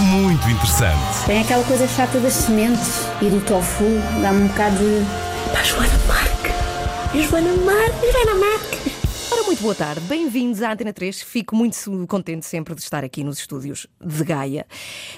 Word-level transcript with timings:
muito 0.00 0.48
interessante. 0.48 1.24
Tem 1.26 1.40
aquela 1.40 1.64
coisa 1.64 1.86
chata 1.86 2.18
das 2.18 2.32
sementes 2.32 3.06
e 3.20 3.26
do 3.26 3.40
tofu, 3.40 3.84
dá-me 4.22 4.44
um 4.44 4.46
bocado 4.48 4.76
de. 4.76 5.04
Pá, 5.52 5.62
Joana 5.62 5.98
Marque! 6.06 7.22
Joana 7.22 7.54
Marque! 7.64 8.12
Joana 8.12 8.34
Marque! 8.40 8.93
Ora, 9.34 9.42
muito 9.42 9.62
boa 9.62 9.74
tarde, 9.74 10.00
bem-vindos 10.02 10.62
à 10.62 10.72
Antena 10.72 10.92
3. 10.92 11.20
Fico 11.22 11.56
muito 11.56 11.76
contente 12.06 12.46
sempre 12.46 12.72
de 12.72 12.80
estar 12.80 13.02
aqui 13.02 13.24
nos 13.24 13.36
estúdios 13.38 13.84
de 14.00 14.22
Gaia, 14.22 14.64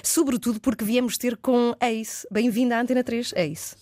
sobretudo 0.01 0.59
porque 0.59 0.83
viemos 0.83 1.19
ter 1.19 1.37
com 1.37 1.75
Ace. 1.79 2.27
Bem-vinda 2.31 2.77
à 2.77 2.81
Antena 2.81 3.03
3, 3.03 3.33
Ace. 3.35 3.75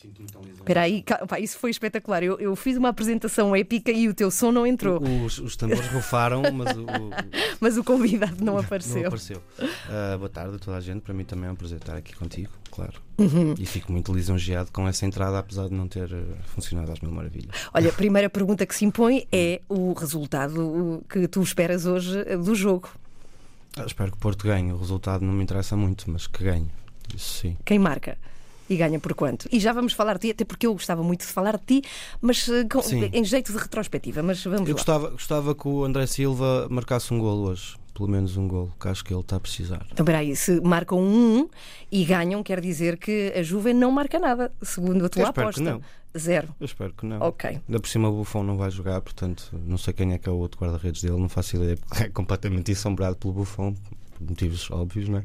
Espera 0.58 0.82
aí, 0.82 1.04
calma, 1.04 1.40
isso 1.40 1.58
foi 1.58 1.72
espetacular. 1.72 2.22
Eu, 2.22 2.38
eu 2.38 2.54
fiz 2.54 2.76
uma 2.76 2.90
apresentação 2.90 3.56
épica 3.56 3.94
e 3.94 4.10
o 4.10 4.14
teu 4.14 4.30
som 4.30 4.52
não 4.52 4.68
entrou, 4.68 5.02
Os, 5.02 5.40
os 5.40 5.56
tambores 5.56 5.88
rufaram, 5.88 6.42
mas 6.52 6.76
o, 6.76 6.86
mas 7.62 7.78
o 7.78 7.84
convidado 7.84 8.44
não 8.44 8.58
apareceu. 8.58 9.04
não 9.04 9.08
apareceu. 9.08 9.42
Ah, 9.90 10.18
boa 10.18 10.30
tarde 10.30 10.58
a 10.58 10.60
toda 10.60 10.76
a 10.76 10.82
gente. 10.82 11.02
Para 11.02 11.14
mim 11.14 11.24
também 11.24 11.48
é 11.48 11.52
um 11.54 11.56
prazer 11.56 11.78
estar 11.78 11.96
aqui 11.96 12.14
contigo, 12.14 12.52
claro. 12.76 12.94
Uhum. 13.18 13.56
E 13.58 13.66
fico 13.66 13.92
muito 13.92 14.14
lisonjeado 14.14 14.70
com 14.72 14.88
essa 14.88 15.06
entrada, 15.06 15.40
apesar 15.40 15.70
de 15.70 15.74
não 15.74 15.88
ter 15.88 16.12
eh, 16.12 16.24
funcionado 16.48 16.92
às 16.92 17.00
mil 17.00 17.12
maravilhas. 17.12 17.52
Olha, 17.74 17.90
a 17.90 17.94
primeira 17.96 18.30
pergunta 18.30 18.66
que 18.66 18.76
se 18.76 18.84
impõe 18.86 19.26
é 19.32 19.62
o 19.70 19.94
resultado 19.94 21.04
que 21.10 21.28
tu 21.28 21.42
esperas 21.42 21.86
hoje 21.86 22.24
do 22.38 22.54
jogo. 22.54 22.90
Ah, 23.78 23.84
espero 23.86 24.12
que 24.12 24.18
o 24.18 24.20
Porto 24.22 24.46
ganhe. 24.46 24.72
O 24.74 24.78
resultado 24.78 25.24
não 25.26 25.34
me 25.34 25.44
interessa 25.44 25.76
muito, 25.76 26.10
mas 26.10 26.28
que 26.28 26.44
ganhe. 26.44 26.70
Isso 27.16 27.40
sim. 27.42 27.58
Quem 27.66 27.80
marca? 27.80 28.18
E 28.70 28.76
ganha 28.78 29.00
por 29.00 29.14
quanto? 29.14 29.48
E 29.52 29.60
já 29.60 29.72
vamos 29.72 29.94
falar 29.94 30.14
de 30.16 30.22
ti, 30.22 30.32
até 30.32 30.44
porque 30.44 30.66
eu 30.66 30.74
gostava 30.74 31.04
muito 31.04 31.22
de 31.22 31.28
falar 31.28 31.58
de 31.58 31.82
ti, 31.82 31.90
mas 32.20 32.48
eh, 32.50 32.64
com- 32.66 32.82
em 33.14 33.24
jeito 33.24 33.52
de 33.52 33.58
retrospectiva. 33.60 34.24
Mas 34.24 34.44
vamos 34.44 34.62
Eu 34.62 34.68
lá. 34.68 34.72
gostava, 34.74 35.10
gostava 35.12 35.54
que 35.54 35.68
o 35.68 35.84
André 35.86 36.08
Silva 36.08 36.68
marcasse 36.70 37.14
um 37.14 37.20
golo 37.20 37.50
hoje. 37.50 37.76
Pelo 37.96 38.10
menos 38.10 38.36
um 38.36 38.46
golo, 38.46 38.74
que 38.78 38.90
acho 38.90 39.06
que 39.06 39.14
ele 39.14 39.22
está 39.22 39.38
a 39.38 39.40
precisar. 39.40 39.86
Então, 39.90 40.06
peraí, 40.06 40.36
se 40.36 40.60
marcam 40.60 41.00
um 41.00 41.40
1 41.44 41.50
e 41.90 42.04
ganham, 42.04 42.44
quer 42.44 42.60
dizer 42.60 42.98
que 42.98 43.32
a 43.34 43.42
Juve 43.42 43.74
não 43.74 43.90
marca 43.90 44.20
nada, 44.20 44.52
segundo 44.62 45.06
a 45.06 45.10
tua 45.10 45.22
Eu 45.24 45.28
aposta. 45.30 45.62
que 45.62 45.62
não. 45.62 45.82
Zero. 46.18 46.54
Eu 46.60 46.66
espero 46.66 46.94
que 46.94 47.06
não. 47.06 47.22
Ok. 47.22 47.62
Ainda 47.68 47.80
por 47.80 47.88
cima 47.88 48.10
o 48.10 48.18
Buffon 48.18 48.44
não 48.44 48.58
vai 48.58 48.70
jogar, 48.70 49.00
portanto 49.02 49.50
não 49.66 49.78
sei 49.78 49.94
quem 49.94 50.12
é 50.14 50.18
que 50.18 50.28
é 50.28 50.32
o 50.32 50.36
outro 50.36 50.60
guarda-redes 50.60 51.02
dele, 51.02 51.18
não 51.18 51.30
faço 51.30 51.56
ideia, 51.56 51.78
é 52.00 52.10
completamente 52.10 52.72
assombrado 52.74 53.16
pelo 53.16 53.34
Buffon, 53.34 53.74
por 53.74 54.30
motivos 54.30 54.70
óbvios, 54.72 55.08
não 55.08 55.20
é? 55.20 55.24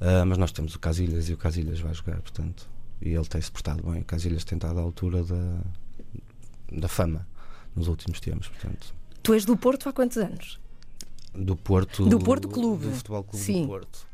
Ah, 0.00 0.24
mas 0.24 0.38
nós 0.38 0.52
temos 0.52 0.74
o 0.74 0.78
Casilhas 0.78 1.28
e 1.28 1.32
o 1.32 1.36
Casilhas 1.36 1.80
vai 1.80 1.92
jogar, 1.92 2.20
portanto, 2.22 2.68
e 3.02 3.10
ele 3.10 3.24
tem-se 3.26 3.50
portado 3.50 3.82
bem. 3.88 4.00
O 4.00 4.04
Casilhas 4.04 4.44
tem 4.44 4.56
estado 4.56 4.78
à 4.78 4.82
altura 4.82 5.22
da, 5.24 5.60
da 6.72 6.88
fama 6.88 7.26
nos 7.76 7.86
últimos 7.88 8.20
tempos, 8.20 8.48
portanto. 8.48 8.94
Tu 9.22 9.34
és 9.34 9.44
do 9.44 9.56
Porto 9.56 9.88
há 9.88 9.92
quantos 9.92 10.16
anos? 10.16 10.58
Do 11.34 11.56
Porto. 11.56 12.06
Do 12.06 12.18
Porto 12.18 12.48
Clube. 12.48 12.86
Do 12.86 12.92
Futebol 12.92 13.22
Clube 13.24 13.44
Sim. 13.44 13.62
do 13.62 13.68
Porto. 13.68 14.06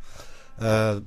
Ah, 0.58 1.00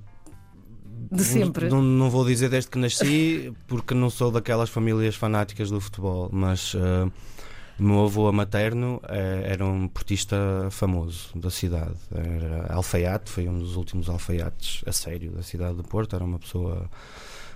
De 1.12 1.24
sempre. 1.24 1.70
Não, 1.70 1.82
não 1.82 2.10
vou 2.10 2.26
dizer 2.26 2.50
desde 2.50 2.70
que 2.70 2.78
nasci, 2.78 3.54
porque 3.68 3.94
não 3.94 4.10
sou 4.10 4.32
daquelas 4.32 4.70
famílias 4.70 5.16
fanáticas 5.16 5.70
do 5.70 5.80
futebol, 5.80 6.30
mas 6.32 6.74
o 6.74 7.84
meu 7.84 8.04
avô 8.06 8.30
materno 8.32 9.00
eh, 9.08 9.44
era 9.46 9.66
um 9.66 9.88
portista 9.88 10.36
famoso 10.70 11.30
da 11.36 11.50
cidade. 11.50 11.96
Era 12.14 12.74
alfaiate, 12.74 13.30
foi 13.32 13.48
um 13.48 13.58
dos 13.58 13.76
últimos 13.78 14.10
alfaiates 14.10 14.84
a 14.86 14.92
sério 14.92 15.32
da 15.32 15.42
cidade 15.44 15.76
do 15.76 15.84
Porto. 15.84 16.16
Era 16.16 16.26
uma 16.26 16.38
pessoa 16.40 16.90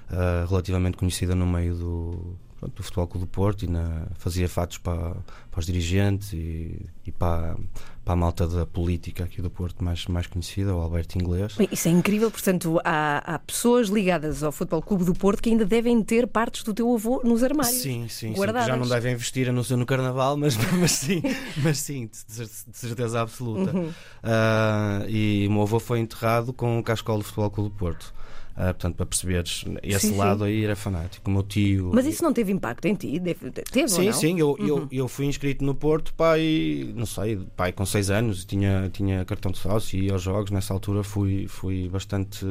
ah, 0.10 0.46
relativamente 0.48 0.96
conhecida 0.96 1.36
no 1.36 1.46
meio 1.46 1.76
do, 1.76 2.36
pronto, 2.60 2.74
do 2.76 2.84
Futebol 2.84 3.08
Clube 3.08 3.26
do 3.26 3.30
Porto 3.30 3.64
e 3.66 3.68
na- 3.68 4.08
fazia 4.16 4.48
fatos 4.48 4.78
para, 4.78 5.16
para 5.52 5.60
os 5.60 5.66
dirigentes 5.66 6.32
e, 6.32 6.86
e 7.06 7.12
para, 7.12 7.58
para 8.04 8.14
a 8.14 8.18
malta 8.18 8.46
da 8.48 8.66
política 8.66 9.24
aqui 9.24 9.42
do 9.42 9.50
Porto 9.50 9.84
mais, 9.84 10.06
mais 10.08 10.28
conhecida, 10.28 10.76
o 10.76 10.80
Alberto 10.80 11.18
Inglês. 11.18 11.54
Bem, 11.56 11.70
isso 11.72 11.88
é 11.88 11.92
incrível, 11.92 12.30
portanto, 12.30 12.80
há, 12.84 13.36
há 13.36 13.40
pessoas 13.40 13.88
ligadas 13.88 14.44
ao 14.44 14.52
Futebol 14.52 14.82
Clube 14.82 15.06
do 15.06 15.14
Porto 15.14 15.42
que 15.42 15.50
ainda 15.50 15.66
devem 15.66 16.02
ter 16.04 16.28
partes 16.28 16.64
do 16.64 16.74
teu 16.74 16.94
avô 16.94 17.22
nos 17.24 17.44
armários. 17.44 17.82
Sim, 17.82 18.08
sim, 18.10 18.30
sim, 18.32 18.34
guardadas. 18.34 18.68
já 18.68 18.76
não 18.76 18.88
devem 18.88 19.16
vestir 19.16 19.48
a 19.48 19.52
não 19.54 19.64
ser 19.64 19.78
no 19.78 19.86
carnaval, 19.86 20.36
mas, 20.36 20.56
mas 20.80 20.92
sim, 20.92 21.22
mas 21.64 21.78
sim, 21.80 22.08
de, 22.08 22.18
cer- 22.18 22.46
de 22.68 22.78
certeza 22.78 23.22
absoluta. 23.22 23.76
Uhum. 23.76 23.90
Ah, 24.22 25.04
e 25.08 25.46
o 25.48 25.52
meu 25.52 25.62
avô 25.62 25.80
foi 25.80 26.00
enterrado 26.00 26.52
com 26.52 26.80
o 26.80 26.84
cascol 26.84 27.18
do 27.20 27.24
Futebol 27.24 27.50
Clube 27.52 27.70
do 27.70 27.76
Porto. 27.76 28.14
Ah, 28.56 28.66
portanto, 28.74 28.96
para 28.96 29.06
perceberes, 29.08 29.66
esse 29.82 30.00
Sim, 30.08 30.14
sim. 30.14 30.18
lado 30.18 30.44
aí 30.44 30.64
era 30.64 30.76
fanático. 30.76 31.28
O 31.28 31.34
meu 31.34 31.42
tio. 31.42 31.90
Mas 31.94 32.06
isso 32.06 32.24
não 32.24 32.32
teve 32.32 32.52
impacto 32.52 32.86
em 32.86 32.94
ti? 32.94 33.20
Teve 33.20 33.48
ou 33.84 33.90
Sim, 33.90 33.98
não? 34.02 34.06
Uhum. 34.08 34.14
sim, 34.14 34.40
eu, 34.40 34.56
eu, 34.60 34.88
eu 34.92 35.08
fui 35.08 35.26
inscrito 35.26 35.64
no 35.66 35.74
Porto, 35.74 36.14
pai, 36.14 36.94
não 36.96 37.06
sei, 37.08 37.38
pai 37.56 37.72
com 37.72 37.84
6 37.86 38.12
anos, 38.12 38.46
tinha, 38.46 38.90
tinha 38.94 39.26
cartão 39.26 39.52
de 39.52 39.58
sócio 39.58 39.98
e 39.98 40.06
ia 40.06 40.14
aos 40.14 40.22
jogos. 40.22 40.52
Nessa 40.52 40.72
altura 40.72 41.04
fui, 41.04 41.48
fui 41.48 41.90
bastante. 41.90 42.46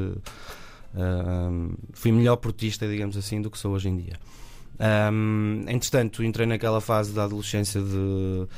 ah, 0.94 1.50
fui 1.92 2.10
melhor 2.12 2.36
portista, 2.36 2.88
digamos 2.88 3.16
assim, 3.16 3.40
do 3.40 3.50
que 3.50 3.58
sou 3.58 3.72
hoje 3.72 3.88
em 3.88 3.96
dia. 3.96 4.14
Ahm, 4.78 5.64
entretanto, 5.68 6.24
entrei 6.24 6.46
naquela 6.46 6.80
fase 6.80 7.12
da 7.12 7.24
adolescência 7.24 7.80
de 7.80 8.48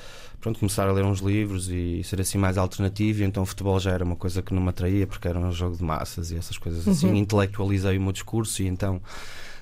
pronto, 0.45 0.59
começar 0.59 0.87
a 0.87 0.93
ler 0.93 1.07
uns 1.07 1.21
livros 1.21 1.71
e 1.71 2.05
ser 2.05 2.21
assim 2.21 2.37
mais 2.37 2.59
alternativo. 2.59 3.23
E 3.23 3.25
então 3.25 3.43
o 3.43 3.47
futebol 3.47 3.81
já 3.81 3.93
era 3.93 4.05
uma 4.05 4.15
coisa 4.15 4.43
que 4.43 4.53
não 4.53 4.61
me 4.61 4.69
atraía 4.69 5.07
porque 5.07 5.27
era 5.27 5.39
um 5.39 5.51
jogo 5.51 5.75
de 5.75 5.83
massas 5.83 6.31
e 6.31 6.37
essas 6.37 6.59
coisas 6.59 6.87
assim. 6.87 7.09
Uhum. 7.09 7.17
Intelectualizei 7.17 7.97
o 7.97 8.01
meu 8.03 8.13
discurso 8.13 8.63
e 8.63 8.67
então. 8.67 9.01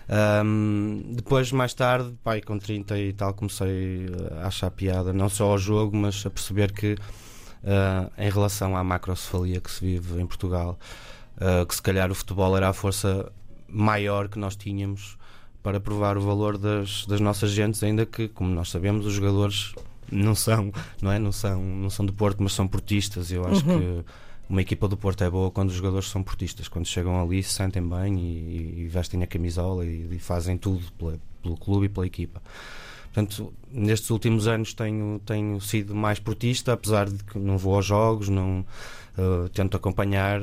ahm, 0.09 1.15
depois, 1.15 1.53
mais 1.53 1.73
tarde, 1.73 2.13
pai, 2.25 2.41
com 2.41 2.59
30 2.59 2.99
e 2.99 3.13
tal, 3.13 3.33
comecei 3.33 4.09
a 4.41 4.49
achar 4.49 4.73
piada 4.73 5.13
não 5.13 5.29
só 5.29 5.53
ao 5.53 5.59
jogo, 5.59 5.97
mas 5.97 6.27
a 6.27 6.31
perceber 6.31 6.73
que 6.73 6.97
ah, 7.65 8.11
em 8.19 8.29
relação 8.29 8.77
à 8.77 8.83
macrocefalia 8.83 9.61
que 9.61 9.71
se 9.71 9.85
vive 9.85 10.21
em 10.21 10.27
Portugal, 10.27 10.77
ah, 11.41 11.65
que 11.65 11.77
se 11.77 11.83
calhar 11.83 12.11
o 12.11 12.15
futebol 12.15 12.57
era 12.57 12.69
a 12.69 12.73
força 12.73 13.31
maior 13.69 14.29
que 14.29 14.37
nós 14.37 14.57
tínhamos 14.57 15.17
para 15.63 15.79
provar 15.79 16.19
o 16.19 16.21
valor 16.21 16.59
das, 16.59 17.07
das 17.07 17.21
nossas 17.21 17.53
gentes, 17.53 17.85
ainda 17.85 18.05
que, 18.05 18.27
como 18.27 18.53
nós 18.53 18.69
sabemos, 18.69 19.07
os 19.07 19.13
jogadores 19.13 19.73
não 20.13 20.35
são, 20.35 20.73
não 21.01 21.11
é? 21.11 21.19
Não 21.19 21.33
são, 21.33 21.63
não 21.63 21.91
são 21.91 22.05
do 22.07 22.13
Porto, 22.13 22.43
mas 22.43 22.53
são 22.53 22.69
portistas. 22.69 23.33
Eu 23.33 23.45
acho 23.47 23.65
que 23.65 24.05
uma 24.49 24.61
equipa 24.61 24.87
do 24.87 24.97
Porto 24.97 25.25
é 25.25 25.31
boa 25.31 25.51
quando 25.51 25.71
os 25.71 25.75
jogadores 25.75 26.09
são 26.09 26.23
portistas, 26.23 26.69
quando 26.69 26.87
chegam 26.87 27.21
ali 27.21 27.43
se 27.43 27.51
sentem 27.55 27.83
bem 27.87 28.19
e, 28.19 28.83
e 28.83 28.89
vestem 28.89 29.23
a 29.23 29.27
camisola 29.27 29.85
e, 29.87 30.09
e 30.13 30.19
fazem 30.19 30.57
tudo 30.59 30.83
pela- 30.99 31.19
pelo 31.43 31.57
clube 31.57 31.87
e 31.87 31.89
pela 31.89 32.07
equipa. 32.07 32.43
Portanto, 33.13 33.53
nestes 33.71 34.09
últimos 34.11 34.47
anos 34.47 34.73
tenho, 34.73 35.21
tenho 35.27 35.61
sido 35.61 35.95
mais 35.95 36.19
portista, 36.19 36.73
apesar 36.73 37.11
de 37.11 37.23
que 37.25 37.39
não 37.39 37.59
vou 37.59 37.75
aos 37.75 37.85
jogos, 37.85 38.29
não 38.31 38.65
eh, 39.19 39.49
tento 39.53 39.77
acompanhar, 39.77 40.41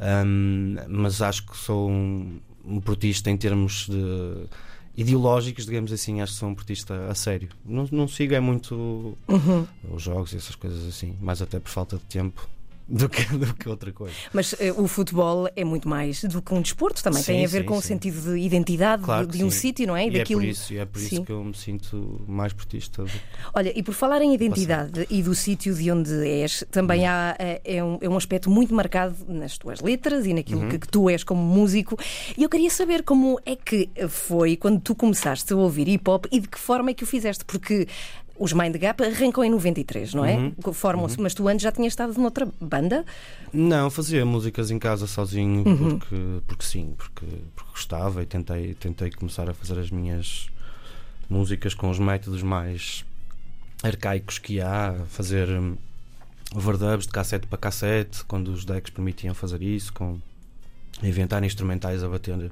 ahm, 0.00 0.76
mas 0.88 1.20
acho 1.20 1.44
que 1.46 1.56
sou 1.56 1.90
um, 1.90 2.38
um 2.64 2.80
portista 2.80 3.30
em 3.30 3.36
termos 3.36 3.86
de 3.88 4.46
ideológicos, 4.96 5.66
digamos 5.66 5.92
assim, 5.92 6.20
acho 6.20 6.32
que 6.32 6.38
sou 6.38 6.48
um 6.48 6.54
portista 6.54 7.08
a 7.08 7.14
sério. 7.14 7.48
Não, 7.64 7.86
não 7.92 8.08
sigo 8.08 8.34
é 8.34 8.40
muito 8.40 9.16
Uhum. 9.28 9.66
os 9.92 10.02
jogos 10.02 10.32
e 10.32 10.36
essas 10.36 10.54
coisas 10.56 10.86
assim, 10.86 11.16
mais 11.20 11.42
até 11.42 11.58
por 11.60 11.70
falta 11.70 11.96
de 11.96 12.04
tempo 12.04 12.48
do 12.88 13.08
que, 13.08 13.24
do 13.36 13.52
que 13.54 13.68
outra 13.68 13.92
coisa. 13.92 14.14
Mas 14.32 14.54
eh, 14.60 14.72
o 14.72 14.86
futebol 14.86 15.48
é 15.56 15.64
muito 15.64 15.88
mais 15.88 16.22
do 16.24 16.40
que 16.40 16.54
um 16.54 16.60
desporto, 16.62 17.02
também 17.02 17.20
Sim, 17.22 17.32
tem 17.32 17.44
a 17.44 17.48
ver 17.48 17.60
sim, 17.62 17.66
com 17.66 17.76
o 17.76 17.82
sim. 17.82 17.88
sentido 17.88 18.20
de 18.32 18.38
identidade 18.38 19.02
Claro 19.02 19.26
de, 19.26 19.38
de 19.38 19.44
um 19.44 19.50
sítio, 19.50 19.86
não 19.88 19.96
é? 19.96 20.06
E 20.06 20.10
Daquilo... 20.10 20.40
é 20.40 20.44
por 20.44 20.48
isso, 20.50 20.74
é 20.74 20.84
por 20.84 21.02
isso 21.02 21.22
que 21.24 21.32
eu 21.32 21.42
me 21.44 21.54
sinto 21.56 22.24
mais 22.28 22.52
portista. 22.52 23.02
do- 23.02 23.10
Olha, 23.54 23.72
e 23.76 23.82
por 23.82 23.92
falar 23.92 24.22
em 24.22 24.32
identidade 24.34 25.06
e 25.10 25.22
do 25.22 25.34
sítio 25.34 25.74
de 25.74 25.90
onde 25.90 26.12
és, 26.28 26.64
também 26.70 27.00
Uhum. 27.00 27.06
há, 27.08 27.36
eh, 27.38 27.60
é, 27.64 27.82
um, 27.84 27.98
é 28.00 28.08
um 28.08 28.16
aspecto 28.16 28.48
muito 28.50 28.72
marcado 28.74 29.16
nas 29.28 29.58
tuas 29.58 29.80
letras 29.80 30.24
e 30.26 30.32
naquilo 30.32 30.60
Uhum. 30.62 30.68
que, 30.68 30.78
que 30.78 30.88
tu 30.88 31.10
és 31.10 31.24
como 31.24 31.42
músico. 31.42 31.98
E 32.38 32.42
eu 32.44 32.48
queria 32.48 32.70
saber 32.70 33.02
como 33.02 33.40
é 33.44 33.56
que 33.56 33.90
foi 34.08 34.56
quando 34.56 34.80
tu 34.80 34.94
começaste 34.94 35.52
a 35.52 35.56
ouvir 35.56 35.88
hip 35.88 36.08
hop 36.08 36.26
e 36.30 36.38
de 36.40 36.46
que 36.48 36.58
forma 36.58 36.90
é 36.90 36.94
que 36.94 37.02
o 37.02 37.06
fizeste, 37.06 37.44
porque. 37.44 37.88
Os 38.38 38.52
Mind 38.52 38.76
Gap 38.76 39.02
arrancam 39.02 39.42
em 39.44 39.50
93, 39.50 40.14
não 40.14 40.24
é? 40.24 40.36
Uhum. 40.36 40.72
Formam-se, 40.72 41.20
mas 41.20 41.32
tu 41.34 41.48
antes 41.48 41.62
já 41.62 41.72
tinhas 41.72 41.92
estado 41.92 42.18
noutra 42.20 42.46
banda? 42.60 43.04
Não, 43.52 43.90
fazia 43.90 44.24
músicas 44.26 44.70
em 44.70 44.78
casa 44.78 45.06
sozinho 45.06 45.66
Uhum. 45.66 45.98
porque, 45.98 46.16
porque 46.46 46.64
sim, 46.64 46.94
porque, 46.96 47.26
porque 47.54 47.70
gostava 47.70 48.22
e 48.22 48.26
tentei, 48.26 48.74
tentei 48.74 49.10
começar 49.10 49.48
a 49.48 49.54
fazer 49.54 49.78
as 49.78 49.90
minhas 49.90 50.48
músicas 51.28 51.74
com 51.74 51.88
os 51.90 51.98
métodos 51.98 52.42
mais 52.42 53.04
arcaicos 53.82 54.38
que 54.38 54.60
há, 54.60 54.94
fazer 55.08 55.48
hum, 55.48 55.76
overdubs 56.54 57.06
de 57.06 57.12
cassete 57.12 57.46
para 57.46 57.58
cassete, 57.58 58.24
quando 58.24 58.48
os 58.48 58.64
decks 58.64 58.90
permitiam 58.90 59.34
fazer 59.34 59.62
isso, 59.62 59.92
com 59.92 60.18
inventar 61.02 61.42
instrumentais 61.44 62.02
a 62.02 62.08
bater 62.08 62.50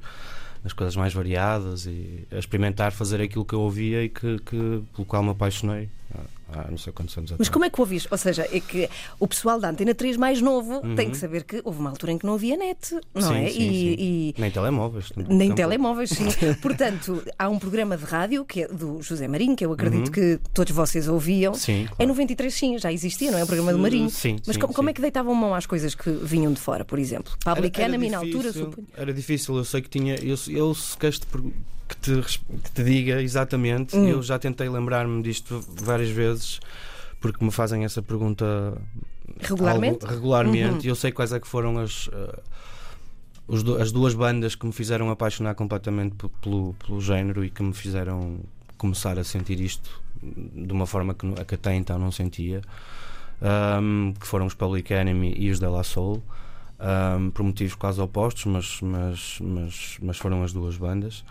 nas 0.65 0.73
coisas 0.73 0.97
mais 0.97 1.13
variadas 1.13 1.85
e 1.85 2.27
a 2.33 2.39
experimentar 2.39 2.91
fazer 2.91 3.21
aquilo 3.21 3.45
que 3.45 3.55
eu 3.55 3.61
ouvia 3.61 4.03
e 4.03 4.09
que, 4.09 4.39
que 4.39 4.83
pelo 4.95 5.07
qual 5.07 5.23
me 5.23 5.31
apaixonei 5.31 5.91
há 6.53 6.71
não 6.71 6.79
sei 6.79 6.93
quantos 6.93 7.17
anos 7.17 7.33
Mas 7.39 7.49
como 7.49 7.65
é 7.65 7.71
que 7.71 7.81
ouviste? 7.81 8.09
Ou 8.11 8.19
seja, 8.19 8.47
é 8.51 8.61
que 8.61 8.89
o 9.19 9.27
pessoal 9.27 9.59
da 9.59 9.71
Antena 9.71 9.95
3 9.95 10.17
mais 10.17 10.41
novo 10.41 10.81
uhum. 10.85 10.95
tem 10.95 11.11
que 11.11 11.17
saber 11.17 11.45
que 11.45 11.61
houve 11.65 11.79
uma 11.79 11.91
altura 11.91 12.13
em 12.13 12.19
que 12.19 12.27
não 12.27 12.35
havia 12.35 12.57
net, 12.57 12.99
não 13.15 13.23
sim, 13.23 13.45
é? 13.45 13.51
Sim, 13.51 13.59
e, 13.59 13.71
sim. 13.71 13.97
e, 13.99 14.35
Nem 14.39 14.51
telemóveis. 14.51 15.13
Nem 15.17 15.55
telemóveis, 15.55 16.11
sim. 16.11 16.27
Portanto, 16.61 17.23
há 17.39 17.49
um 17.49 17.59
programa 17.59 17.97
de 17.97 18.05
rádio 18.05 18.45
que 18.45 18.63
é 18.63 18.69
do 18.69 19.03
José 19.03 19.27
Marinho, 19.29 19.57
que 19.57 19.65
eu 19.65 19.73
acredito 19.73 20.07
uhum. 20.07 20.13
que 20.13 20.41
todos 20.53 20.73
vocês 20.73 21.09
ouviam. 21.09 21.55
Sim, 21.55 21.87
claro. 21.87 22.03
Em 22.03 22.07
93, 22.07 22.55
sim, 22.55 22.79
já 22.79 22.93
existia, 22.93 23.31
não 23.31 23.39
é? 23.39 23.45
O 23.45 23.47
programa 23.47 23.73
do 23.73 23.79
Marinho. 23.79 24.11
Sim. 24.11 24.37
Mas 24.47 24.57
como, 24.57 24.73
como, 24.73 24.91
é 24.91 24.93
que 24.93 25.01
deitavam 25.01 25.35
mão 25.35 25.55
às 25.55 25.67
coisas 25.67 25.95
que 25.95 26.11
vinham 26.11 26.53
de 26.53 26.61
fora, 26.61 26.85
por 26.85 26.99
exemplo? 26.99 27.33
Public 27.45 27.81
era, 27.81 27.89
era 27.89 27.95
Enemy, 27.95 28.11
na 28.11 28.19
altura, 28.19 28.53
suponho. 28.53 28.87
Era 28.97 29.13
difícil, 29.13 29.57
eu 29.57 29.65
sei 29.65 29.83
que 29.83 29.89
tinha. 29.89 30.17
Eu, 30.17 30.37
eu 30.49 30.75
se 30.75 30.97
queres 30.97 31.19
que 31.95 32.23
te, 32.23 32.41
que 32.63 32.71
te 32.73 32.85
diga 32.85 33.23
exatamente, 33.23 33.97
hum. 33.97 34.09
eu 34.09 34.23
já 34.23 34.39
tentei 34.39 34.69
lembrar-me 34.69 35.23
disto 35.23 35.65
várias 35.83 36.11
vezes 36.11 36.61
porque 37.21 37.43
me 37.43 37.51
fazem 37.51 37.85
essa 37.85 38.03
pergunta 38.03 38.77
regularmente. 39.41 40.05
Algo, 40.05 40.15
regularmente. 40.15 40.87
Uhum. 40.87 40.91
Eu 40.91 40.95
sei 40.95 41.11
quais 41.11 41.33
é 41.33 41.41
que 41.41 41.49
foram 41.49 41.79
as, 41.79 42.09
uh, 42.09 43.81
as 43.81 43.93
duas 43.93 44.13
bandas 44.13 44.55
que 44.55 44.67
me 44.67 44.73
fizeram 44.73 45.09
apaixonar 45.11 45.55
completamente 45.55 46.17
pelo, 46.43 46.75
pelo 46.75 47.01
género 47.01 47.43
e 47.43 47.49
que 47.49 47.63
me 47.63 47.73
fizeram 47.73 48.41
começar 48.77 49.19
a 49.19 49.25
sentir 49.25 49.59
isto 49.61 50.03
de 50.23 50.73
uma 50.73 50.87
forma 50.87 51.15
que, 51.15 51.27
que 51.47 51.55
até 51.55 51.75
então 51.75 51.99
não 51.99 52.13
sentia. 52.13 52.61
Um, 53.41 54.13
que 54.19 54.27
foram 54.27 54.47
os 54.47 54.55
Public 54.55 54.93
Enemy 54.93 55.35
e 55.37 55.51
os 55.51 55.59
De 55.59 55.67
La 55.67 55.83
Soul. 55.83 56.23
Um, 56.79 57.31
por 57.31 57.43
motivos 57.43 57.75
quase 57.75 58.01
opostos, 58.01 58.45
mas, 58.45 58.81
mas, 58.83 59.39
mas, 59.41 59.99
mas 60.03 60.19
foram 60.19 60.43
as 60.43 60.53
duas 60.53 60.77
bandas. 60.77 61.25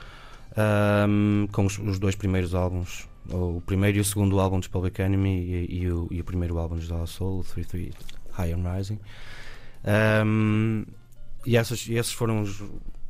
Um, 0.55 1.47
com 1.51 1.65
os, 1.65 1.79
os, 1.79 1.97
dois 1.97 2.13
primeiros 2.15 2.53
álbuns 2.53 3.07
o 3.29 3.61
primeiro 3.65 3.97
e 3.97 4.01
o 4.01 4.05
segundo 4.05 4.39
álbum 4.39 4.59
dos 4.59 4.67
Public 4.67 5.01
Enemy 5.01 5.29
e, 5.29 5.79
e, 5.81 5.91
o, 5.91 6.07
e 6.11 6.21
o, 6.21 6.23
primeiro 6.23 6.57
álbum 6.57 6.75
dos 6.75 6.89
La 6.89 7.07
Soul, 7.07 7.39
o 7.39 7.43
33 7.43 7.93
High 8.31 8.51
and 8.51 8.75
Rising. 8.75 8.99
Um, 10.25 10.85
e, 11.45 11.57
essas, 11.57 11.87
esses 11.89 12.11
foram 12.11 12.41
os, 12.41 12.61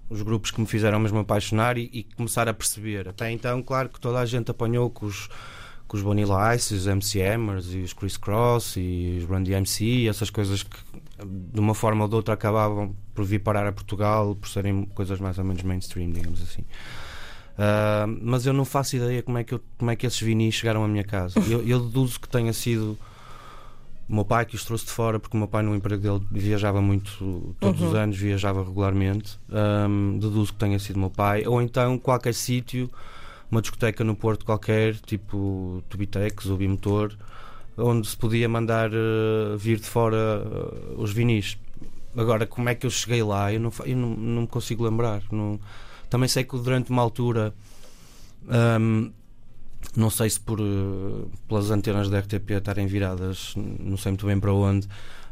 os, 0.09 0.21
grupos 0.21 0.51
que 0.51 0.61
me 0.61 0.67
fizeram 0.67 0.99
mesmo 0.99 1.19
apaixonar 1.19 1.77
e, 1.77 1.89
e, 1.91 2.03
começar 2.03 2.47
a 2.47 2.53
perceber. 2.53 3.09
Até 3.09 3.31
então, 3.31 3.61
claro 3.61 3.89
que 3.89 3.99
toda 3.99 4.19
a 4.19 4.25
gente 4.25 4.51
apanhou 4.51 4.89
com 4.89 5.05
os, 5.05 5.29
com 5.87 5.97
os 5.97 6.03
Ice, 6.55 6.73
os 6.75 6.87
MC 6.87 7.21
Hammers 7.21 7.73
e 7.73 7.79
os 7.79 7.93
Chris 7.93 8.17
Cross 8.17 8.75
e 8.77 9.17
os 9.19 9.25
Run 9.25 9.43
DMC, 9.43 10.07
essas 10.07 10.29
coisas 10.29 10.63
que 10.63 10.77
de 11.25 11.59
uma 11.59 11.73
forma 11.73 12.03
ou 12.03 12.09
de 12.09 12.15
outra 12.15 12.33
acabavam 12.33 12.95
por 13.13 13.23
vir 13.23 13.39
parar 13.39 13.67
a 13.67 13.71
Portugal 13.71 14.35
por 14.35 14.49
serem 14.49 14.85
coisas 14.85 15.19
mais 15.19 15.37
ou 15.37 15.45
menos 15.45 15.63
mainstream, 15.63 16.11
digamos 16.11 16.41
assim. 16.41 16.65
Uh, 17.53 18.19
mas 18.21 18.45
eu 18.45 18.53
não 18.53 18.65
faço 18.65 18.95
ideia 18.95 19.21
como 19.21 19.37
é 19.37 19.43
que, 19.43 19.53
eu, 19.53 19.61
como 19.77 19.91
é 19.91 19.95
que 19.95 20.07
esses 20.07 20.19
vinis 20.19 20.55
chegaram 20.55 20.83
à 20.83 20.87
minha 20.87 21.03
casa. 21.03 21.39
Eu, 21.47 21.65
eu 21.65 21.79
deduzo 21.79 22.19
que 22.19 22.27
tenha 22.27 22.51
sido 22.51 22.97
o 24.09 24.15
meu 24.15 24.25
pai 24.25 24.45
que 24.45 24.55
os 24.55 24.65
trouxe 24.65 24.85
de 24.85 24.91
fora, 24.91 25.19
porque 25.19 25.35
o 25.35 25.39
meu 25.39 25.47
pai 25.47 25.63
no 25.63 25.75
emprego 25.75 26.01
dele 26.01 26.21
viajava 26.31 26.81
muito, 26.81 27.55
todos 27.59 27.81
uhum. 27.81 27.89
os 27.89 27.95
anos, 27.95 28.17
viajava 28.17 28.63
regularmente. 28.63 29.39
Um, 29.49 30.17
deduzo 30.19 30.53
que 30.53 30.59
tenha 30.59 30.79
sido 30.79 30.97
o 30.97 30.99
meu 30.99 31.09
pai, 31.09 31.45
ou 31.45 31.61
então 31.61 31.97
qualquer 31.97 32.33
sítio, 32.33 32.89
uma 33.49 33.61
discoteca 33.61 34.03
no 34.03 34.15
Porto 34.15 34.45
qualquer, 34.45 34.95
tipo 34.95 35.83
Tubitex 35.89 36.47
ou 36.47 36.57
Bimotor, 36.57 37.15
onde 37.77 38.07
se 38.07 38.17
podia 38.17 38.49
mandar 38.49 38.89
uh, 38.91 39.57
vir 39.57 39.79
de 39.79 39.87
fora 39.87 40.43
uh, 40.43 41.01
os 41.01 41.13
vinis. 41.13 41.57
Agora, 42.15 42.45
como 42.45 42.69
é 42.69 42.75
que 42.75 42.85
eu 42.85 42.91
cheguei 42.91 43.23
lá? 43.23 43.51
Eu 43.51 43.59
não, 43.59 43.71
eu 43.85 43.97
não, 43.97 44.09
não 44.09 44.41
me 44.43 44.47
consigo 44.47 44.83
lembrar. 44.83 45.23
Não, 45.31 45.59
também 46.13 46.29
sei 46.29 46.43
que 46.43 46.55
durante 46.55 46.91
uma 46.91 47.01
altura, 47.01 47.55
um, 48.79 49.11
não 49.95 50.11
sei 50.11 50.29
se 50.29 50.39
por, 50.39 50.61
uh, 50.61 51.27
pelas 51.47 51.71
antenas 51.71 52.07
da 52.07 52.19
RTP 52.19 52.51
estarem 52.51 52.85
viradas, 52.85 53.55
não 53.55 53.97
sei 53.97 54.11
muito 54.11 54.27
bem 54.27 54.39
para 54.39 54.53
onde, 54.53 54.85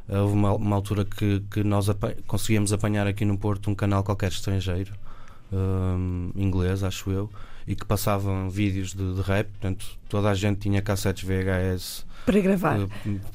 uh, 0.09 0.15
houve 0.21 0.33
uma, 0.33 0.53
uma, 0.53 0.75
altura 0.75 1.05
que, 1.05 1.39
que 1.51 1.63
nós 1.63 1.87
apa 1.87 2.15
conseguíamos 2.25 2.73
apanhar 2.73 3.05
aqui 3.05 3.23
no 3.23 3.37
Porto 3.37 3.69
um 3.69 3.75
canal 3.75 4.03
qualquer 4.03 4.31
estrangeiro, 4.31 4.91
um, 5.53 6.31
inglês, 6.35 6.83
acho 6.83 7.11
eu, 7.11 7.29
e 7.67 7.75
que 7.75 7.85
passavam 7.85 8.49
vídeos 8.49 8.91
de, 8.95 9.13
de 9.13 9.21
rap, 9.21 9.49
portanto 9.49 9.85
toda 10.09 10.31
a 10.31 10.33
gente 10.33 10.61
tinha 10.61 10.81
cassetes 10.81 11.23
VHS 11.23 12.07
para 12.25 12.39
gravar. 12.39 12.79
Eh, 12.79 12.87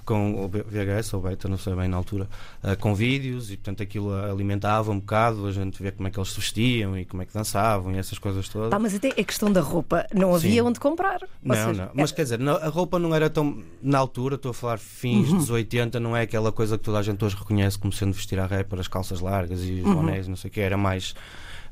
com 0.04 0.44
o 0.44 0.48
VHS 0.48 1.14
ou 1.14 1.22
beta, 1.22 1.48
não 1.48 1.58
sei 1.58 1.74
bem 1.74 1.88
na 1.88 1.96
altura, 1.96 2.28
uh, 2.62 2.76
com 2.78 2.94
vídeos 2.94 3.50
e 3.50 3.56
portanto 3.56 3.82
aquilo 3.82 4.12
alimentava 4.14 4.90
um 4.90 4.98
bocado, 4.98 5.46
a 5.46 5.52
gente 5.52 5.82
vê 5.82 5.90
como 5.90 6.08
é 6.08 6.10
que 6.10 6.18
eles 6.18 6.30
se 6.30 6.40
vestiam 6.40 6.98
e 6.98 7.04
como 7.04 7.22
é 7.22 7.26
que 7.26 7.32
dançavam 7.32 7.94
e 7.94 7.98
essas 7.98 8.18
coisas 8.18 8.48
todas. 8.48 8.70
Tá, 8.70 8.78
mas 8.78 8.94
até 8.94 9.08
a 9.08 9.24
questão 9.24 9.52
da 9.52 9.60
roupa, 9.60 10.06
não 10.14 10.34
havia 10.34 10.62
Sim. 10.62 10.68
onde 10.68 10.80
comprar. 10.80 11.20
Não, 11.42 11.54
seja, 11.54 11.86
não. 11.86 11.90
Mas 11.94 12.12
quer 12.12 12.22
dizer, 12.22 12.40
a 12.48 12.68
roupa 12.68 12.98
não 12.98 13.14
era 13.14 13.28
tão. 13.28 13.62
Na 13.82 13.98
altura, 13.98 14.36
estou 14.36 14.50
a 14.50 14.54
falar 14.54 14.78
fins 14.78 15.30
uhum. 15.30 15.38
dos 15.38 15.50
80, 15.50 15.98
não 16.00 16.16
é 16.16 16.22
aquela 16.22 16.52
coisa 16.52 16.78
que 16.78 16.84
toda 16.84 16.98
a 16.98 17.02
gente 17.02 17.24
hoje 17.24 17.36
reconhece 17.36 17.78
como 17.78 17.92
sendo 17.92 18.12
vestir 18.12 18.38
a 18.38 18.46
rapper, 18.46 18.78
as 18.78 18.88
calças 18.88 19.20
largas 19.20 19.62
e 19.64 19.80
os 19.80 19.86
uhum. 19.86 19.94
bonés, 19.96 20.28
não 20.28 20.36
sei 20.36 20.50
o 20.50 20.52
que, 20.52 20.60
era 20.60 20.76
mais 20.76 21.14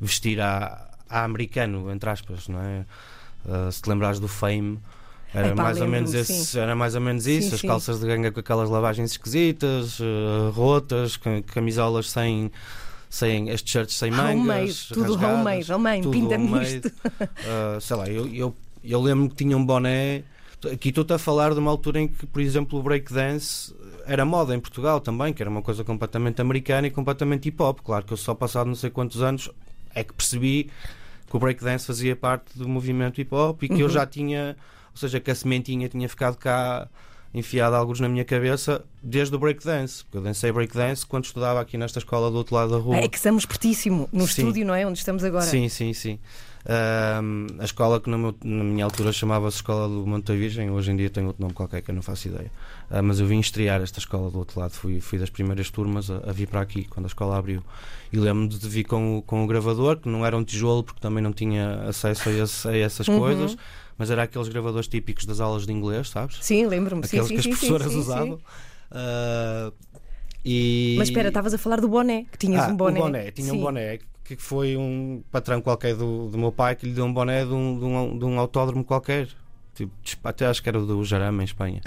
vestir 0.01 0.41
a, 0.41 0.91
a 1.09 1.25
americano, 1.25 1.91
entre 1.91 2.11
aspas, 2.11 2.49
não 2.49 2.61
é? 2.61 2.85
Uh, 3.45 3.71
se 3.71 3.83
te 3.83 3.89
lembrares 3.89 4.19
do 4.19 4.29
Fame. 4.29 4.81
Era, 5.35 5.49
Epá, 5.49 5.65
mais 5.65 5.81
ou 5.81 5.89
menos 5.89 6.15
esse, 6.15 6.57
era 6.59 6.77
mais 6.77 6.95
ou 6.95 7.01
menos 7.01 7.27
isso, 7.27 7.49
sim, 7.49 7.55
as 7.55 7.61
sim. 7.61 7.67
calças 7.67 7.99
de 7.99 8.07
ganga 8.07 8.31
com 8.31 8.39
aquelas 8.39 8.71
lavagens 8.71 9.11
esquisitas, 9.11 9.99
uh, 9.99 10.51
rotas, 10.55 11.19
camisolas 11.47 12.09
sem 12.09 12.53
sem 13.11 13.51
as 13.51 13.63
t-shirts 13.63 13.97
sem 13.97 14.11
mangas, 14.11 14.33
homemade, 14.33 14.89
tudo 14.93 15.15
homemade, 15.15 15.73
homemade, 15.73 16.09
pinta-me 16.09 16.63
isto. 16.63 16.89
Uh, 16.89 17.79
sei 17.83 17.97
lá, 17.97 18.09
eu, 18.09 18.27
eu, 18.33 18.55
eu 18.83 19.01
lembro 19.01 19.29
que 19.29 19.37
tinha 19.37 19.57
um 19.57 19.65
boné. 19.65 20.23
Aqui 20.73 20.89
estou-te 20.89 21.13
a 21.13 21.19
falar 21.19 21.53
de 21.53 21.59
uma 21.59 21.71
altura 21.71 22.01
em 22.01 22.09
que, 22.09 22.27
por 22.27 22.41
exemplo, 22.41 22.79
o 22.79 22.83
breakdance 22.83 23.75
era 24.07 24.25
moda 24.25 24.55
em 24.55 24.61
Portugal 24.61 25.01
também, 25.01 25.33
que 25.33 25.43
era 25.43 25.51
uma 25.51 25.63
coisa 25.63 25.85
completamente 25.85 26.41
americana 26.41 26.87
e 26.87 26.91
completamente 26.91 27.49
hip 27.49 27.63
hop. 27.63 27.81
Claro 27.85 28.05
que 28.05 28.13
eu 28.13 28.17
só 28.17 28.35
passado 28.35 28.67
não 28.67 28.75
sei 28.75 28.91
quantos 28.91 29.23
anos 29.23 29.51
é 29.95 30.03
que 30.03 30.13
percebi 30.13 30.71
que 31.29 31.37
o 31.37 31.39
breakdance 31.39 31.87
fazia 31.87 32.17
parte 32.17 32.59
do 32.59 32.69
movimento 32.69 33.21
hip 33.21 33.35
hop 33.35 33.63
e 33.63 33.69
que 33.69 33.75
uhum. 33.75 33.81
eu 33.81 33.89
já 33.89 34.07
tinha 34.07 34.57
ou 34.95 34.99
seja, 34.99 35.21
que 35.21 35.31
a 35.31 35.35
sementinha 35.35 35.89
tinha 35.89 36.09
ficado 36.09 36.37
cá 36.37 36.89
enfiada 37.35 37.77
alguns 37.77 37.99
na 37.99 38.09
minha 38.09 38.25
cabeça 38.25 38.85
desde 39.03 39.35
o 39.35 39.39
breakdance. 39.39 40.05
Eu 40.13 40.23
dancei 40.23 40.53
breakdance 40.53 41.05
quando 41.05 41.25
estudava 41.25 41.61
aqui 41.61 41.77
nesta 41.77 41.99
escola 41.99 42.31
do 42.31 42.37
outro 42.37 42.55
lado 42.55 42.71
da 42.71 42.79
rua. 42.79 42.97
É 42.97 43.09
que 43.09 43.17
estamos 43.17 43.45
pertíssimo 43.45 44.09
no 44.13 44.27
sim. 44.29 44.43
estúdio, 44.43 44.65
não 44.65 44.75
é? 44.75 44.87
Onde 44.87 44.99
estamos 44.99 45.25
agora. 45.25 45.45
Sim, 45.45 45.69
sim, 45.69 45.93
sim. 45.93 46.19
A 46.67 47.65
escola 47.65 48.01
que 48.01 48.09
meu, 48.09 48.35
na 48.43 48.65
minha 48.65 48.85
altura 48.85 49.13
chamava-se 49.13 49.57
Escola 49.57 49.87
do 49.87 50.07
Monte 50.07 50.27
da 50.27 50.35
Virgem, 50.35 50.71
hoje 50.71 50.93
em 50.93 50.97
dia 50.97 51.11
tem 51.11 51.27
outro 51.27 51.43
nome 51.43 51.53
qualquer 51.53 51.83
que 51.83 51.91
eu 51.91 51.95
não 51.95 52.01
faço 52.01 52.29
ideia. 52.29 52.51
Uh, 52.91 53.03
mas 53.03 53.21
eu 53.21 53.27
vim 53.27 53.39
estrear 53.39 53.83
esta 53.83 53.99
escola 53.99 54.31
do 54.31 54.39
outro 54.39 54.61
lado, 54.61 54.71
fui, 54.73 55.01
fui 55.01 55.19
das 55.19 55.29
primeiras 55.29 55.71
turmas 55.71 56.11
a, 56.11 56.19
a 56.27 56.33
vir 56.33 56.47
para 56.47 56.61
aqui 56.61 56.85
quando 56.85 57.05
a 57.05 57.09
escola 57.09 57.37
abriu. 57.37 57.63
E 58.11 58.17
lembro-me 58.17 58.49
de 58.49 58.69
vir 58.69 58.85
com, 58.85 59.23
com 59.27 59.45
o 59.45 59.47
gravador, 59.47 59.99
que 59.99 60.09
não 60.09 60.25
era 60.25 60.37
um 60.37 60.45
tijolo 60.45 60.83
porque 60.83 61.01
também 61.01 61.23
não 61.23 61.33
tinha 61.33 61.83
acesso 61.83 62.29
a, 62.31 62.33
esse, 62.33 62.69
a 62.69 62.77
essas 62.77 63.09
uhum. 63.09 63.19
coisas 63.19 63.57
mas 63.99 64.11
era 64.11 64.25
aqueles 64.25 64.49
gravadores 64.49 64.89
típicos 64.89 65.27
das 65.27 65.41
aulas 65.41 65.67
de 65.67 65.73
inglês, 65.73 66.11
sabes? 66.11 66.39
Sim, 66.41 66.67
lembro-me. 66.67 67.05
Aqueles 67.05 67.27
sim, 67.27 67.37
que 67.37 67.43
sim, 67.43 67.51
as 67.51 67.59
professoras 67.59 67.93
sim, 67.93 67.99
usavam. 67.99 68.41
Uh, 68.91 69.73
e... 70.45 70.95
Mas 70.99 71.09
espera, 71.09 71.29
estavas 71.29 71.55
a 71.55 71.59
falar 71.59 71.81
do 71.81 71.89
boné, 71.89 72.27
que 72.31 72.39
tinhas 72.39 72.65
ah, 72.65 72.69
um 72.69 72.77
boné. 72.77 73.01
Boné, 73.01 73.31
tinha 73.31 73.53
um 73.53 73.61
boné 73.61 73.99
que 74.25 74.37
foi 74.37 74.77
um 74.77 75.23
patrão 75.31 75.61
qualquer 75.61 75.95
do, 75.95 76.29
do 76.31 76.39
meu 76.39 76.51
pai 76.51 76.75
que 76.75 76.87
lhe 76.87 76.93
deu 76.93 77.05
um 77.05 77.13
boné 77.13 77.45
de 77.45 77.53
um, 77.53 77.79
de 77.79 77.85
um, 77.85 78.19
de 78.19 78.25
um 78.25 78.39
autódromo 78.39 78.83
qualquer. 78.83 79.29
Tipo, 79.75 79.93
até 80.25 80.47
acho 80.47 80.63
que 80.63 80.69
era 80.69 80.81
do 80.81 81.05
Jarama, 81.05 81.43
em 81.43 81.45
Espanha. 81.45 81.81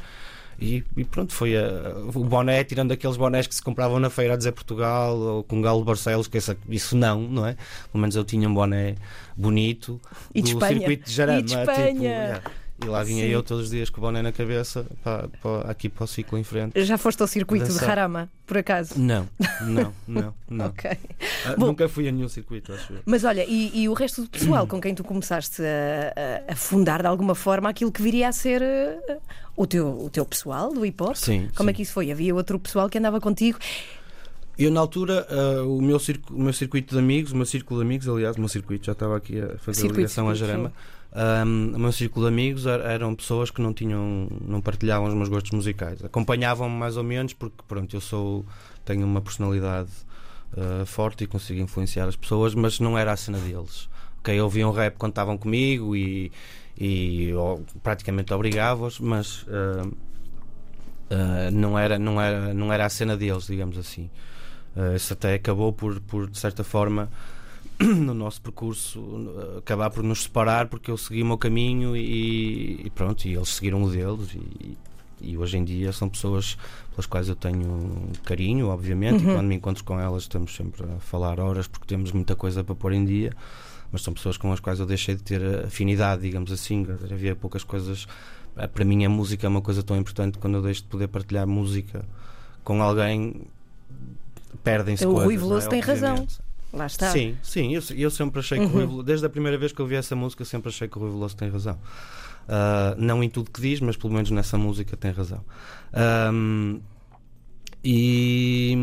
E, 0.60 0.84
e, 0.96 1.04
pronto, 1.04 1.34
foi 1.34 1.56
a, 1.56 1.94
o 2.16 2.24
boné, 2.24 2.64
tirando 2.64 2.92
aqueles 2.92 3.16
bonés 3.16 3.46
que 3.46 3.54
se 3.54 3.62
compravam 3.62 4.00
na 4.00 4.10
feira 4.10 4.34
a 4.34 4.38
dizer 4.38 4.52
Portugal 4.54 5.16
ou 5.16 5.44
com 5.44 5.62
Galo 5.62 5.80
de 5.80 5.86
Barcelos, 5.86 6.28
que 6.28 6.38
essa, 6.38 6.58
isso 6.68 6.96
não, 6.96 7.22
não 7.22 7.46
é? 7.46 7.56
Pelo 7.92 8.02
menos 8.02 8.16
eu 8.16 8.24
tinha 8.24 8.50
um 8.50 8.54
boné 8.54 8.96
bonito 9.36 10.02
e 10.34 10.42
do 10.42 10.48
Espanha. 10.48 10.80
circuito 10.80 11.06
de 11.06 11.14
Jarama. 11.14 11.40
E 11.40 11.44
de 11.44 11.56
Espanha. 11.56 11.92
Tipo, 11.92 12.04
yeah. 12.04 12.42
E 12.84 12.86
lá 12.86 13.04
vinha 13.04 13.24
Sim. 13.24 13.32
eu 13.32 13.42
todos 13.42 13.66
os 13.66 13.70
dias 13.72 13.90
com 13.90 14.00
o 14.00 14.02
boné 14.02 14.22
na 14.22 14.32
cabeça, 14.32 14.86
para, 15.04 15.28
para, 15.42 15.72
aqui 15.72 15.90
para 15.90 16.04
o 16.04 16.08
ciclo 16.08 16.38
em 16.38 16.44
frente. 16.44 16.84
Já 16.86 16.96
foste 16.96 17.20
ao 17.22 17.28
circuito 17.28 17.66
Dançar. 17.66 17.86
de 17.86 17.92
Harama, 17.92 18.30
por 18.46 18.56
acaso? 18.56 18.94
Não, 19.00 19.28
não, 19.62 19.94
não. 20.08 20.34
não. 20.48 20.66
ok. 20.68 20.92
Ah, 21.46 21.56
Bom, 21.58 21.68
nunca 21.68 21.90
fui 21.90 22.08
a 22.08 22.12
nenhum 22.12 22.30
circuito, 22.30 22.72
acho 22.72 22.94
eu. 22.94 23.00
Mas 23.04 23.24
olha, 23.24 23.44
e, 23.48 23.72
e 23.74 23.90
o 23.90 23.94
resto 23.94 24.22
do 24.22 24.30
pessoal 24.30 24.68
com 24.68 24.80
quem 24.80 24.94
tu 24.94 25.04
começaste 25.04 25.64
a, 25.64 26.52
a, 26.52 26.56
fundar 26.56 27.02
de 27.02 27.08
alguma 27.08 27.34
forma 27.34 27.68
aquilo 27.68 27.92
que 27.92 28.02
viria 28.02 28.30
a 28.30 28.32
ser 28.32 28.62
uh, 28.62 29.22
o, 29.56 29.66
teu, 29.66 29.88
o 29.88 30.10
teu 30.12 30.24
pessoal 30.24 30.72
do 30.72 30.86
hip 30.86 31.02
hop? 31.02 31.16
Sim. 31.16 31.50
Como 31.56 31.70
sim. 31.70 31.72
é 31.72 31.74
que 31.74 31.82
isso 31.82 31.94
foi? 31.94 32.12
Havia 32.12 32.36
outro 32.36 32.60
pessoal 32.60 32.88
que 32.88 33.00
andava 33.00 33.20
contigo? 33.20 33.58
Eu, 34.56 34.70
na 34.70 34.80
altura, 34.80 35.26
uh, 35.32 35.78
o, 35.78 35.82
meu 35.82 35.98
o 36.32 36.42
meu 36.42 36.54
circuito 36.54 36.94
de 36.94 37.00
amigos, 37.00 37.32
o 37.32 37.36
meu 37.36 37.46
círculo 37.46 37.80
de 37.80 37.86
amigos, 37.86 38.08
aliás, 38.08 38.36
o 38.36 38.40
meu 38.40 38.50
circuito, 38.50 38.86
já 38.86 38.92
estava 38.92 39.18
aqui 39.18 39.40
a 39.40 39.58
fazer 39.58 39.82
circuito, 39.82 39.94
a 39.94 39.98
ligação 39.98 40.26
circuito, 40.26 40.44
a 40.44 40.48
Jarama. 40.48 40.70
Sim 40.70 40.97
um, 41.18 41.76
o 41.76 41.80
meu 41.80 41.92
círculo 41.92 42.28
de 42.28 42.32
amigos 42.32 42.68
eram 42.68 43.16
pessoas 43.16 43.50
que 43.50 43.60
não 43.60 43.74
tinham, 43.74 44.28
não 44.40 44.62
partilhavam 44.62 45.08
os 45.08 45.16
meus 45.16 45.30
gostos 45.30 45.52
musicais. 45.52 46.04
Acompanhavam-me 46.06 46.76
mais 46.76 46.96
ou 46.96 47.04
menos 47.04 47.34
porque 47.34 47.58
pronto, 47.68 47.96
eu 47.96 48.02
sou 48.02 48.46
tenho 48.86 49.04
uma 49.06 49.20
personalidade 49.20 49.90
uh, 50.54 50.86
forte 50.86 51.24
e 51.24 51.28
consigo 51.28 51.60
influenciar 51.60 52.08
as 52.08 52.16
pessoas, 52.16 52.54
mas 52.54 52.80
não 52.80 52.96
era 52.96 53.12
a 53.12 53.18
cena 53.18 53.40
deles. 53.40 53.90
Ok, 54.20 54.40
ouviam 54.40 54.72
rap 54.72 54.96
quando 54.98 55.14
estavam 55.14 55.38
comigo 55.38 55.96
e, 55.96 56.32
e 56.78 57.32
praticamente 57.82 58.32
obrigava-os, 58.32 59.00
mas 59.00 59.42
uh, 59.44 59.88
uh, 59.88 61.52
não, 61.52 61.80
era, 61.80 61.98
não, 61.98 62.22
era, 62.22 62.54
não 62.54 62.72
era 62.72 62.86
a 62.86 62.90
cena 62.90 63.18
deles, 63.18 63.48
digamos 63.48 63.78
assim. 63.78 64.10
Isso 64.96 65.14
até 65.14 65.34
acabou 65.34 65.74
por, 65.74 66.00
por 66.02 66.30
de 66.30 66.38
certa 66.38 66.64
forma, 66.64 67.10
no 67.82 68.14
nosso 68.14 68.42
percurso, 68.42 69.58
acabar 69.58 69.90
por 69.90 70.04
nos 70.04 70.24
separar, 70.24 70.68
porque 70.68 70.90
eu 70.90 70.98
segui 70.98 71.22
o 71.22 71.26
meu 71.26 71.38
caminho 71.38 71.96
e, 71.96 72.82
e 72.86 72.90
pronto, 72.90 73.26
e 73.26 73.36
eles 73.36 73.50
seguiram 73.50 73.84
o 73.84 73.90
deles. 73.90 74.36
E, 74.36 74.78
e 75.20 75.38
hoje 75.38 75.58
em 75.58 75.64
dia 75.64 75.92
são 75.92 76.08
pessoas 76.08 76.58
pelas 76.92 77.06
quais 77.06 77.28
eu 77.28 77.36
tenho 77.36 78.12
carinho, 78.24 78.68
obviamente, 78.68 79.24
uhum. 79.24 79.32
e 79.32 79.34
quando 79.36 79.48
me 79.48 79.56
encontro 79.56 79.84
com 79.84 80.00
elas 80.00 80.24
estamos 80.24 80.56
sempre 80.56 80.84
a 80.84 81.00
falar 81.00 81.40
horas 81.40 81.68
porque 81.68 81.88
temos 81.88 82.12
muita 82.12 82.36
coisa 82.36 82.64
para 82.64 82.76
pôr 82.76 82.94
em 82.94 83.04
dia 83.04 83.34
mas 83.92 84.02
são 84.02 84.14
pessoas 84.14 84.38
com 84.38 84.52
as 84.52 84.60
quais 84.60 84.80
eu 84.80 84.86
deixei 84.86 85.16
de 85.16 85.24
ter 85.24 85.66
afinidade, 85.66 86.22
digamos 86.22 86.52
assim. 86.52 86.86
Havia 87.12 87.36
poucas 87.36 87.64
coisas. 87.64 88.08
Eh, 88.58 88.68
para 88.68 88.84
mim, 88.84 89.06
a 89.06 89.10
música 89.10 89.48
é 89.48 89.50
uma 89.50 89.62
coisa 89.62 89.82
tão 89.82 89.96
importante. 89.96 90.38
Quando 90.38 90.56
eu 90.56 90.62
deixo 90.62 90.82
de 90.84 90.88
poder 90.88 91.08
partilhar 91.08 91.48
música 91.48 92.04
com 92.64 92.82
alguém, 92.82 93.48
perdem-se 94.64 95.06
coisas. 95.06 95.22
O 95.22 95.26
Rui 95.26 95.38
Veloso 95.38 95.68
é? 95.68 95.70
tem 95.70 95.80
razão. 95.80 96.28
Lá 96.74 96.86
está. 96.86 97.12
Sim, 97.12 97.38
sim, 97.42 97.74
eu, 97.74 97.82
eu 97.96 98.12
sempre 98.12 98.40
achei 98.40 98.60
que 98.60 98.66
uhum. 98.66 98.70
o 98.70 98.74
Rui 98.74 98.86
Veloso, 98.86 99.04
desde 99.04 99.26
a 99.26 99.30
primeira 99.30 99.58
vez 99.58 99.72
que 99.72 99.80
eu 99.80 99.86
ouvi 99.86 99.96
essa 99.96 100.16
música, 100.16 100.44
sempre 100.44 100.70
achei 100.70 100.88
que 100.88 100.98
o 100.98 101.02
Rui 101.02 101.12
Veloso 101.12 101.36
tem 101.36 101.50
razão. 101.50 101.76
Uh, 102.48 102.96
não 102.98 103.24
em 103.24 103.30
tudo 103.30 103.52
que 103.52 103.62
diz, 103.62 103.80
mas 103.80 103.98
pelo 103.98 104.14
menos 104.14 104.32
nessa 104.32 104.58
música 104.58 104.96
tem 104.96 105.12
razão. 105.12 105.44
Um, 106.34 106.80
e, 107.84 108.76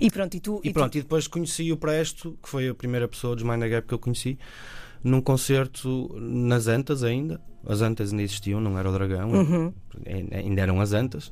e 0.00 0.10
pronto, 0.10 0.36
e 0.36 0.40
tu. 0.40 0.60
E, 0.64 0.68
e 0.68 0.72
pronto, 0.72 0.92
tu... 0.92 0.98
e 0.98 1.02
depois 1.02 1.28
conheci 1.28 1.70
o 1.70 1.76
Presto, 1.76 2.36
que 2.42 2.48
foi 2.48 2.68
a 2.68 2.74
primeira 2.74 3.06
pessoa 3.06 3.34
dos 3.36 3.44
Mind 3.44 3.62
Gap 3.62 3.86
que 3.86 3.94
eu 3.94 3.98
conheci, 3.98 4.38
num 5.02 5.20
concerto 5.20 6.14
nas 6.18 6.66
Antas 6.66 7.04
ainda. 7.04 7.40
As 7.66 7.82
Antas 7.82 8.10
ainda 8.10 8.22
existiam, 8.22 8.60
não 8.60 8.78
era 8.78 8.88
o 8.88 8.92
Dragão, 8.92 9.30
uhum. 9.30 9.72
ainda 10.32 10.62
eram 10.62 10.80
as 10.80 10.92
Antas. 10.92 11.30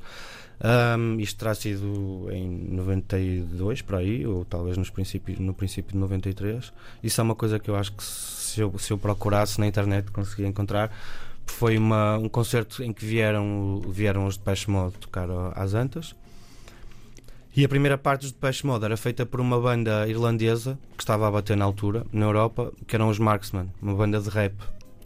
Um, 0.59 1.19
isto 1.19 1.37
terá 1.37 1.53
sido 1.53 2.27
em 2.31 2.49
92 2.49 3.81
para 3.83 3.99
aí, 3.99 4.25
ou 4.25 4.43
talvez 4.43 4.75
nos 4.75 4.89
princípios, 4.89 5.37
no 5.37 5.53
princípio 5.53 5.93
de 5.93 5.97
93. 5.99 6.73
Isso 7.03 7.21
é 7.21 7.23
uma 7.23 7.35
coisa 7.35 7.59
que 7.59 7.69
eu 7.69 7.75
acho 7.75 7.91
que 7.91 8.03
se 8.03 8.59
eu, 8.61 8.77
se 8.79 8.91
eu 8.91 8.97
procurasse 8.97 9.59
na 9.59 9.67
internet 9.67 10.11
conseguia 10.11 10.47
encontrar. 10.47 10.91
Foi 11.45 11.77
uma, 11.77 12.17
um 12.17 12.27
concerto 12.27 12.83
em 12.83 12.91
que 12.91 13.05
vieram, 13.05 13.81
vieram 13.87 14.25
os 14.25 14.35
de 14.35 14.41
Peixe 14.41 14.69
Mode 14.69 14.95
tocar 14.95 15.27
às 15.55 15.73
Antas. 15.73 16.13
E 17.55 17.65
a 17.65 17.69
primeira 17.69 17.97
parte 17.97 18.21
dos 18.21 18.31
Depeche 18.31 18.67
Mode 18.67 18.85
era 18.85 18.95
feita 18.95 19.25
por 19.25 19.41
uma 19.41 19.59
banda 19.59 20.07
irlandesa 20.07 20.77
que 20.95 21.01
estava 21.01 21.27
a 21.27 21.31
bater 21.31 21.57
na 21.57 21.65
altura, 21.65 22.05
na 22.13 22.27
Europa, 22.27 22.71
que 22.85 22.95
eram 22.95 23.09
os 23.09 23.17
Marksman, 23.17 23.67
uma 23.81 23.95
banda 23.95 24.19
de 24.19 24.29
rap 24.29 24.53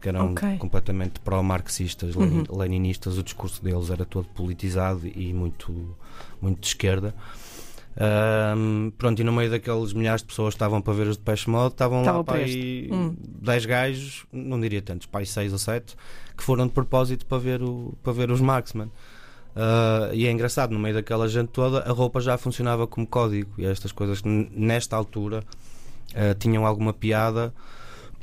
que 0.02 0.10
eram 0.10 0.32
okay. 0.32 0.58
completamente 0.58 1.20
pró-marxistas, 1.20 2.16
uhum. 2.16 2.44
leninistas. 2.50 3.18
O 3.18 3.24
discurso 3.24 3.64
deles 3.64 3.90
era 3.90 4.04
todo 4.04 4.28
politizado 4.30 5.08
e 5.08 5.34
muito, 5.34 5.96
muito 6.42 6.60
de 6.60 6.68
esquerda. 6.68 7.16
Um, 8.58 8.92
pronto, 8.98 9.20
e 9.20 9.24
no 9.24 9.34
meio 9.34 9.50
daqueles 9.50 9.94
milhares 9.94 10.22
de 10.22 10.28
pessoas 10.28 10.54
que 10.54 10.56
estavam 10.56 10.82
para 10.82 10.94
ver 10.94 11.08
os 11.08 11.18
Depeche 11.18 11.50
Mode, 11.50 11.74
estavam 11.74 12.04
lá 12.04 12.24
para 12.24 12.40
aí 12.40 12.90
hum. 12.92 13.16
10 13.42 13.66
gajos, 13.66 14.26
não 14.32 14.60
diria 14.60 14.82
tantos, 14.82 15.08
para 15.08 15.20
aí 15.20 15.26
6 15.26 15.52
ou 15.52 15.60
7, 15.60 15.96
que 16.38 16.44
foram 16.44 16.68
de 16.68 16.74
propósito 16.74 17.26
para 17.26 17.38
ver, 17.38 17.62
o, 17.62 17.94
para 18.02 18.14
ver 18.14 18.32
os 18.32 18.40
Marksman. 18.40 18.90
Uh, 19.54 20.14
e 20.14 20.26
é 20.26 20.32
engraçado, 20.32 20.72
no 20.72 20.80
meio 20.80 20.96
daquela 20.96 21.28
gente 21.28 21.50
toda, 21.50 21.80
a 21.80 21.92
roupa 21.92 22.22
já 22.22 22.38
funcionava 22.38 22.88
como 22.88 23.06
código. 23.06 23.52
E 23.58 23.66
estas 23.66 23.92
coisas, 23.92 24.22
nesta 24.24 24.96
altura, 24.96 25.44
uh, 26.12 26.34
tinham 26.40 26.66
alguma 26.66 26.94
piada. 26.94 27.54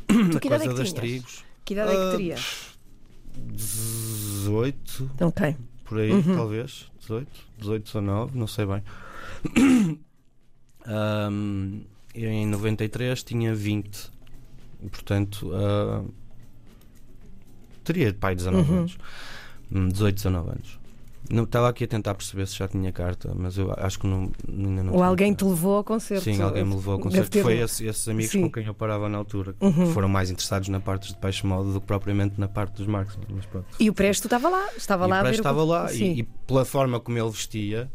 Tu 0.07 0.41
que 0.41 0.49
coisa 0.49 0.65
é 0.65 0.75
das 0.75 0.93
trigos. 0.93 1.45
Que 1.69 1.75
idade 1.75 1.93
é 1.93 1.97
que 1.97 2.01
ah, 2.01 2.11
terias? 2.13 2.79
18. 3.53 5.11
Ok. 5.21 5.55
Por 5.85 5.99
aí, 5.99 6.13
uhum. 6.13 6.35
talvez. 6.35 6.91
18, 7.01 7.29
18, 7.59 7.85
19, 7.85 8.39
não 8.39 8.47
sei 8.47 8.65
bem. 8.65 8.83
um, 11.31 11.83
em 12.15 12.47
93 12.47 13.23
tinha 13.23 13.55
20. 13.55 14.11
portanto, 14.91 15.51
uh, 15.51 16.11
teria 17.85 18.15
pai 18.15 18.35
19 18.35 18.71
uhum. 18.71 18.79
anos. 18.79 18.99
18, 19.71 20.15
19 20.15 20.49
anos. 20.49 20.79
Não, 21.31 21.45
estava 21.45 21.69
aqui 21.69 21.85
a 21.85 21.87
tentar 21.87 22.15
perceber 22.15 22.47
se 22.47 22.57
já 22.57 22.67
tinha 22.67 22.91
carta, 22.91 23.33
mas 23.35 23.59
eu 23.59 23.73
acho 23.77 23.99
que 23.99 24.07
não, 24.07 24.31
ainda 24.49 24.83
não. 24.83 24.95
Ou 24.95 25.03
alguém 25.03 25.33
carta. 25.33 25.45
te 25.45 25.49
levou 25.49 25.77
ao 25.77 25.85
concerto. 25.85 26.25
Sim, 26.25 26.41
alguém 26.41 26.65
me 26.65 26.75
levou 26.75 26.95
ao 26.95 27.01
concerto. 27.01 27.31
Ter... 27.31 27.43
Foi 27.43 27.59
esse, 27.59 27.87
esses 27.87 28.09
amigos 28.09 28.33
Sim. 28.33 28.43
com 28.43 28.53
quem 28.53 28.65
eu 28.65 28.75
parava 28.75 29.09
na 29.09 29.19
altura 29.19 29.53
que 29.53 29.65
uhum. 29.65 29.93
foram 29.93 30.09
mais 30.09 30.31
interessados 30.31 30.69
na 30.69 30.81
parte 30.81 31.09
de 31.09 31.19
peixe 31.19 31.47
modo 31.47 31.73
do 31.73 31.81
que 31.81 31.87
propriamente 31.87 32.41
na 32.41 32.49
parte 32.49 32.77
dos 32.77 32.87
Marx. 32.87 33.19
E 33.79 33.91
o 33.91 33.93
Presto 33.93 34.25
estava 34.25 34.49
lá, 34.49 34.69
estava 34.77 35.07
e 35.07 35.11
lá 35.11 35.19
o 35.19 35.23
Presto 35.23 35.41
estava 35.41 35.65
lá 35.65 35.93
e, 35.93 36.21
e, 36.21 36.23
pela 36.23 36.65
forma 36.65 36.99
como 36.99 37.19
ele 37.19 37.31
vestia. 37.31 37.91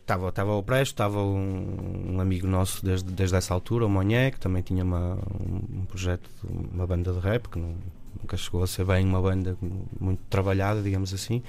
Estava, 0.00 0.28
estava 0.28 0.54
o 0.54 0.62
Presto, 0.62 0.92
estava 0.92 1.20
um, 1.20 2.14
um, 2.14 2.20
amigo 2.20 2.46
nosso 2.46 2.84
desde, 2.84 3.10
desde 3.10 3.34
essa 3.34 3.52
altura, 3.52 3.86
o 3.86 3.88
Monhé, 3.88 4.30
que 4.30 4.38
também 4.38 4.62
tinha 4.62 4.84
uma, 4.84 5.18
um 5.40 5.84
projeto, 5.84 6.30
uma 6.72 6.86
banda 6.86 7.12
de 7.12 7.18
rap, 7.18 7.48
que 7.48 7.58
não, 7.58 7.74
nunca 8.20 8.36
chegou 8.36 8.62
a 8.62 8.68
ser 8.68 8.84
bem 8.84 9.04
uma 9.04 9.20
banda 9.20 9.58
muito 10.00 10.20
trabalhada, 10.28 10.80
digamos 10.80 11.12
assim 11.12 11.42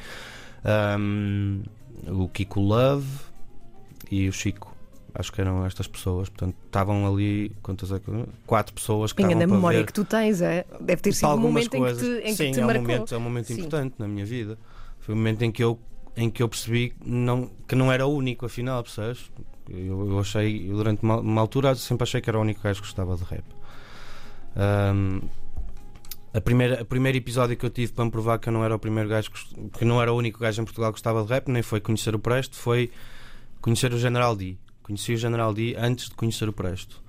um, 0.99 1.63
o 2.07 2.27
Kiko 2.29 2.59
Love 2.59 3.07
e 4.11 4.27
o 4.27 4.33
Chico. 4.33 4.75
Acho 5.13 5.33
que 5.33 5.41
eram 5.41 5.65
estas 5.65 5.87
pessoas, 5.87 6.29
portanto, 6.29 6.55
estavam 6.65 7.11
ali 7.11 7.51
quantas 7.63 7.91
é, 7.91 7.99
quatro 8.45 8.73
pessoas 8.73 9.11
que 9.11 9.21
estavam 9.23 9.39
da 9.39 9.47
memória 9.47 9.79
ver, 9.79 9.85
que 9.87 9.93
tu 9.93 10.05
tens, 10.05 10.41
é? 10.41 10.63
Deve 10.79 11.01
ter 11.01 11.11
sido 11.11 11.29
um 11.29 11.37
momento 11.37 11.75
coisas. 11.75 12.03
em 12.03 12.05
que 12.05 12.21
te, 12.21 12.29
em 12.29 12.35
Sim, 12.35 12.45
que 12.45 12.51
te 12.51 12.59
é 12.59 12.63
um 12.63 12.67
marcou. 12.67 12.83
Momento, 12.83 13.15
é 13.15 13.17
um 13.17 13.21
momento 13.21 13.47
Sim. 13.47 13.53
importante 13.53 13.95
na 13.97 14.07
minha 14.07 14.25
vida. 14.25 14.59
Foi 14.99 15.15
um 15.15 15.17
momento 15.17 15.41
em 15.41 15.51
que 15.51 15.63
eu, 15.63 15.79
em 16.15 16.29
que 16.29 16.43
eu 16.43 16.47
percebi 16.47 16.93
não, 17.03 17.49
que 17.67 17.73
não 17.73 17.91
era 17.91 18.05
o 18.05 18.13
único, 18.13 18.45
afinal, 18.45 18.83
percebes? 18.83 19.31
Eu, 19.67 20.07
eu 20.07 20.19
achei, 20.19 20.67
durante 20.67 21.01
uma, 21.01 21.17
uma, 21.17 21.41
altura, 21.41 21.73
sempre 21.73 22.03
achei 22.03 22.21
que 22.21 22.29
era 22.29 22.37
o 22.37 22.41
único 22.41 22.61
gajo 22.61 22.79
que 22.81 22.87
gostava 22.87 23.15
de 23.15 23.23
rap. 23.23 23.43
Um, 24.55 25.21
a 26.33 26.41
primeira, 26.41 26.81
o 26.81 26.85
primeiro 26.85 27.17
episódio 27.17 27.55
que 27.55 27.65
eu 27.65 27.69
tive 27.69 27.93
para 27.93 28.05
me 28.05 28.11
provar 28.11 28.37
que 28.39 28.49
eu 28.49 28.53
não 28.53 28.63
era 28.63 28.75
o 28.75 28.79
primeiro 28.79 29.09
gajo 29.09 29.31
que, 29.31 29.69
que 29.79 29.85
não 29.85 30.01
era 30.01 30.11
o 30.11 30.17
único 30.17 30.39
gajo 30.39 30.61
em 30.61 30.65
Portugal 30.65 30.91
que 30.91 30.95
gostava 30.95 31.23
de 31.23 31.29
rap, 31.29 31.47
nem 31.49 31.61
foi 31.61 31.79
conhecer 31.79 32.13
o 32.13 32.19
Presto, 32.19 32.55
foi 32.55 32.91
conhecer 33.61 33.93
o 33.93 33.97
General 33.97 34.35
D. 34.35 34.57
Conheci 34.83 35.13
o 35.13 35.17
General 35.17 35.53
D 35.53 35.75
antes 35.77 36.09
de 36.09 36.15
conhecer 36.15 36.47
o 36.47 36.53
Presto. 36.53 37.05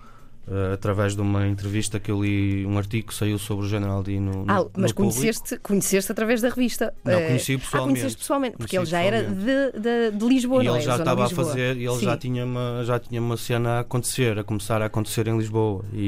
Uh, 0.47 0.73
através 0.73 1.15
de 1.15 1.21
uma 1.21 1.47
entrevista 1.47 2.01
que 2.01 2.11
eu 2.11 2.23
li, 2.23 2.65
um 2.65 2.79
artigo 2.79 3.09
que 3.09 3.15
saiu 3.15 3.39
sobre 3.39 3.67
o 3.67 3.69
General 3.69 4.03
D 4.03 4.19
no, 4.19 4.47
no 4.47 4.51
Ah, 4.51 4.67
mas 4.75 4.93
no 4.93 4.95
conheceste, 4.95 5.59
conheceste 5.59 6.11
através 6.11 6.41
da 6.41 6.49
revista? 6.49 6.95
Não, 7.05 7.21
conheci-o 7.21 7.59
pessoalmente. 7.59 7.77
Ah, 7.77 7.93
conheceste 7.93 8.19
pessoalmente, 8.19 8.57
porque 8.57 8.79
ele 8.79 8.87
já 8.87 9.03
era 9.03 9.25
de, 9.25 9.73
de, 9.79 10.11
de 10.17 10.27
Lisboa, 10.27 10.63
e 10.63 10.67
não 10.67 10.77
ele 10.77 10.85
é? 10.85 10.87
já 10.87 10.97
estava 10.97 11.27
a 11.27 11.29
fazer, 11.29 11.77
e 11.77 11.87
ele 11.87 12.01
já 12.01 12.17
tinha, 12.17 12.47
uma, 12.47 12.83
já 12.83 12.99
tinha 12.99 13.21
uma 13.21 13.37
cena 13.37 13.73
a 13.73 13.81
acontecer, 13.81 14.39
a 14.39 14.45
começar 14.45 14.81
a 14.81 14.87
acontecer 14.87 15.29
em 15.29 15.37
Lisboa. 15.37 15.85
e, 15.93 15.99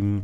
e 0.00 0.22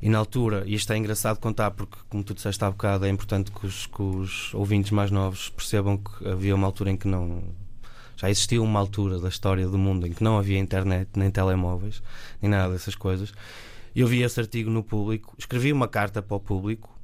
e 0.00 0.10
na 0.10 0.18
altura, 0.18 0.62
e 0.66 0.74
isto 0.74 0.92
é 0.92 0.96
engraçado 0.96 1.38
contar 1.38 1.70
porque, 1.70 1.96
como 2.08 2.22
tu 2.22 2.34
disseste 2.34 2.62
há 2.64 2.70
bocado, 2.70 3.06
é 3.06 3.08
importante 3.08 3.50
que 3.50 3.66
os, 3.66 3.86
que 3.86 4.02
os 4.02 4.52
ouvintes 4.52 4.90
mais 4.90 5.10
novos 5.10 5.48
percebam 5.48 5.96
que 5.96 6.28
havia 6.28 6.54
uma 6.54 6.66
altura 6.66 6.90
em 6.90 6.96
que 6.96 7.08
não. 7.08 7.42
Já 8.16 8.30
existia 8.30 8.60
uma 8.62 8.80
altura 8.80 9.18
da 9.18 9.28
história 9.28 9.66
do 9.66 9.78
mundo 9.78 10.06
em 10.06 10.12
que 10.12 10.22
não 10.22 10.38
havia 10.38 10.58
internet, 10.58 11.08
nem 11.16 11.30
telemóveis, 11.30 12.02
nem 12.40 12.50
nada 12.50 12.72
dessas 12.72 12.94
coisas. 12.94 13.32
Eu 13.94 14.06
vi 14.06 14.22
esse 14.22 14.38
artigo 14.38 14.70
no 14.70 14.82
público, 14.82 15.34
escrevi 15.38 15.72
uma 15.72 15.88
carta 15.88 16.22
para 16.22 16.36
o 16.36 16.40
público 16.40 16.94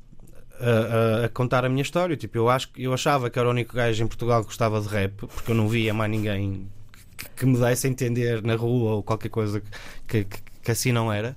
a, 0.60 1.22
a, 1.22 1.24
a, 1.26 1.28
contar 1.30 1.64
a 1.64 1.68
minha 1.68 1.82
história. 1.82 2.16
Tipo, 2.16 2.38
eu, 2.38 2.48
acho, 2.50 2.68
eu 2.76 2.92
achava 2.92 3.30
que 3.30 3.38
era 3.38 3.48
o 3.48 3.50
único 3.50 3.74
gajo 3.74 4.02
em 4.02 4.06
Portugal 4.06 4.40
que 4.40 4.46
gostava 4.46 4.80
de 4.80 4.88
rap, 4.88 5.26
porque 5.26 5.50
eu 5.50 5.54
não 5.54 5.68
via 5.68 5.94
mais 5.94 6.10
ninguém 6.10 6.68
que, 7.16 7.28
que 7.30 7.46
me 7.46 7.58
desse 7.58 7.86
a 7.86 7.90
entender 7.90 8.42
na 8.42 8.54
rua 8.54 8.96
ou 8.96 9.02
qualquer 9.02 9.30
coisa 9.30 9.62
que, 10.06 10.24
que, 10.24 10.40
que 10.62 10.70
assim 10.70 10.92
não 10.92 11.12
era 11.12 11.34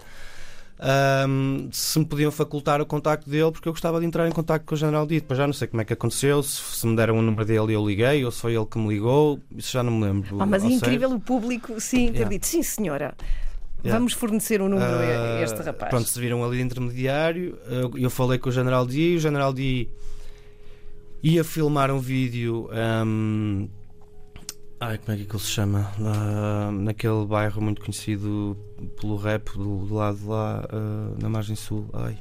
um, 1.27 1.69
se 1.71 1.97
me 1.99 2.05
podiam 2.05 2.31
facultar 2.31 2.81
o 2.81 2.85
contacto 2.85 3.29
dele, 3.29 3.51
porque 3.51 3.67
eu 3.67 3.73
gostava 3.73 3.99
de 3.99 4.05
entrar 4.05 4.27
em 4.27 4.31
contacto 4.31 4.65
com 4.65 4.75
o 4.75 4.77
General 4.77 5.05
Dito. 5.05 5.25
Mas 5.29 5.37
já 5.37 5.47
não 5.47 5.53
sei 5.53 5.67
como 5.67 5.81
é 5.81 5.85
que 5.85 5.93
aconteceu, 5.93 6.43
se, 6.43 6.61
se 6.61 6.87
me 6.87 6.95
deram 6.95 7.17
o 7.17 7.21
número 7.21 7.45
dele 7.45 7.71
e 7.71 7.75
eu 7.75 7.87
liguei, 7.87 8.25
ou 8.25 8.31
se 8.31 8.41
foi 8.41 8.55
ele 8.55 8.65
que 8.65 8.77
me 8.77 8.87
ligou, 8.89 9.39
isso 9.55 9.71
já 9.71 9.83
não 9.83 9.91
me 9.91 10.05
lembro. 10.05 10.41
Ah, 10.41 10.45
mas 10.45 10.63
é 10.63 10.67
incrível 10.67 11.11
o 11.11 11.19
público, 11.19 11.79
sim, 11.79 12.07
ter 12.07 12.13
yeah. 12.13 12.29
dito, 12.29 12.45
sim 12.45 12.61
senhora. 12.63 13.15
Yeah. 13.83 13.99
Vamos 13.99 14.13
fornecer 14.13 14.61
um 14.61 14.67
número 14.67 14.91
uh, 14.91 15.39
a 15.39 15.41
este 15.43 15.61
rapaz. 15.61 15.89
Pronto, 15.91 16.09
se 16.09 16.19
viram 16.19 16.43
ali 16.43 16.57
de 16.57 16.63
intermediário. 16.63 17.57
Eu, 17.67 17.91
eu 17.95 18.09
falei 18.09 18.39
com 18.39 18.49
o 18.49 18.51
General 18.51 18.85
D. 18.85 19.15
O 19.15 19.19
General 19.19 19.53
D 19.53 19.87
ia 21.21 21.43
filmar 21.43 21.91
um 21.91 21.99
vídeo. 21.99 22.67
Um, 23.05 23.69
Ai, 24.79 24.97
como 24.97 25.17
é 25.17 25.23
que 25.23 25.31
ele 25.31 25.39
se 25.39 25.47
chama? 25.47 25.91
Lá, 25.97 26.69
naquele 26.71 27.25
bairro 27.25 27.61
muito 27.61 27.81
conhecido 27.81 28.57
pelo 28.99 29.15
rap 29.15 29.51
do, 29.57 29.85
do 29.85 29.95
lado 29.95 30.17
de 30.17 30.25
lá, 30.25 30.65
uh, 30.65 31.21
na 31.21 31.29
margem 31.29 31.55
sul. 31.55 31.89
Ai, 31.93 32.17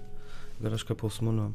agora 0.61 0.76
escapou-se 0.76 1.20
o 1.20 1.25
meu 1.25 1.32
nome. 1.32 1.54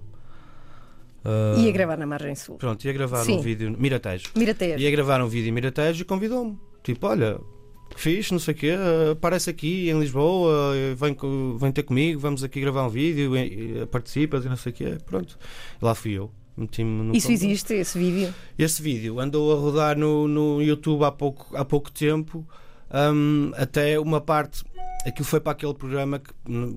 Uh, 1.23 1.59
ia 1.59 1.71
gravar 1.71 1.97
na 1.97 2.05
margem 2.05 2.35
sul. 2.35 2.57
Pronto, 2.57 2.83
ia 2.85 2.93
gravar 2.93 3.23
Sim. 3.23 3.37
um 3.37 3.41
vídeo. 3.41 3.75
Miratejo. 3.77 4.29
Miratejo. 4.35 4.77
Ia 4.77 4.91
gravar 4.91 5.21
um 5.21 5.27
vídeo 5.27 5.49
em 5.49 5.51
Miratejo 5.51 6.01
e 6.01 6.05
convidou-me. 6.05 6.59
Tipo, 6.83 7.07
olha, 7.07 7.39
fixe, 7.95 8.31
não 8.31 8.39
sei 8.39 8.53
o 8.53 8.57
quê, 8.57 8.75
aparece 9.11 9.49
aqui 9.49 9.89
em 9.89 9.99
Lisboa, 9.99 10.73
vem, 10.95 11.15
vem 11.57 11.71
ter 11.71 11.83
comigo, 11.83 12.19
vamos 12.19 12.43
aqui 12.43 12.61
gravar 12.61 12.85
um 12.85 12.89
vídeo, 12.89 13.31
participas 13.87 14.45
e 14.45 14.49
não 14.49 14.55
sei 14.55 14.71
o 14.71 14.75
quê. 14.75 14.97
Pronto. 15.05 15.37
Lá 15.81 15.95
fui 15.95 16.13
eu. 16.13 16.31
Isso 17.13 17.31
existe, 17.31 17.73
esse 17.73 17.97
vídeo. 17.97 18.33
Esse 18.57 18.81
vídeo 18.81 19.19
andou 19.19 19.51
a 19.51 19.59
rodar 19.59 19.97
no, 19.97 20.27
no 20.27 20.61
YouTube 20.61 21.03
há 21.03 21.11
pouco, 21.11 21.55
há 21.55 21.63
pouco 21.63 21.91
tempo, 21.91 22.45
hum, 23.13 23.51
até 23.55 23.99
uma 23.99 24.19
parte. 24.21 24.63
Aquilo 25.05 25.25
foi 25.25 25.39
para 25.39 25.53
aquele 25.53 25.73
programa 25.73 26.19
que, 26.19 26.31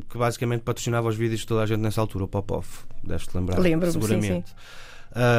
que 0.08 0.16
basicamente 0.18 0.60
patrocinava 0.62 1.08
os 1.08 1.16
vídeos 1.16 1.40
de 1.40 1.46
toda 1.46 1.62
a 1.62 1.66
gente 1.66 1.80
nessa 1.80 2.00
altura, 2.00 2.24
o 2.24 2.28
Pop-Off. 2.28 2.84
Deves-te 3.02 3.36
lembrar. 3.36 3.58
Lembro-me, 3.58 3.92
sim, 3.92 4.00
seguramente. 4.00 4.54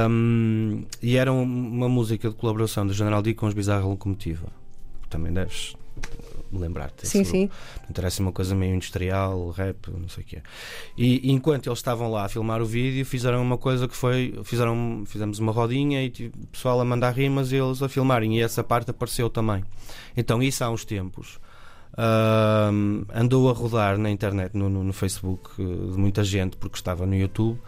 Hum, 0.09 0.83
e 1.01 1.15
era 1.17 1.31
um- 1.31 1.43
uma 1.43 1.89
música 1.89 2.29
de 2.29 2.35
colaboração 2.35 2.85
do 2.85 2.93
General 2.93 3.21
D 3.21 3.33
com 3.33 3.47
os 3.47 3.53
Bizarra 3.53 3.85
Locomotiva. 3.85 4.47
Também 5.09 5.31
deves 5.33 5.75
lembrar-te. 6.59 7.01
desse 7.01 7.11
Sim, 7.11 7.23
grupo. 7.23 7.37
sim. 7.37 7.49
Era 7.97 8.07
assim 8.07 8.23
uma 8.23 8.31
coisa 8.31 8.53
meio 8.55 8.75
industrial, 8.75 9.49
rap, 9.51 9.89
não 9.91 10.07
sei 10.09 10.23
o 10.23 10.27
quê. 10.27 10.41
E, 10.97 11.29
e 11.29 11.31
enquanto 11.31 11.67
eles 11.67 11.79
estavam 11.79 12.11
lá 12.11 12.25
a 12.25 12.29
filmar 12.29 12.61
o 12.61 12.65
vídeo, 12.65 13.05
fizeram 13.05 13.41
uma 13.41 13.57
coisa 13.57 13.87
que 13.87 13.95
foi: 13.95 14.39
fizeram, 14.43 15.03
fizemos 15.05 15.39
uma 15.39 15.51
rodinha 15.51 16.03
e 16.03 16.09
tipo, 16.09 16.37
o 16.41 16.47
pessoal 16.47 16.79
a 16.81 16.85
mandar 16.85 17.11
rimas 17.11 17.51
e 17.51 17.55
eles 17.57 17.81
a 17.81 17.89
filmarem. 17.89 18.37
E 18.37 18.41
essa 18.41 18.63
parte 18.63 18.91
apareceu 18.91 19.29
também. 19.29 19.63
Então, 20.15 20.41
isso 20.41 20.63
há 20.63 20.69
uns 20.69 20.85
tempos. 20.85 21.39
ahm, 21.97 23.03
andou 23.13 23.49
a 23.49 23.53
rodar 23.53 23.97
na 23.97 24.09
internet, 24.09 24.55
no, 24.57 24.67
no- 24.69 24.83
no 24.83 24.93
Facebook, 24.93 25.51
eh, 25.59 25.63
de 25.63 25.97
muita 25.97 26.23
gente, 26.23 26.57
porque 26.57 26.75
estava 26.75 27.05
no 27.05 27.15
YouTube. 27.15 27.59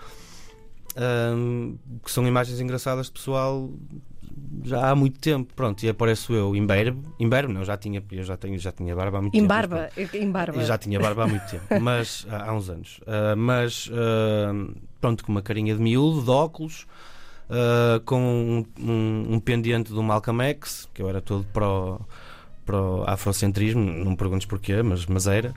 Ahm, 0.95 1.75
que 2.03 2.11
são 2.11 2.27
imagens 2.27 2.59
engraçadas 2.59 3.07
de 3.07 3.13
pessoal 3.13 3.69
já 4.63 4.89
há 4.89 4.95
muito 4.95 5.19
tempo. 5.19 5.53
Pronto, 5.53 5.83
e 5.83 5.89
apareço 5.89 6.33
eu 6.33 6.55
imberbe, 6.55 6.99
imberbe, 7.19 7.53
não, 7.53 7.63
já 7.63 7.77
tinha, 7.77 8.03
eu 8.11 8.23
já, 8.23 8.35
tenho, 8.37 8.57
já 8.57 8.71
tinha 8.71 8.95
barba 8.95 9.19
há 9.19 9.21
muito 9.21 9.35
Em 9.35 9.39
tempo. 9.41 9.47
barba. 9.49 9.89
Em 10.13 10.31
barba. 10.31 10.57
Eu 10.59 10.65
já 10.65 10.77
tinha 10.77 10.99
barba 10.99 11.23
há 11.23 11.27
muito 11.27 11.45
tempo, 11.49 11.65
mas 11.81 12.25
há 12.29 12.53
uns 12.53 12.69
anos. 12.69 12.99
Ah, 13.05 13.35
mas 13.35 13.89
ah, 13.93 14.73
pronto, 14.99 15.23
com 15.23 15.31
uma 15.31 15.41
carinha 15.41 15.75
de 15.75 15.81
miúdo, 15.81 16.23
de 16.23 16.29
óculos, 16.29 16.85
ah, 17.49 18.01
com 18.05 18.19
um, 18.19 18.65
um, 18.79 19.35
um 19.35 19.39
pendente 19.39 19.91
do 19.91 20.01
Malcolm 20.01 20.43
X, 20.43 20.89
que 20.93 21.01
eu 21.01 21.09
era 21.09 21.21
todo 21.21 21.45
para 21.53 21.67
o, 21.69 22.01
para 22.65 22.81
o 22.81 23.03
afrocentrismo, 23.07 23.83
não 23.83 24.11
me 24.11 24.17
perguntes 24.17 24.45
porquê, 24.47 24.81
mas, 24.81 25.05
mas 25.05 25.27
era. 25.27 25.53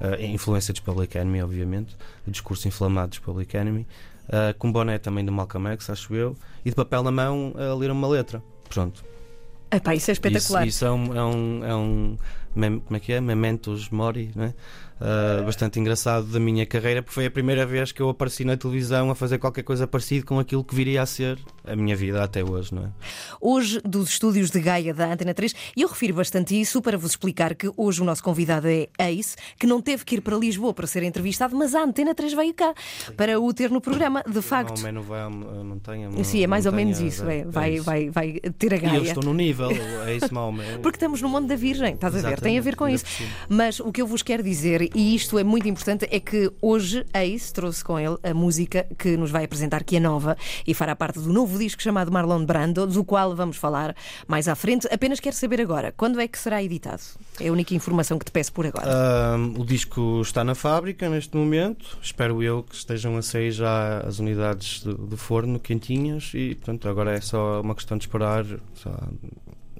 Ah, 0.00 0.20
influência 0.20 0.72
dos 0.74 0.80
Public 0.80 1.16
Enemy, 1.16 1.42
obviamente, 1.42 1.96
o 2.26 2.30
discurso 2.30 2.68
inflamado 2.68 3.08
dos 3.10 3.18
Public 3.18 3.56
Enemy, 3.56 3.86
ah, 4.28 4.54
com 4.58 4.70
boné 4.70 4.98
também 4.98 5.24
do 5.24 5.32
Malcolm 5.32 5.68
X, 5.70 5.90
acho 5.90 6.14
eu, 6.14 6.36
e 6.64 6.70
de 6.70 6.76
papel 6.76 7.02
na 7.02 7.10
mão 7.10 7.54
a 7.56 7.74
ler 7.74 7.90
uma 7.90 8.08
letra. 8.08 8.42
Pronto. 8.68 9.04
Epá, 9.70 9.94
isso 9.94 10.10
é 10.10 10.12
espetacular. 10.12 10.66
Isso, 10.66 10.76
isso 10.76 10.84
é 10.84 10.90
um, 10.90 11.16
é 11.16 11.24
um, 11.24 11.64
é 11.64 11.76
um 11.76 12.16
como 12.54 12.96
é 12.96 13.00
que 13.00 13.12
é? 13.12 13.20
Mementos 13.20 13.90
Mori, 13.90 14.30
não 14.34 14.44
é? 14.44 14.54
Ah, 14.98 15.42
bastante 15.44 15.78
engraçado 15.78 16.26
da 16.26 16.40
minha 16.40 16.64
carreira, 16.64 17.02
porque 17.02 17.14
foi 17.14 17.26
a 17.26 17.30
primeira 17.30 17.66
vez 17.66 17.92
que 17.92 18.00
eu 18.00 18.08
apareci 18.08 18.44
na 18.44 18.56
televisão 18.56 19.10
a 19.10 19.14
fazer 19.14 19.38
qualquer 19.38 19.62
coisa 19.62 19.86
parecido 19.86 20.24
com 20.24 20.38
aquilo 20.38 20.64
que 20.64 20.74
viria 20.74 21.02
a 21.02 21.06
ser 21.06 21.38
a 21.66 21.76
minha 21.76 21.94
vida 21.94 22.22
até 22.22 22.42
hoje, 22.42 22.74
não 22.74 22.84
é? 22.84 22.88
Hoje, 23.40 23.80
dos 23.84 24.08
estúdios 24.08 24.50
de 24.50 24.60
Gaia 24.60 24.94
da 24.94 25.12
Antena 25.12 25.34
3, 25.34 25.54
e 25.76 25.82
eu 25.82 25.88
refiro 25.88 26.14
bastante 26.14 26.58
isso 26.58 26.80
para 26.80 26.96
vos 26.96 27.10
explicar 27.10 27.54
que 27.54 27.70
hoje 27.76 28.00
o 28.00 28.04
nosso 28.04 28.22
convidado 28.22 28.68
é 28.68 28.88
Ace, 28.98 29.36
que 29.58 29.66
não 29.66 29.82
teve 29.82 30.04
que 30.04 30.14
ir 30.16 30.20
para 30.22 30.36
Lisboa 30.36 30.72
para 30.72 30.86
ser 30.86 31.02
entrevistado, 31.02 31.54
mas 31.54 31.74
a 31.74 31.82
Antena 31.82 32.14
3 32.14 32.32
veio 32.32 32.54
cá 32.54 32.72
para 33.16 33.38
o 33.38 33.52
ter 33.52 33.70
no 33.70 33.80
programa. 33.80 34.22
De 34.26 34.40
facto, 34.40 34.80
Não, 34.82 34.92
não 34.92 35.02
vai 35.02 35.20
à 35.20 35.26
à 35.26 35.30
montanha. 35.30 36.08
sim, 36.24 36.42
é 36.42 36.46
mais 36.46 36.64
ou 36.66 36.72
menos 36.72 37.00
isso. 37.00 37.28
É, 37.28 37.44
vai, 37.44 37.74
isso. 37.74 37.84
vai, 37.84 38.08
vai 38.10 38.40
ter 38.58 38.72
a 38.72 38.76
E 38.76 38.84
eu 38.84 38.90
Gaia. 38.90 39.02
estou 39.08 39.22
no 39.24 39.34
nível, 39.34 39.70
é 40.06 40.16
isso, 40.16 40.32
mal. 40.32 40.52
Porque 40.82 40.96
estamos 40.96 41.20
no 41.20 41.28
mundo 41.28 41.48
da 41.48 41.56
Virgem, 41.56 41.94
estás 41.94 42.14
a 42.16 42.30
ver? 42.30 42.40
Tem 42.40 42.58
a 42.58 42.62
ver 42.62 42.76
com 42.76 42.88
isso. 42.88 43.04
Mas 43.48 43.78
o 43.80 43.92
que 43.92 44.00
eu 44.00 44.06
vos 44.06 44.22
quero 44.22 44.42
dizer, 44.42 44.85
e 44.94 45.14
isto 45.14 45.38
é 45.38 45.44
muito 45.44 45.68
importante, 45.68 46.06
é 46.10 46.20
que 46.20 46.50
hoje 46.60 47.04
Ace 47.12 47.52
trouxe 47.52 47.82
com 47.84 47.98
ele 47.98 48.16
a 48.22 48.32
música 48.34 48.86
que 48.98 49.16
nos 49.16 49.30
vai 49.30 49.44
apresentar, 49.44 49.84
que 49.84 49.96
é 49.96 50.00
nova 50.00 50.36
e 50.66 50.74
fará 50.74 50.94
parte 50.96 51.18
do 51.18 51.32
novo 51.32 51.58
disco 51.58 51.82
chamado 51.82 52.10
Marlon 52.12 52.44
Brando, 52.44 52.86
do 52.86 53.04
qual 53.04 53.34
vamos 53.34 53.56
falar 53.56 53.94
mais 54.26 54.48
à 54.48 54.54
frente. 54.54 54.86
Apenas 54.92 55.20
quero 55.20 55.34
saber 55.36 55.60
agora, 55.60 55.92
quando 55.96 56.20
é 56.20 56.28
que 56.28 56.38
será 56.38 56.62
editado? 56.62 57.02
É 57.40 57.48
a 57.48 57.52
única 57.52 57.74
informação 57.74 58.18
que 58.18 58.24
te 58.24 58.30
peço 58.30 58.52
por 58.52 58.66
agora. 58.66 58.86
Ahm, 59.34 59.54
o 59.58 59.64
disco 59.64 60.20
está 60.22 60.42
na 60.44 60.54
fábrica 60.54 61.08
neste 61.08 61.36
momento. 61.36 61.98
Espero 62.02 62.42
eu 62.42 62.62
que 62.62 62.74
estejam 62.74 63.16
a 63.16 63.22
sair 63.22 63.50
já 63.52 64.00
as 64.00 64.18
unidades 64.18 64.82
do, 64.82 64.94
do 64.94 65.16
forno 65.16 65.58
quentinhas 65.60 66.30
e, 66.34 66.54
portanto, 66.54 66.88
agora 66.88 67.14
é 67.16 67.20
só 67.20 67.60
uma 67.60 67.74
questão 67.74 67.96
de 67.98 68.04
esperar. 68.04 68.44
só- 68.74 68.90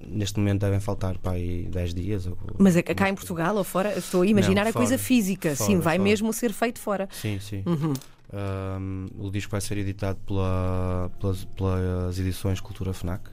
neste 0.04 0.38
momento 0.38 0.60
devem 0.60 0.80
faltar 0.80 1.16
para 1.18 1.32
aí 1.32 1.64
10 1.70 1.94
dias. 1.94 2.26
ou- 2.26 2.36
Mas 2.58 2.76
é 2.76 2.82
cá 2.82 3.08
em 3.08 3.14
Portugal 3.14 3.54
ou 3.56 3.64
fora, 3.64 3.96
estou 3.98 4.22
a 4.22 4.26
imaginar 4.26 4.64
Não, 4.64 4.70
a 4.70 4.72
coisa 4.72 4.96
fora. 4.96 5.06
física. 5.06 5.54
Sim, 5.54 5.64
Fora, 5.74 5.80
vai 5.80 5.96
fora. 5.96 6.08
mesmo 6.08 6.32
ser 6.32 6.52
feito 6.52 6.78
fora. 6.78 7.08
Sim, 7.12 7.38
sim. 7.40 7.62
Uhum. 7.66 7.92
Ahm, 8.32 9.06
o 9.18 9.30
disco 9.30 9.52
vai 9.52 9.60
ser 9.60 9.78
editado 9.78 10.18
pela- 10.26 11.10
pelas, 11.20 11.44
pelas 11.44 12.18
edições 12.18 12.60
Cultura 12.60 12.92
Fnac 12.92 13.30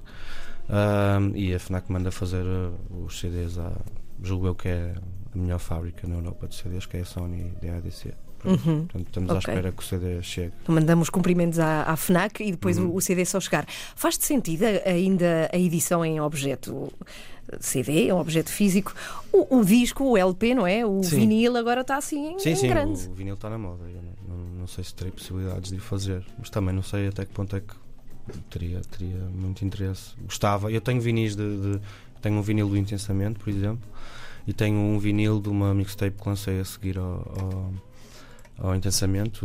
Ahm, 0.69 1.31
e 1.35 1.53
a 1.53 1.59
Fnac 1.59 1.91
manda 1.91 2.11
fazer 2.11 2.45
uh, 2.45 3.03
os 3.05 3.19
CDs 3.19 3.57
à, 3.57 3.71
julgo 4.21 4.47
eu 4.47 4.55
que 4.55 4.67
é 4.69 4.95
a 5.33 5.37
melhor 5.37 5.59
fábrica 5.59 6.07
na 6.07 6.15
Europa 6.15 6.47
de 6.47 6.55
CDs, 6.55 6.85
que 6.85 6.97
é 6.97 7.01
a 7.01 7.05
Sony 7.05 7.53
e 7.61 7.67
a 7.69 7.77
ADC. 7.77 8.13
Uhum. 8.45 8.85
Portanto, 8.85 9.07
estamos 9.07 9.29
à 9.29 9.33
Ok. 9.33 9.53
espera 9.53 9.71
que 9.71 9.79
o 9.81 9.85
CD 9.85 10.21
chegue. 10.21 10.53
Então 10.63 10.75
mandamos 10.75 11.09
cumprimentos 11.09 11.59
à, 11.59 11.83
à 11.83 11.95
FNAC 11.95 12.41
e 12.43 12.51
depois 12.51 12.77
Uhum. 12.77 12.87
o, 12.89 12.95
o 12.95 13.01
CD 13.01 13.23
só 13.25 13.39
chegar. 13.39 13.65
Faz-te 13.95 14.25
sentido 14.25 14.63
ainda 14.85 15.49
a 15.53 15.57
edição 15.57 16.03
em 16.05 16.19
objeto 16.19 16.91
CD, 17.59 18.11
um 18.11 18.17
objeto 18.19 18.49
físico? 18.49 18.93
O, 19.31 19.59
o 19.59 19.65
disco, 19.65 20.03
o 20.03 20.17
LP, 20.17 20.55
não 20.55 20.65
é? 20.65 20.85
O 20.85 21.03
Sim. 21.03 21.17
vinil 21.21 21.55
agora 21.57 21.81
está 21.81 21.97
assim 21.97 22.33
em, 22.33 22.39
Sim, 22.39 22.49
em 22.51 22.55
sim, 22.55 22.67
grande. 22.67 23.07
o 23.07 23.13
vinil 23.13 23.33
está 23.35 23.49
na 23.49 23.57
moda. 23.57 23.83
Não, 23.83 24.35
não- 24.37 24.43
não 24.63 24.67
sei 24.67 24.83
se 24.83 24.93
terei 24.95 25.11
possibilidades 25.11 25.71
de 25.71 25.77
o 25.77 25.81
fazer, 25.81 26.23
mas 26.39 26.49
também 26.49 26.73
não 26.73 26.83
sei 26.83 27.07
até 27.07 27.25
que 27.25 27.33
ponto 27.33 27.53
é 27.55 27.59
que 27.59 27.73
teria, 28.49 28.79
teria 28.81 29.17
muito 29.33 29.63
interesse. 29.65 30.11
Gostava. 30.23 30.71
Eu 30.71 30.79
tenho 30.81 31.01
vinis 31.01 31.35
de, 31.35 31.43
de- 31.77 31.81
Tenho 32.21 32.37
um 32.37 32.41
vinil 32.41 32.69
do 32.69 32.77
Intensamente, 32.77 33.37
por 33.37 33.49
exemplo, 33.49 33.81
e 34.47 34.53
tenho 34.53 34.77
um 34.77 34.97
vinil 34.97 35.41
de 35.41 35.49
uma 35.49 35.73
mixtape 35.73 36.15
que 36.21 36.29
lancei 36.29 36.57
a 36.61 36.63
seguir 36.63 36.97
ao, 36.97 37.03
ao, 37.05 37.73
ao 38.57 38.75
Intensamente, 38.75 39.43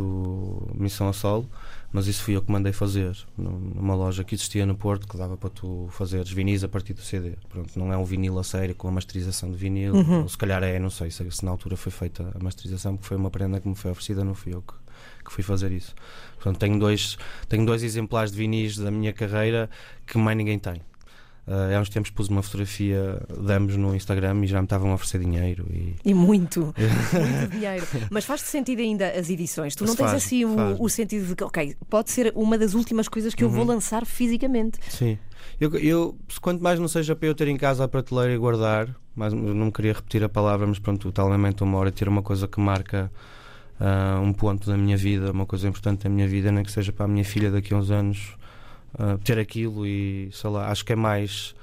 Missão 0.75 1.09
a 1.09 1.13
Solo, 1.13 1.49
mas 1.93 2.07
isso 2.07 2.23
fui 2.23 2.37
eu 2.37 2.43
que 2.43 2.51
mandei 2.53 2.73
fazer 2.73 3.17
num- 3.37 3.73
numa 3.75 3.95
loja 3.95 4.23
que 4.23 4.35
existia 4.35 4.67
no 4.67 4.77
Porto 4.77 5.09
que 5.09 5.17
dava 5.17 5.37
para 5.37 5.49
tu 5.51 5.89
fazeres 5.91 6.31
vinis 6.31 6.63
a 6.63 6.69
partir 6.69 6.93
do 6.93 7.01
CD. 7.01 7.33
Pronto, 7.49 7.79
não 7.79 7.93
é 7.93 7.97
um 7.97 8.05
vinil 8.05 8.39
a 8.39 8.45
sério 8.45 8.75
com 8.75 8.87
a 8.89 8.91
masterização 8.93 9.51
de 9.51 9.57
vinil, 9.57 9.95
Uhum. 9.95 10.23
ou 10.23 10.29
se 10.29 10.37
calhar 10.37 10.63
é, 10.63 10.79
não 10.79 10.91
sei 10.91 11.11
se, 11.11 11.29
se 11.31 11.45
na 11.45 11.51
altura 11.51 11.77
foi 11.77 11.91
feita 11.91 12.31
a 12.39 12.43
masterização, 12.43 12.97
porque 12.97 13.09
foi 13.09 13.17
uma 13.17 13.31
prenda 13.31 13.59
que 13.61 13.69
me 13.69 13.75
foi 13.75 13.91
oferecida, 13.91 14.23
não 14.25 14.35
fui 14.35 14.55
eu 14.55 14.63
que, 14.63 14.75
que 15.25 15.33
fui 15.33 15.43
fazer 15.43 15.73
isso. 15.73 15.95
Portanto, 16.35 16.59
tenho 16.59 16.79
dois, 16.79 17.17
tenho 17.49 17.65
dois 17.65 17.83
exemplares 17.83 18.31
de 18.31 18.39
vinis 18.39 18.77
da 18.77 18.91
minha 18.91 19.13
carreira 19.13 19.71
que 20.07 20.19
mais 20.19 20.37
ninguém 20.37 20.59
tem. 20.59 20.83
Ah, 21.51 21.75
há 21.77 21.81
uns 21.81 21.89
tempos 21.89 22.11
pus 22.11 22.29
uma 22.29 22.43
fotografia 22.43 23.21
de 23.41 23.53
ambos 23.53 23.75
no 23.77 23.95
Instagram 23.95 24.45
e 24.45 24.47
já 24.47 24.59
me 24.61 24.67
estavam 24.67 24.91
a 24.91 24.95
oferecer 24.95 25.19
dinheiro 25.21 25.67
e 25.73 25.95
E 26.05 26.13
muito, 26.13 26.75
muito 26.77 27.51
dinheiro. 27.53 27.87
Mas 28.11 28.25
faz-te 28.27 28.49
sentido 28.49 28.81
ainda 28.81 29.09
as 29.11 29.31
edições? 29.31 29.75
Tu 29.75 29.87
não 29.87 29.97
tens 29.97 30.11
Faz, 30.11 30.25
assim 30.25 30.45
o, 30.45 30.77
o 30.83 30.89
sentido 30.91 31.27
de 31.27 31.35
que, 31.35 31.43
ok, 31.45 31.75
pode 31.89 32.11
ser 32.11 32.33
uma 32.37 32.59
das 32.59 32.75
últimas 32.75 33.09
coisas 33.09 33.35
que 33.35 33.43
eu 33.43 33.49
Uhum. 33.49 33.55
vou 33.55 33.65
lançar 33.65 34.05
fisicamente. 34.05 34.79
Sim. 34.91 35.17
Eu, 35.59 35.75
eu, 35.77 36.19
quanto 36.43 36.63
mais 36.63 36.79
não 36.79 36.87
seja 36.89 37.17
para 37.17 37.29
eu 37.29 37.35
ter 37.35 37.49
em 37.49 37.57
casa 37.57 37.83
a 37.85 37.89
prateleira 37.89 38.35
e 38.35 38.37
guardar, 38.37 38.95
mas 39.17 39.33
eu 39.33 39.39
não 39.55 39.71
queria 39.71 39.95
repetir 39.95 40.23
a 40.23 40.29
palavra, 40.29 40.67
mas 40.67 40.79
pronto, 40.79 41.09
o 41.09 41.13
talento 41.13 41.63
uma 41.65 41.79
hora 41.79 41.91
ter 41.91 42.09
uma 42.09 42.21
coisa 42.23 42.47
que 42.47 42.61
marca 42.61 43.11
ah, 43.81 44.21
um 44.23 44.33
ponto 44.35 44.69
da 44.69 44.77
minha 44.77 44.97
vida, 44.97 45.33
uma 45.33 45.47
coisa 45.47 45.67
importante 45.67 46.05
da 46.05 46.11
minha 46.11 46.29
vida, 46.29 46.53
nem 46.53 46.63
que 46.63 46.71
seja 46.71 46.93
para 46.93 47.07
a 47.07 47.09
minha 47.09 47.25
filha 47.25 47.51
daqui 47.51 47.73
a 47.73 47.77
uns 47.79 47.91
anos 47.91 48.37
ah, 48.99 49.19
ter 49.25 49.39
aquilo 49.39 49.87
e 49.87 50.29
sei 50.33 50.51
lá, 50.51 50.71
acho 50.71 50.85
que 50.85 50.93
é 50.93 50.97
mais. 50.97 51.55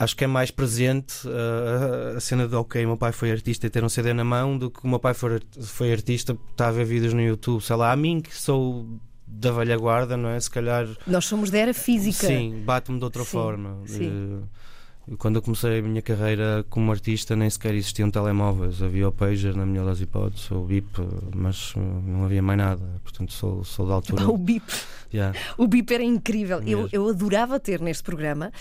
Acho 0.00 0.16
que 0.16 0.22
é 0.22 0.28
mais 0.28 0.50
presente 0.52 1.14
ah, 1.26 2.16
a 2.16 2.20
cena 2.20 2.46
de 2.46 2.54
ok, 2.54 2.86
meu 2.86 2.96
pai 2.96 3.10
foi 3.10 3.32
artista 3.32 3.66
e 3.66 3.70
ter 3.70 3.82
um 3.82 3.88
CD 3.88 4.12
na 4.12 4.22
mão 4.24 4.56
do 4.56 4.70
que 4.70 4.84
o 4.84 4.88
meu 4.88 5.00
pai 5.00 5.12
foi, 5.12 5.40
foi 5.60 5.90
artista 5.92 6.38
está 6.52 6.68
a 6.68 6.72
ver 6.72 6.84
vídeos 6.84 7.12
no 7.12 7.20
YouTube. 7.20 7.60
Sei 7.62 7.74
lá, 7.74 7.90
a 7.92 7.96
mim 7.96 8.20
que 8.20 8.34
sou 8.34 8.86
da 9.26 9.50
velha 9.52 9.76
guarda, 9.76 10.16
não 10.16 10.28
é? 10.30 10.38
Se 10.40 10.50
calhar 10.50 10.86
Nós 11.06 11.24
somos 11.26 11.50
da 11.50 11.58
era 11.58 11.74
física. 11.74 12.26
Sim, 12.26 12.62
bate-me 12.64 12.98
de 12.98 13.04
outra 13.04 13.24
Sim, 13.24 13.30
forma. 13.30 13.78
sim. 13.86 14.40
Eh, 14.42 14.44
Quando 15.16 15.36
eu 15.36 15.42
comecei 15.42 15.78
a 15.78 15.82
minha 15.82 16.02
carreira 16.02 16.64
como 16.68 16.90
artista, 16.90 17.34
nem 17.34 17.48
sequer 17.48 17.74
existiam 17.74 18.10
telemóveis. 18.10 18.82
Havia 18.82 19.08
o 19.08 19.12
pager, 19.12 19.54
na 19.54 19.64
melhor 19.64 19.86
das 19.86 20.00
hipóteses, 20.00 20.50
ou 20.50 20.64
o 20.64 20.66
bip, 20.66 20.88
mas 21.34 21.72
eh, 21.76 21.80
não 21.80 22.24
havia 22.24 22.42
mais 22.42 22.58
nada. 22.58 23.00
Portanto, 23.02 23.32
sou, 23.32 23.64
sou 23.64 23.86
da 23.86 23.94
altura. 23.94 24.24
Pá, 24.24 24.28
o 24.30 24.36
bip. 24.36 24.64
Yeah. 25.12 25.38
O 25.56 25.66
bip 25.66 25.92
era 25.94 26.02
incrível. 26.02 26.60
Eu, 26.66 26.88
eu 26.92 27.08
adorava 27.08 27.58
ter 27.58 27.80
neste 27.80 28.02
programa 28.02 28.52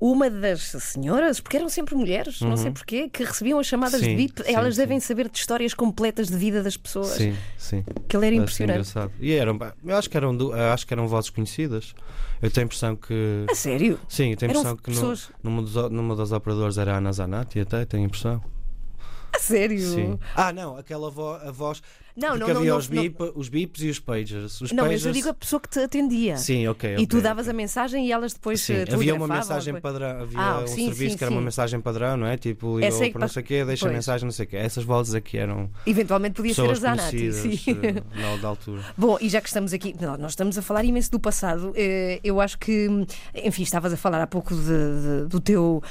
uma 0.00 0.30
das 0.30 0.62
senhoras, 0.62 1.40
porque 1.40 1.56
eram 1.58 1.68
sempre 1.68 1.94
mulheres, 1.94 2.40
não 2.40 2.56
sei 2.56 2.70
porquê, 2.70 3.08
que 3.10 3.22
recebiam 3.22 3.58
as 3.58 3.66
chamadas 3.66 4.00
Uhum. 4.00 4.06
Sim, 4.06 4.16
de 4.16 4.22
VIP. 4.22 4.42
sim, 4.44 4.54
Elas 4.54 4.74
sim. 4.74 4.80
devem 4.80 4.98
saber 5.00 5.28
de 5.28 5.38
histórias 5.38 5.74
completas 5.74 6.28
de 6.28 6.36
vida 6.36 6.62
das 6.62 6.76
pessoas. 6.76 7.08
Sim, 7.08 7.36
sim. 7.58 7.84
Que 8.08 8.16
ele 8.16 8.26
era 8.28 8.34
impressionante. 8.36 8.76
engraçado. 8.78 9.12
E 9.20 9.32
eram, 9.32 9.58
eu 9.84 9.96
acho 9.98 10.08
que 10.08 10.16
eram, 10.16 10.34
du- 10.36 10.52
acho 10.54 10.86
que 10.86 10.94
eram 10.94 11.06
vozes 11.06 11.28
conhecidas. 11.28 11.94
Eu 12.40 12.50
tenho 12.50 12.64
a 12.64 12.66
impressão 12.66 12.96
que. 12.96 13.44
A 13.50 13.54
sério? 13.54 14.00
Sim, 14.08 14.30
eu 14.30 14.36
tenho 14.38 14.52
a 14.52 14.54
impressão 14.54 14.76
que 14.76 14.90
no, 14.90 15.14
numa, 15.42 15.60
dos, 15.62 15.74
numa 15.90 16.16
das 16.16 16.32
operadoras 16.32 16.78
era 16.78 16.94
a 16.94 16.96
Ana 16.96 17.12
Zanatti, 17.12 17.60
até 17.60 17.84
tenho 17.84 18.04
a 18.04 18.06
impressão. 18.06 18.42
A 19.34 19.38
sério? 19.38 19.78
Sim. 19.80 20.18
Ah, 20.34 20.52
não, 20.52 20.76
aquela 20.76 21.10
vo, 21.10 21.34
a 21.34 21.50
voz. 21.52 21.82
Não, 22.16 22.30
porque 22.36 22.52
não, 22.52 22.58
havia 22.60 22.70
não, 22.72 22.78
os, 22.78 22.86
bip, 22.86 23.16
os 23.34 23.48
bips 23.48 23.82
e 23.82 23.88
os 23.88 23.98
pagers. 23.98 24.60
Os 24.60 24.72
Não, 24.72 24.84
mas 24.84 24.92
pagers, 24.94 25.06
eu 25.06 25.12
digo 25.12 25.28
a 25.28 25.34
pessoa 25.34 25.60
que 25.60 25.68
te 25.68 25.78
atendia. 25.80 26.36
Sim, 26.36 26.66
ok. 26.68 26.96
E 26.98 27.06
tu 27.06 27.20
davas 27.20 27.46
ok. 27.46 27.50
a 27.52 27.56
mensagem 27.56 28.06
e 28.06 28.12
elas 28.12 28.32
depois 28.32 28.60
Sim, 28.60 28.74
eh, 28.74 28.84
havia 28.92 29.14
uma 29.14 29.28
mensagem 29.28 29.80
padrão, 29.80 30.20
havia 30.22 30.38
Ah, 30.40 30.60
um 30.62 30.66
sim, 30.66 30.86
serviço 30.86 31.12
sim, 31.12 31.16
que 31.18 31.24
era 31.24 31.32
uma 31.32 31.40
mensagem 31.40 31.80
padrão, 31.80 32.16
não 32.16 32.26
é? 32.26 32.36
Tipo, 32.36 32.78
ligou 32.78 33.02
é 33.04 33.10
para 33.10 33.20
não 33.20 33.28
sei 33.28 33.42
o 33.42 33.46
quê, 33.46 33.64
deixa 33.64 33.86
Pois. 33.86 33.94
mensagem, 33.94 34.24
não 34.24 34.32
sei 34.32 34.44
o 34.46 34.48
quê. 34.48 34.56
Essas 34.56 34.84
vozes 34.84 35.14
aqui 35.14 35.38
eram 35.38 35.70
Eventualmente 35.86 36.34
podia 36.34 36.52
ser 36.54 36.60
a 36.62 36.64
pessoas 36.64 36.78
Zanatti. 36.80 37.16
conhecidas 37.16 37.60
Sim. 37.60 37.78
eh, 37.82 38.02
na 38.20 38.36
da 38.36 38.48
altura. 38.48 38.82
Bom, 38.96 39.16
e 39.20 39.28
já 39.28 39.40
que 39.40 39.48
estamos 39.48 39.72
aqui, 39.72 39.94
não, 40.00 40.16
nós 40.16 40.32
estamos 40.32 40.58
a 40.58 40.62
falar 40.62 40.84
imenso 40.84 41.10
do 41.10 41.20
passado, 41.20 41.72
eh, 41.76 42.20
eu 42.24 42.40
acho 42.40 42.58
que, 42.58 42.88
enfim, 43.34 43.62
estavas 43.62 43.92
a 43.92 43.96
falar 43.96 44.20
há 44.22 44.26
pouco 44.26 44.54
de- 44.54 44.62
de- 44.62 45.26
do 45.28 45.40
teu, 45.40 45.82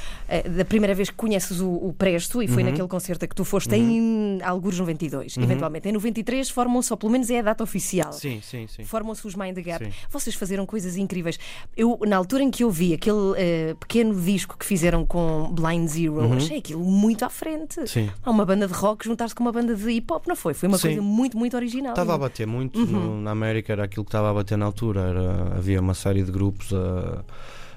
da 0.55 0.65
primeira 0.65 0.93
vez 0.93 1.09
que 1.09 1.15
conheces 1.15 1.59
o, 1.59 1.69
o 1.69 1.93
Presto, 1.97 2.41
e 2.43 2.47
foi 2.47 2.63
Uhum. 2.63 2.69
naquele 2.69 2.87
concerto 2.87 3.25
a 3.25 3.27
que 3.27 3.35
tu 3.35 3.43
foste 3.45 3.73
em 3.75 4.39
alguns 4.43 4.77
92, 4.79 5.37
eventualmente. 5.37 5.87
Em 5.87 5.91
93 6.09 6.49
formam-se, 6.49 6.91
ou 6.91 6.97
pelo 6.97 7.11
menos 7.11 7.29
é 7.29 7.39
a 7.39 7.41
data 7.41 7.63
oficial. 7.63 8.11
Sim, 8.13 8.41
sim, 8.41 8.67
sim. 8.67 8.83
Formam-se 8.83 9.25
os 9.25 9.35
Mind 9.35 9.55
the 9.55 9.61
Gap. 9.61 9.85
Sim. 9.85 9.91
Vocês 10.09 10.35
fizeram 10.35 10.65
coisas 10.65 10.97
incríveis. 10.97 11.37
Eu, 11.77 11.99
na 12.07 12.17
altura 12.17 12.43
em 12.43 12.51
que 12.51 12.63
eu 12.63 12.71
vi 12.71 12.93
aquele 12.93 13.33
eh, 13.37 13.75
pequeno 13.79 14.19
disco 14.19 14.57
que 14.57 14.65
fizeram 14.65 15.05
com 15.05 15.51
Blind 15.53 15.87
Zero, 15.87 16.33
achei 16.33 16.57
aquilo 16.57 16.83
muito 16.83 17.23
à 17.23 17.29
frente. 17.29 17.79
Uhum. 17.79 17.87
Sim. 17.87 18.09
Há 18.23 18.29
uma 18.31 18.45
banda 18.45 18.67
de 18.67 18.73
rock 18.73 19.05
juntar-se 19.05 19.33
com 19.35 19.43
uma 19.43 19.51
banda 19.51 19.75
de 19.75 19.89
hip 19.91 20.11
hop, 20.11 20.27
não 20.27 20.35
foi? 20.35 20.53
Foi 20.53 20.67
uma 20.67 20.77
Sim. 20.77 20.87
coisa 20.89 21.01
muito, 21.01 21.37
muito 21.37 21.55
original. 21.55 21.91
Estava 21.93 22.15
a 22.15 22.17
bater 22.17 22.45
muito 22.47 22.79
Uhum. 22.79 22.85
no- 22.85 23.21
na 23.21 23.31
América, 23.31 23.71
era 23.73 23.83
aquilo 23.85 24.03
que 24.03 24.09
estava 24.09 24.29
a 24.29 24.33
bater 24.33 24.57
na 24.57 24.65
altura. 24.65 25.01
Era, 25.01 25.57
havia 25.57 25.79
uma 25.79 25.93
série 25.93 26.23
de 26.23 26.31
grupos 26.31 26.73
a- 26.73 27.23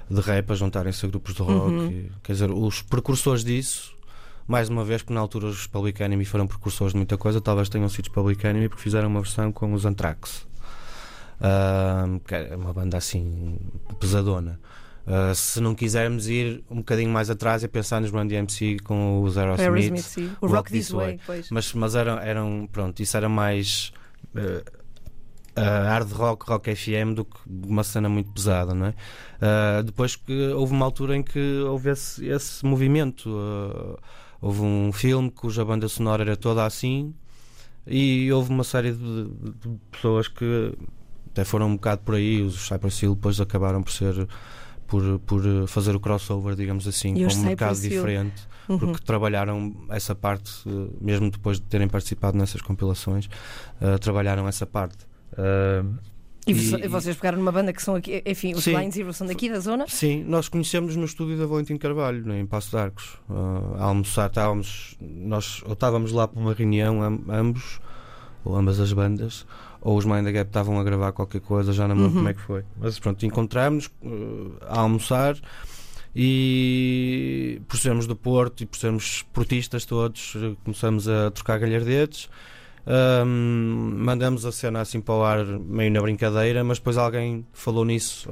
de 0.09 0.19
rap 0.21 0.51
a 0.51 0.55
juntarem-se 0.55 1.05
a 1.05 1.09
grupos 1.09 1.33
de 1.33 1.41
rock. 1.41 1.71
Uhum. 1.71 1.87
e- 1.89 2.11
quer 2.23 2.33
dizer, 2.33 2.51
os 2.51 2.81
precursores 2.81 3.43
disso, 3.43 3.93
mais 4.47 4.69
uma 4.69 4.83
vez, 4.83 5.01
porque 5.01 5.13
na 5.13 5.19
altura 5.19 5.47
os 5.47 5.67
Public 5.67 6.01
Enemy 6.01 6.25
foram 6.25 6.47
precursores 6.47 6.93
de 6.93 6.97
muita 6.97 7.17
coisa, 7.17 7.39
talvez 7.39 7.69
tenham 7.69 7.89
sido 7.89 8.05
os 8.05 8.11
Public 8.11 8.45
Enemy 8.45 8.69
porque 8.69 8.83
fizeram 8.83 9.07
uma 9.07 9.21
versão 9.21 9.51
com 9.51 9.73
os 9.73 9.85
Anthrax, 9.85 10.45
Ahm, 11.41 12.19
que 12.19 12.35
é 12.35 12.55
uma 12.55 12.71
banda 12.71 12.97
assim 12.97 13.57
pesadona. 13.99 14.59
Ah, 15.05 15.33
se 15.35 15.59
não 15.59 15.75
quisermos 15.75 16.27
ir 16.29 16.63
um 16.71 16.77
bocadinho 16.77 17.09
mais 17.09 17.29
atrás 17.29 17.63
e 17.63 17.67
pensar 17.67 17.99
nos 17.99 18.09
Run 18.09 18.25
DMC 18.25 18.77
com 18.83 19.21
os 19.21 19.37
Aerosmith, 19.37 19.61
Aerosmith. 19.61 20.37
O 20.39 20.47
Rock 20.47 20.71
This 20.71 20.91
Way, 20.91 21.19
Way. 21.27 21.43
mas, 21.51 21.73
mas 21.73 21.95
eram, 21.95 22.17
eram, 22.19 22.69
pronto, 22.71 23.01
isso 23.01 23.17
era 23.17 23.27
mais 23.27 23.91
eh, 24.35 24.63
ah, 25.57 25.89
hard 25.89 26.11
rock, 26.13 26.49
rock 26.49 26.73
FM 26.73 27.13
do 27.15 27.25
que 27.25 27.37
uma 27.47 27.83
cena 27.83 28.07
muito 28.07 28.31
pesada, 28.31 28.73
não 28.73 28.87
é? 28.87 28.93
Depois 29.83 30.15
que 30.15 30.47
houve 30.53 30.71
uma 30.71 30.85
altura 30.85 31.17
em 31.17 31.23
que 31.23 31.61
houve 31.67 31.89
esse, 31.89 32.25
esse 32.25 32.65
movimento, 32.65 33.29
houve 34.43 34.61
um 34.61 34.91
filme 34.91 35.31
cuja 35.31 35.63
banda 35.63 35.87
sonora 35.87 36.23
era 36.23 36.35
toda 36.35 36.65
assim 36.65 37.13
e 37.87 38.31
houve 38.31 38.49
uma 38.49 38.63
série 38.63 38.91
de, 38.91 39.23
de 39.25 39.79
pessoas 39.89 40.27
que 40.27 40.73
até 41.31 41.45
foram 41.45 41.67
um 41.67 41.75
bocado 41.75 42.01
por 42.03 42.15
aí, 42.15 42.41
os 42.41 42.67
Cypress 42.67 43.01
Hill 43.01 43.15
depois 43.15 43.39
acabaram 43.39 43.81
por 43.81 43.91
ser 43.91 44.27
por, 44.85 45.19
por 45.19 45.41
fazer 45.67 45.95
o 45.95 45.99
crossover, 45.99 46.55
digamos 46.55 46.87
assim, 46.87 47.15
E 47.15 47.25
com 47.25 47.33
um 47.33 47.43
mercado 47.43 47.79
diferente 47.79 48.53
Uhum. 48.67 48.77
porque 48.79 49.03
trabalharam 49.03 49.75
essa 49.89 50.15
parte, 50.15 50.49
mesmo 51.01 51.29
depois 51.29 51.57
de 51.59 51.63
terem 51.63 51.87
participado 51.87 52.37
nessas 52.37 52.61
compilações, 52.61 53.29
eh, 53.81 53.97
trabalharam 53.97 54.47
essa 54.47 54.65
parte. 54.65 55.05
Eh, 55.37 55.83
E, 56.45 56.51
E- 56.51 56.53
vo- 56.53 56.89
vocês 56.89 57.15
pegaram 57.15 57.37
numa 57.37 57.51
banda 57.51 57.71
que 57.71 57.81
são 57.81 57.95
aqui, 57.95 58.21
enfim, 58.25 58.53
os 58.53 58.63
Sim. 58.63 58.73
Blind 58.75 58.91
Zero 58.93 59.13
são 59.13 59.25
daqui 59.27 59.49
da 59.49 59.59
zona? 59.59 59.85
sim, 59.87 60.23
nós 60.27 60.49
conhecemos 60.49 60.95
no 60.95 61.05
estúdio 61.05 61.37
da 61.37 61.45
Valentim 61.45 61.77
Carvalho, 61.77 62.25
né, 62.25 62.39
em 62.39 62.45
Passo 62.45 62.69
de 62.71 62.77
Arcos, 62.77 63.17
eh, 63.29 63.79
a 63.79 63.83
almoçar, 63.85 64.27
estávamos, 64.27 64.97
nós 65.01 65.61
ou 65.65 65.71
estávamos 65.73 66.11
lá 66.11 66.27
para 66.27 66.39
uma 66.41 66.53
reunião, 66.53 67.01
am- 67.01 67.23
ambos, 67.29 67.79
ou 68.43 68.57
ambas 68.57 68.77
as 68.79 68.91
bandas, 68.91 69.45
ou 69.79 69.97
os 69.97 70.03
Mind 70.05 70.25
the 70.25 70.31
Gap 70.33 70.49
estavam 70.49 70.77
a 70.79 70.83
gravar 70.83 71.13
qualquer 71.13 71.39
coisa, 71.39 71.71
já 71.71 71.87
não 71.87 71.95
me 71.95 72.01
lembro 72.03 72.17
como 72.17 72.29
é 72.29 72.33
que 72.33 72.41
foi. 72.41 72.63
Mas 72.77 72.99
pronto, 72.99 73.25
encontramos 73.25 73.89
a 74.67 74.79
almoçar 74.81 75.37
e 76.15 77.61
por 77.67 77.77
sermos 77.77 78.05
do 78.07 78.15
Porto 78.15 78.61
e 78.63 78.65
por 78.65 78.77
sermos 78.77 79.03
esportistas 79.17 79.85
todos, 79.85 80.35
começamos 80.63 81.07
a 81.07 81.31
trocar 81.31 81.59
galhardetes. 81.59 82.29
Ahm, 82.85 83.95
mandamos 83.97 84.45
a 84.45 84.51
cena 84.51 84.81
assim 84.81 84.99
para 84.99 85.15
o 85.15 85.23
ar 85.23 85.45
meio 85.45 85.91
na 85.91 86.01
brincadeira, 86.01 86.63
mas 86.63 86.79
depois 86.79 86.97
alguém 86.97 87.45
falou 87.53 87.85
nisso 87.85 88.29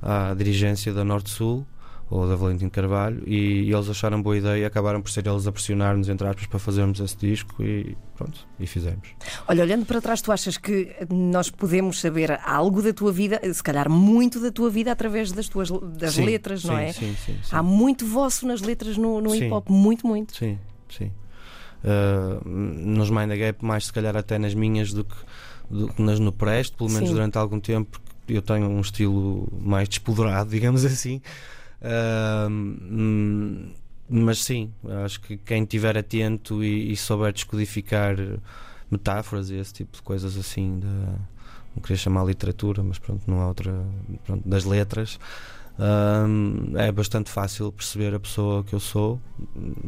à, 0.00 0.30
à 0.30 0.34
dirigência 0.34 0.92
da 0.92 1.04
Norte-Sul 1.04 1.66
ou 2.10 2.26
da 2.26 2.36
Valentim 2.36 2.68
Carvalho 2.68 3.22
e, 3.26 3.70
eles 3.70 3.88
acharam 3.88 4.22
boa 4.22 4.36
ideia 4.36 4.62
e 4.62 4.64
acabaram 4.64 5.02
por 5.02 5.10
ser 5.10 5.26
eles 5.26 5.46
a 5.46 5.52
pressionar-nos 5.52 6.08
entre 6.08 6.26
aspas 6.26 6.46
para 6.46 6.58
fazermos 6.58 7.00
esse 7.00 7.16
disco 7.16 7.62
e 7.62 7.96
pronto, 8.16 8.46
e 8.58 8.66
fizemos. 8.66 9.08
Olha, 9.46 9.62
olhando 9.62 9.84
para 9.84 10.00
trás, 10.00 10.22
tu 10.22 10.32
achas 10.32 10.56
que 10.56 10.94
nós 11.10 11.50
podemos 11.50 12.00
saber 12.00 12.40
algo 12.44 12.80
da 12.80 12.92
tua 12.92 13.12
vida, 13.12 13.40
se 13.52 13.62
calhar 13.62 13.90
muito 13.90 14.40
da 14.40 14.50
tua 14.50 14.70
vida, 14.70 14.92
através 14.92 15.32
das 15.32 15.48
tuas 15.48 15.68
das 15.70 16.14
Sim, 16.14 16.24
letras, 16.24 16.64
não 16.64 16.76
sim, 16.76 16.80
é? 16.80 16.92
Sim, 16.92 17.16
sim, 17.26 17.38
sim. 17.42 17.50
Há 17.50 17.62
muito 17.62 18.06
vosso 18.06 18.46
nas 18.46 18.62
letras 18.62 18.96
no, 18.96 19.20
no 19.20 19.30
Sim. 19.30 19.46
hip 19.46 19.52
hop, 19.52 19.68
muito, 19.68 20.06
muito. 20.06 20.34
Sim, 20.34 20.58
sim. 20.88 21.10
Uh, 21.84 22.48
nos 22.48 23.10
Mind 23.10 23.30
Gap, 23.38 23.64
mais 23.64 23.86
se 23.86 23.92
calhar 23.92 24.16
até 24.16 24.38
nas 24.38 24.54
minhas 24.54 24.92
do 24.92 25.04
que, 25.04 25.14
do 25.70 25.88
que 25.88 26.02
nas 26.02 26.18
no 26.18 26.32
Presto, 26.32 26.76
pelo 26.76 26.90
menos 26.90 27.08
Sim. 27.08 27.14
durante 27.14 27.38
algum 27.38 27.60
tempo, 27.60 28.00
porque 28.00 28.32
eu 28.32 28.42
tenho 28.42 28.68
um 28.68 28.80
estilo 28.80 29.48
mais 29.60 29.88
despoderado, 29.88 30.50
digamos 30.50 30.84
assim. 30.84 31.20
Uh, 31.80 32.50
mas 34.10 34.42
sim, 34.42 34.72
acho 35.04 35.20
que 35.20 35.36
quem 35.36 35.62
estiver 35.62 35.96
atento 35.96 36.64
e, 36.64 36.92
e 36.92 36.96
souber 36.96 37.32
descodificar 37.32 38.16
metáforas 38.90 39.50
e 39.50 39.56
esse 39.56 39.72
tipo 39.72 39.96
de 39.96 40.02
coisas 40.02 40.36
assim, 40.36 40.80
de, 40.80 40.86
não 40.86 41.82
queria 41.82 41.96
chamar 41.96 42.24
literatura, 42.24 42.82
mas 42.82 42.98
pronto, 42.98 43.22
não 43.26 43.40
há 43.40 43.48
outra, 43.48 43.84
pronto, 44.24 44.48
das 44.48 44.64
letras. 44.64 45.18
Hum, 45.78 46.72
é 46.76 46.90
bastante 46.92 47.30
fácil 47.30 47.70
perceber 47.72 48.14
a 48.14 48.20
pessoa 48.20 48.64
que 48.64 48.74
eu 48.74 48.80
sou, 48.80 49.20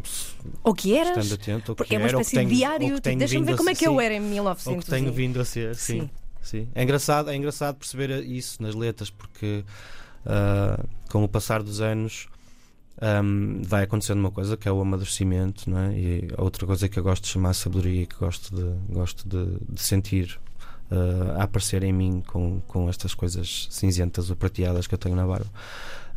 se- 0.04 0.34
Ou 0.62 0.74
que 0.74 0.96
eras? 0.96 1.24
estando 1.26 1.34
atento 1.34 1.72
que 1.72 1.76
Porque 1.76 1.94
é 1.94 1.98
uma 1.98 2.08
era, 2.08 2.16
ou 2.16 2.22
espécie 2.22 2.36
que 2.44 2.50
de 2.50 2.56
diário. 2.56 2.86
ou 2.86 2.94
que 2.94 3.00
tipo, 3.02 3.18
Deixa-me 3.18 3.46
ver 3.46 3.56
como 3.56 3.70
é 3.70 3.74
que 3.74 3.86
eu 3.86 3.92
sim, 3.98 4.04
era 4.04 4.14
em 4.14 4.20
ou 4.20 4.26
1900. 4.28 4.84
que 4.84 4.90
tenho 4.90 5.08
e- 5.08 5.10
vindo 5.10 5.40
a 5.40 5.44
ser, 5.44 5.74
sim. 5.74 6.08
sim. 6.42 6.68
É 6.74 6.82
engraçado, 6.82 7.30
é 7.30 7.36
engraçado 7.36 7.76
perceber 7.76 8.24
isso 8.24 8.62
nas 8.62 8.74
letras 8.74 9.10
porque 9.10 9.64
ah, 10.26 10.82
com 11.10 11.24
o 11.24 11.28
passar 11.28 11.62
dos 11.62 11.80
anos 11.80 12.28
ahm, 13.00 13.62
vai 13.62 13.82
acontecendo 13.84 14.18
uma 14.18 14.30
coisa 14.30 14.56
que 14.56 14.68
é 14.68 14.72
o 14.72 14.80
amadurecimento, 14.80 15.68
não 15.70 15.78
é? 15.78 15.98
E 15.98 16.28
outra 16.38 16.66
coisa 16.66 16.88
que 16.88 16.98
eu 16.98 17.02
gosto 17.02 17.24
de 17.24 17.30
chamar 17.30 17.54
sabedoria, 17.54 18.06
que 18.06 18.16
gosto 18.16 18.54
de, 18.54 18.92
gosto 18.94 19.28
de, 19.28 19.56
de 19.68 19.82
sentir 19.82 20.38
ah, 20.90 21.40
a 21.40 21.42
aparecer 21.44 21.82
em 21.82 21.92
mim 21.92 22.22
com, 22.26 22.60
com 22.66 22.88
estas 22.88 23.14
coisas 23.14 23.68
cinzentas 23.70 24.30
ou 24.30 24.36
prateadas 24.36 24.86
que 24.86 24.94
eu 24.94 24.98
tenho 24.98 25.14
na 25.14 25.26
barba. 25.26 25.50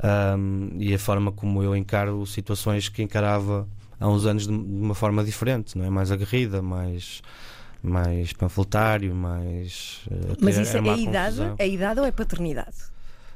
Ahm, 0.02 0.70
e 0.80 0.94
a 0.94 1.00
forma 1.00 1.32
como 1.32 1.62
eu 1.62 1.76
encaro 1.76 2.26
situações 2.26 2.90
que 2.90 3.04
encarava 3.04 3.68
há 4.00 4.08
uns 4.08 4.26
anos 4.26 4.48
de, 4.48 4.58
de 4.58 4.82
uma 4.82 4.96
forma 4.96 5.24
diferente, 5.24 5.78
não 5.78 5.86
é? 5.86 5.90
Mais 5.90 6.12
aguerrida, 6.12 6.62
mais 6.62 7.22
mais 7.84 8.32
panfletário, 8.32 9.14
mais 9.14 10.02
eh, 10.10 10.38
Mas 10.40 10.58
isso 10.58 10.78
é 10.78 10.80
a 10.80 10.98
idade, 10.98 11.42
a 11.60 11.66
idade 11.66 12.00
ou 12.00 12.06
é 12.06 12.12
paternidade? 12.12 12.78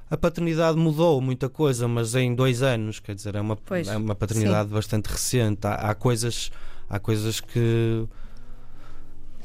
A 0.10 0.16
paternidade 0.16 0.78
mudou 0.78 1.20
muita 1.20 1.50
coisa, 1.50 1.86
mas 1.86 2.16
em 2.16 2.34
dois 2.34 2.64
anos, 2.64 3.02
quer 3.02 3.14
dizer, 3.14 3.36
é 3.36 3.42
uma, 3.42 3.58
Pois, 3.58 3.90
é 3.90 3.98
uma 3.98 4.16
paternidade 4.16 4.70
bastante 4.70 5.08
recente. 5.08 5.68
Há, 5.68 5.74
há 5.74 5.94
coisas, 5.94 6.50
há 6.90 6.98
coisas 6.98 7.42
que 7.42 8.08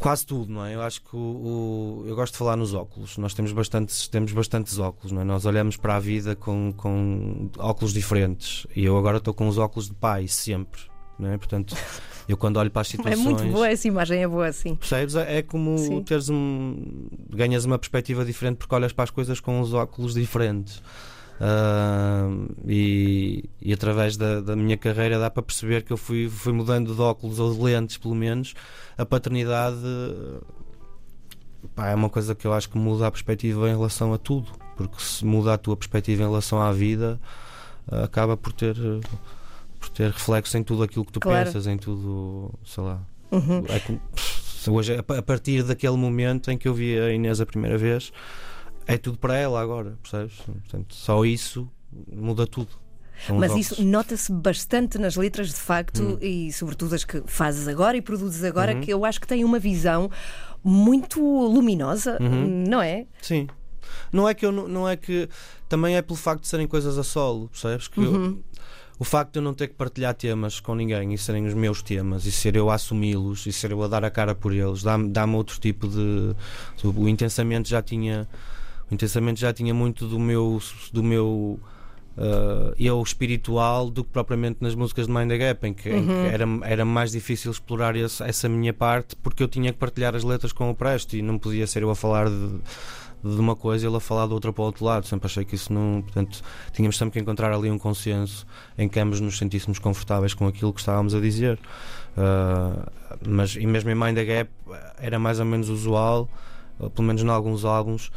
quase 0.03 0.27
tudo, 0.27 0.53
não 0.53 0.65
é? 0.67 0.75
Eu 0.75 0.83
acho 0.83 1.01
que 1.03 1.15
o, 1.17 1.19
o- 1.19 2.05
eu 2.07 2.15
gosto 2.17 2.33
de 2.33 2.39
falar 2.39 2.57
nos 2.57 2.75
óculos. 2.75 3.17
Nós 3.17 3.33
temos 3.33 3.53
bastantes, 3.53 4.09
temos 4.09 4.33
bastantes 4.33 4.79
óculos, 4.79 5.13
não 5.13 5.23
é? 5.23 5.25
Nós 5.25 5.47
olhamos 5.47 5.77
para 5.77 5.97
a 5.97 6.01
vida 6.01 6.35
com, 6.37 6.75
com 6.77 7.49
óculos 7.59 7.93
diferentes. 7.95 8.67
E 8.75 8.85
eu 8.85 8.99
agora 8.99 9.19
estou 9.19 9.33
com 9.33 9.47
os 9.49 9.57
óculos 9.59 9.89
de 9.89 9.95
pai 9.95 10.27
sempre, 10.29 10.81
não 11.19 11.31
é? 11.31 11.39
Portanto, 11.39 11.75
eu 12.29 12.37
quando 12.37 12.57
olho 12.59 12.71
para 12.71 12.83
as 12.83 12.89
É 12.89 12.91
situações 12.97 13.21
muito 13.25 13.45
boa 13.45 13.69
essa 13.69 13.87
imagem, 13.89 14.23
é 14.23 14.29
boa 14.29 14.47
assim. 14.47 14.75
Percebes? 14.75 15.15
É 15.15 15.39
é 15.39 15.43
como 15.43 15.79
Sim. 15.79 16.03
teres 16.03 16.29
um. 16.29 17.07
ganhas 17.31 17.65
uma 17.65 17.79
perspectiva 17.79 18.25
diferente 18.25 18.57
porque 18.59 18.75
olhas 18.75 18.93
para 18.93 19.05
as 19.05 19.11
coisas 19.11 19.41
com 19.41 19.61
os 19.61 19.73
óculos 19.73 20.15
diferentes. 20.15 20.83
Ah, 21.45 22.29
e, 22.69 23.51
e 23.61 23.73
através 23.73 24.17
da, 24.17 24.41
da 24.41 24.55
minha 24.55 24.77
carreira 24.77 25.19
dá 25.19 25.29
para 25.29 25.43
perceber 25.43 25.83
que 25.83 25.93
eu 25.93 25.97
fui, 25.97 26.29
fui 26.29 26.53
mudando 26.53 26.95
de 26.95 27.01
óculos 27.01 27.41
ou 27.41 27.53
de 27.53 27.61
lentes, 27.61 27.99
pelo 27.99 28.15
menos. 28.15 28.55
A 28.97 29.05
paternidade 29.05 29.77
pá, 31.75 31.89
é 31.89 31.95
uma 31.97 32.09
coisa 32.09 32.33
que 32.37 32.47
eu 32.47 32.53
acho 32.53 32.71
que 32.71 32.79
muda 32.79 33.09
a 33.09 33.11
perspectiva 33.11 33.69
em 33.69 33.73
relação 33.73 34.15
a 34.15 34.19
tudo. 34.19 34.53
Porque 34.77 35.03
se 35.03 35.25
muda 35.25 35.55
a 35.55 35.59
tua 35.59 35.77
perspectiva 35.77 36.23
em 36.23 36.27
relação 36.27 36.63
à 36.63 36.71
vida, 36.71 37.21
uh, 37.91 38.05
acaba 38.05 38.37
por 38.37 38.53
ter, 38.53 38.79
uh, 38.79 39.01
por 39.81 39.89
ter 39.89 40.13
reflexo 40.13 40.57
em 40.57 40.63
tudo 40.63 40.85
aquilo 40.85 41.05
que 41.05 41.13
tu 41.13 41.19
Claro. 41.19 41.45
pensas, 41.45 41.67
em 41.67 41.77
tudo, 41.77 42.55
sei 42.65 42.85
lá. 42.85 43.01
Uhum. 43.33 43.65
É 43.69 44.71
hoje, 44.71 44.97
a 44.97 45.23
partir 45.23 45.65
daquele 45.65 45.97
momento 45.97 46.53
em 46.53 46.57
que 46.57 46.69
eu 46.69 46.75
vi 46.75 46.97
a 46.99 47.13
Inês 47.13 47.41
a 47.41 47.47
primeira 47.47 47.77
vez, 47.77 48.13
é 48.87 48.97
tudo 48.99 49.19
para 49.19 49.37
ela 49.37 49.61
agora, 49.61 49.99
percebes? 50.03 50.35
Portanto, 50.41 50.95
só 50.95 51.25
isso 51.25 51.69
muda 52.13 52.47
tudo. 52.47 52.69
São 53.27 53.39
Mas 53.39 53.55
isso 53.55 53.85
nota-se 53.85 54.33
bastante 54.33 54.99
nas 54.99 55.15
letras, 55.17 55.49
de 55.49 55.55
facto, 55.55 56.03
Hum. 56.03 56.19
e 56.21 56.53
sobretudo 56.53 56.95
as 56.95 57.05
que 57.05 57.23
fazes 57.27 57.69
agora 57.69 57.97
e 57.97 58.03
produzes 58.03 58.43
agora, 58.43 58.75
Uhum. 58.75 58.81
que 58.81 58.91
eu 58.93 59.05
acho 59.05 59.21
que 59.21 59.27
têm 59.27 59.45
uma 59.45 59.59
visão 59.61 60.11
muito 60.65 61.21
luminosa, 61.21 62.19
Uhum. 62.21 62.65
não 62.69 62.81
é? 62.83 63.07
Sim. 63.21 63.47
Não 64.13 64.29
é 64.29 64.35
que 64.35 64.45
eu 64.47 64.51
não, 64.53 64.89
é 64.89 64.97
que 64.97 65.29
também 65.69 65.97
é 65.97 66.03
pelo 66.03 66.17
facto 66.17 66.43
de 66.43 66.49
serem 66.49 66.67
coisas 66.67 66.99
a 66.99 67.03
solo, 67.05 67.49
percebes? 67.49 67.89
Que 67.89 68.01
eu- 68.01 68.13
Uhum. 68.13 68.43
o 68.99 69.05
facto 69.05 69.33
de 69.35 69.39
eu 69.39 69.43
não 69.43 69.55
ter 69.55 69.69
que 69.69 69.75
partilhar 69.75 70.15
temas 70.15 70.59
com 70.61 70.75
ninguém 70.75 71.13
e 71.13 71.19
serem 71.19 71.47
os 71.47 71.55
meus 71.55 71.83
temas 71.83 72.25
e 72.25 72.33
ser 72.33 72.57
eu 72.57 72.71
a 72.71 72.75
assumi-los 72.75 73.47
e 73.47 73.53
ser 73.53 73.71
eu 73.73 73.83
a 73.83 73.89
dar 73.89 74.05
a 74.05 74.11
cara 74.11 74.35
por 74.35 74.53
eles 74.53 74.83
dá-me 74.83 75.09
dá-me 75.11 75.35
outro 75.37 75.61
tipo 75.61 75.87
de. 75.89 76.35
O 76.85 77.09
intensamente 77.09 77.69
já 77.71 77.83
tinha. 77.83 78.27
Intensamente 78.93 79.41
já 79.41 79.53
tinha 79.53 79.73
muito 79.75 80.07
do 80.07 80.19
meu. 80.21 80.61
do 80.93 81.03
meu 81.03 81.59
uh, 82.17 82.75
eu 82.79 83.03
espiritual 83.03 83.89
do 83.91 84.05
que 84.05 84.11
propriamente 84.11 84.59
nas 84.61 84.75
músicas 84.75 85.07
de 85.07 85.13
Mind 85.13 85.29
the 85.31 85.39
Gap, 85.39 85.67
em 85.67 85.73
que, 85.73 85.89
em 85.89 86.05
que 86.05 86.11
Uhum. 86.13 86.25
era, 86.27 86.45
era 86.65 86.85
mais 86.85 87.11
difícil 87.11 87.51
explorar 87.51 87.97
esse- 87.97 88.23
essa 88.23 88.49
minha 88.49 88.73
parte 88.75 89.17
porque 89.17 89.43
eu 89.43 89.49
tinha 89.49 89.73
que 89.73 89.79
partilhar 89.79 90.15
as 90.15 90.23
letras 90.25 90.53
com 90.53 90.71
o 90.71 90.75
Presto 90.75 91.17
e 91.17 91.23
não 91.23 91.39
podia 91.39 91.67
ser 91.67 91.83
eu 91.83 91.91
a 91.91 91.95
falar 91.97 92.29
de, 92.29 92.49
de 93.25 93.41
uma 93.41 93.57
coisa 93.57 93.87
e 93.87 93.89
ele 93.89 93.97
a 93.97 94.01
falar 94.01 94.27
de 94.27 94.35
outra 94.35 94.53
para 94.53 94.61
o 94.63 94.67
outro 94.67 94.85
lado. 94.85 95.07
Sempre 95.07 95.27
achei 95.27 95.45
que 95.45 95.55
isso 95.55 95.73
não. 95.73 96.03
Portanto, 96.03 96.43
tínhamos 96.73 96.99
sempre 96.99 97.13
que 97.15 97.19
encontrar 97.21 97.51
ali 97.53 97.71
um 97.71 97.79
consenso 97.79 98.47
em 98.77 98.89
que 98.91 99.01
ambos 99.01 99.19
nos 99.21 99.39
sentíssemos 99.39 99.79
confortáveis 99.79 100.35
com 100.35 100.47
aquilo 100.47 100.73
que 100.73 100.81
estávamos 100.81 101.15
a 101.15 101.21
dizer. 101.21 101.59
Uh, 102.17 102.91
mas, 103.27 103.57
e 103.57 103.67
mesmo 103.67 103.89
em 103.91 103.95
Mind 103.95 104.17
the 104.17 104.25
Gap 104.25 104.51
era 104.99 105.19
mais 105.19 105.41
ou 105.41 105.47
menos 105.47 105.69
usual, 105.71 106.29
pelo 106.95 107.07
menos 107.07 107.23
em 107.23 107.29
alguns 107.29 107.65
álbuns, 107.65 108.11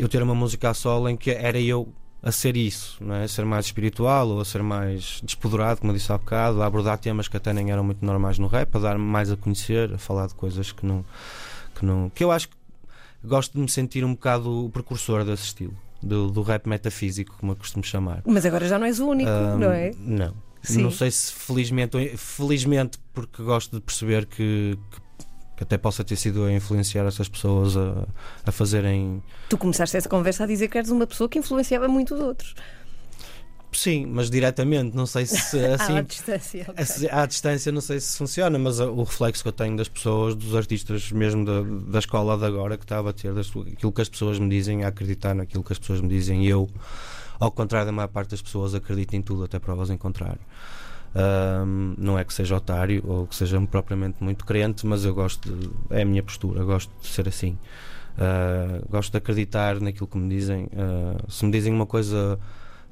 eu 0.00 0.08
ter 0.08 0.22
uma 0.22 0.34
música 0.34 0.70
a 0.70 0.74
solo 0.74 1.08
em 1.08 1.16
que 1.16 1.30
era 1.30 1.60
eu 1.60 1.92
a 2.22 2.30
ser 2.30 2.56
isso, 2.56 2.98
não 3.00 3.14
é? 3.14 3.24
a 3.24 3.28
ser 3.28 3.44
mais 3.44 3.66
espiritual 3.66 4.28
ou 4.28 4.40
a 4.40 4.44
ser 4.44 4.62
mais 4.62 5.20
despoderado, 5.22 5.80
como 5.80 5.92
eu 5.92 5.96
disse 5.96 6.12
há 6.12 6.18
bocado, 6.18 6.62
a 6.62 6.66
abordar 6.66 6.98
temas 6.98 7.28
que 7.28 7.36
até 7.36 7.52
nem 7.52 7.70
eram 7.70 7.82
muito 7.82 8.04
normais 8.04 8.38
no 8.38 8.46
rap, 8.46 8.76
a 8.76 8.78
dar-me 8.78 9.04
mais 9.04 9.30
a 9.30 9.36
conhecer, 9.36 9.94
a 9.94 9.98
falar 9.98 10.26
de 10.26 10.34
coisas 10.34 10.70
que 10.70 10.84
não. 10.84 11.04
que, 11.74 11.84
não, 11.84 12.10
que 12.10 12.22
eu 12.22 12.30
acho 12.30 12.48
que 12.48 12.56
gosto 13.24 13.52
de 13.54 13.60
me 13.60 13.68
sentir 13.68 14.04
um 14.04 14.12
bocado 14.12 14.66
o 14.66 14.70
precursor 14.70 15.24
desse 15.24 15.44
estilo, 15.44 15.76
do, 16.02 16.30
do 16.30 16.42
rap 16.42 16.66
metafísico, 16.66 17.36
como 17.38 17.52
eu 17.52 17.56
costumo 17.56 17.84
chamar. 17.84 18.22
Mas 18.26 18.44
agora 18.44 18.68
já 18.68 18.78
não 18.78 18.86
és 18.86 19.00
o 19.00 19.08
único, 19.08 19.30
Ahm, 19.30 19.58
não 19.58 19.72
é? 19.72 19.92
Não. 19.98 20.34
Sim. 20.62 20.82
Não 20.82 20.90
sei 20.90 21.10
se 21.10 21.32
felizmente, 21.32 22.16
felizmente 22.18 22.98
porque 23.14 23.42
gosto 23.42 23.76
de 23.76 23.80
perceber 23.82 24.26
que, 24.26 24.78
que, 24.90 25.00
que 25.60 25.64
até 25.64 25.76
possa 25.76 26.02
ter 26.02 26.16
sido 26.16 26.44
a 26.44 26.50
influenciar 26.50 27.04
essas 27.04 27.28
pessoas 27.28 27.76
a, 27.76 28.06
a 28.46 28.50
fazerem. 28.50 29.22
Tu 29.50 29.58
começaste 29.58 29.94
essa 29.94 30.08
conversa 30.08 30.44
a 30.44 30.46
dizer 30.46 30.68
que 30.68 30.78
eres 30.78 30.88
uma 30.88 31.06
pessoa 31.06 31.28
que 31.28 31.38
influenciava 31.38 31.86
muito 31.86 32.14
os 32.14 32.20
outros. 32.22 32.54
Sim, 33.70 34.06
mas 34.06 34.30
diretamente, 34.30 34.96
não 34.96 35.04
sei 35.04 35.26
se 35.26 35.58
assim. 35.74 35.98
à 35.98 36.00
distância. 36.00 36.62
ok. 36.66 36.74
Assim, 36.82 37.08
À 37.10 37.26
distância 37.26 37.70
não 37.70 37.82
sei 37.82 38.00
se 38.00 38.16
funciona, 38.16 38.58
mas 38.58 38.80
o 38.80 39.02
reflexo 39.02 39.42
que 39.42 39.48
eu 39.48 39.52
tenho 39.52 39.76
das 39.76 39.86
pessoas, 39.86 40.34
dos 40.34 40.56
artistas 40.56 41.12
mesmo 41.12 41.44
da, 41.44 41.60
da 41.92 41.98
escola 41.98 42.38
de 42.38 42.44
agora 42.46 42.78
que 42.78 42.84
está 42.84 42.98
a 43.00 43.02
das- 43.02 43.50
aquilo 43.50 43.92
que 43.92 44.00
as 44.00 44.08
pessoas 44.08 44.38
me 44.38 44.48
dizem, 44.48 44.82
a 44.84 44.88
acreditar 44.88 45.34
naquilo 45.34 45.62
que 45.62 45.74
as 45.74 45.78
pessoas 45.78 46.00
me 46.00 46.08
dizem, 46.08 46.42
e 46.46 46.48
eu, 46.48 46.70
ao 47.38 47.50
contrário 47.50 47.84
da 47.84 47.92
maior 47.92 48.08
parte 48.08 48.30
das 48.30 48.40
pessoas, 48.40 48.74
acredito 48.74 49.12
em 49.14 49.20
tudo, 49.20 49.44
até 49.44 49.58
provas 49.58 49.90
em 49.90 49.98
contrário. 49.98 50.40
Ahm, 51.14 51.94
não 51.98 52.18
é 52.18 52.24
que 52.24 52.32
seja 52.32 52.56
otário 52.56 53.02
ou 53.06 53.26
que 53.26 53.34
seja 53.34 53.60
propriamente 53.62 54.22
muito 54.22 54.44
crente, 54.44 54.86
mas 54.86 55.04
eu 55.04 55.14
gosto, 55.14 55.50
de, 55.52 55.70
é 55.90 56.02
a 56.02 56.04
minha 56.04 56.22
postura, 56.22 56.62
gosto 56.64 56.92
de 57.00 57.08
ser 57.08 57.26
assim. 57.28 57.58
Ah, 58.18 58.80
gosto 58.88 59.10
de 59.12 59.18
acreditar 59.18 59.80
naquilo 59.80 60.06
que 60.06 60.16
me 60.18 60.28
dizem. 60.28 60.68
Ah, 60.76 61.22
se 61.28 61.44
me 61.44 61.50
dizem 61.50 61.72
uma 61.72 61.86
coisa 61.86 62.38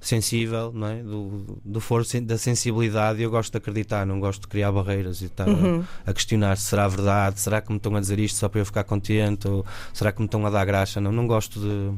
sensível, 0.00 0.72
não 0.72 0.87
é? 0.87 1.02
do, 1.02 1.59
do 1.64 1.81
foro 1.81 2.04
da 2.22 2.38
sensibilidade, 2.38 3.20
eu 3.20 3.31
gosto 3.31 3.50
de 3.50 3.59
acreditar, 3.59 4.07
não 4.07 4.20
gosto 4.20 4.42
de 4.42 4.48
criar 4.48 4.70
barreiras 4.70 5.20
e 5.22 5.24
estar 5.26 5.48
a- 5.48 5.52
Uhum. 5.52 5.85
a, 6.07 6.12
questionar 6.12 6.57
se 6.57 6.64
será 6.66 6.87
verdade, 6.87 7.40
será 7.40 7.61
que 7.61 7.70
me 7.70 7.78
estão 7.78 7.94
a 7.96 8.00
dizer 8.00 8.18
isto 8.20 8.37
só 8.37 8.48
para 8.48 8.61
eu 8.61 8.64
ficar 8.64 8.85
contente, 8.85 9.48
ou 9.48 9.66
será 9.92 10.12
que 10.12 10.20
me 10.20 10.26
estão 10.26 10.44
a 10.46 10.50
dar 10.50 10.64
graxa? 10.64 11.00
Não, 11.00 11.11
não 11.11 11.26
gosto 11.26 11.59
de, 11.61 11.90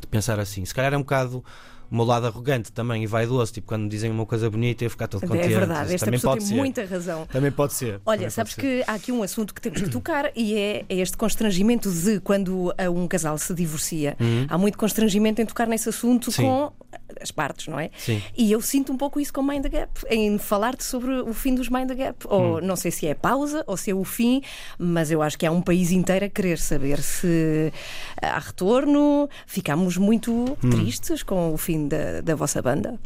de 0.00 0.06
pensar 0.08 0.38
assim. 0.38 0.62
Se 0.66 0.74
calhar 0.74 0.92
é 0.92 0.96
um 0.96 1.00
bocado 1.00 1.42
o 1.92 1.96
meu 1.96 2.04
lado 2.06 2.26
arrogante 2.26 2.72
também 2.72 3.02
e 3.04 3.06
vaidoso, 3.06 3.52
tipo 3.52 3.66
quando 3.68 3.82
me 3.82 3.88
dizem 3.88 4.10
uma 4.10 4.24
coisa 4.26 4.48
bonita 4.50 4.82
eu 4.84 4.90
ficar 4.90 5.06
todo 5.08 5.20
contente. 5.26 5.44
É 5.52 5.58
verdade, 5.58 5.94
esta 5.94 6.06
também 6.06 6.18
pessoa 6.18 6.32
pode 6.34 6.44
tem 6.46 6.48
ser. 6.48 6.58
muita 6.60 6.84
razão. 6.86 7.26
Também 7.30 7.52
pode 7.52 7.74
ser. 7.74 8.00
Olha, 8.06 8.18
Também 8.18 8.30
sabes 8.30 8.54
que 8.54 8.82
há 8.86 8.94
aqui 8.94 9.12
um 9.12 9.22
assunto 9.22 9.54
que 9.54 9.60
temos 9.60 9.80
que 9.82 9.90
tocar 9.90 10.30
e 10.34 10.54
é, 10.54 10.84
é 10.88 10.96
este 10.96 11.16
constrangimento 11.16 11.90
de 11.92 12.18
quando 12.20 12.68
uh, 12.70 12.74
um 12.94 13.06
casal 13.06 13.36
se 13.38 13.52
divorcia. 13.54 14.16
Há 14.48 14.56
muito 14.56 14.78
constrangimento 14.78 15.40
em 15.42 15.46
tocar 15.46 15.66
nesse 15.68 15.88
assunto 15.88 16.26
Uhum. 16.28 16.32
Sim. 16.32 16.42
com 16.42 16.72
as 17.20 17.30
partes, 17.30 17.68
não 17.68 17.78
é? 17.78 17.90
Sim. 17.98 18.22
E 18.36 18.50
eu 18.50 18.60
sinto 18.62 18.92
um 18.92 18.96
pouco 18.96 19.20
isso 19.20 19.32
com 19.32 19.42
Mind 19.42 19.62
the 19.62 19.68
Gap, 19.68 19.90
em 20.10 20.38
falar-te 20.38 20.82
sobre 20.84 21.10
o 21.20 21.32
fim 21.34 21.54
dos 21.54 21.68
Mind 21.68 21.88
the 21.88 21.94
Gap. 21.94 22.26
Ou 22.26 22.56
Hum. 22.58 22.60
não 22.62 22.74
sei 22.76 22.90
se 22.90 23.06
é 23.06 23.14
pausa 23.14 23.62
ou 23.66 23.76
se 23.76 23.90
é 23.90 23.94
o 23.94 24.02
fim, 24.04 24.42
mas 24.78 25.10
eu 25.10 25.20
acho 25.22 25.38
que 25.38 25.44
há 25.46 25.52
um 25.52 25.60
país 25.60 25.90
inteiro 25.90 26.24
a 26.24 26.28
querer 26.28 26.58
saber 26.58 27.02
se 27.02 27.72
há 28.20 28.38
retorno. 28.38 29.28
Ficámos 29.46 29.96
muito 29.96 30.32
Hum. 30.32 30.70
tristes 30.70 31.22
com 31.22 31.52
o 31.52 31.56
fim 31.58 31.81
da, 31.88 32.20
da 32.20 32.34
vossa 32.34 32.60
banda. 32.62 32.98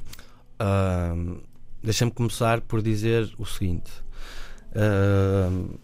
Ahm, 0.59 1.39
Deixa-me 1.83 2.11
começar 2.11 2.61
por 2.63 2.83
dizer 2.83 3.33
o 3.39 3.45
seguinte. 3.47 3.91
Ahm, 4.75 5.77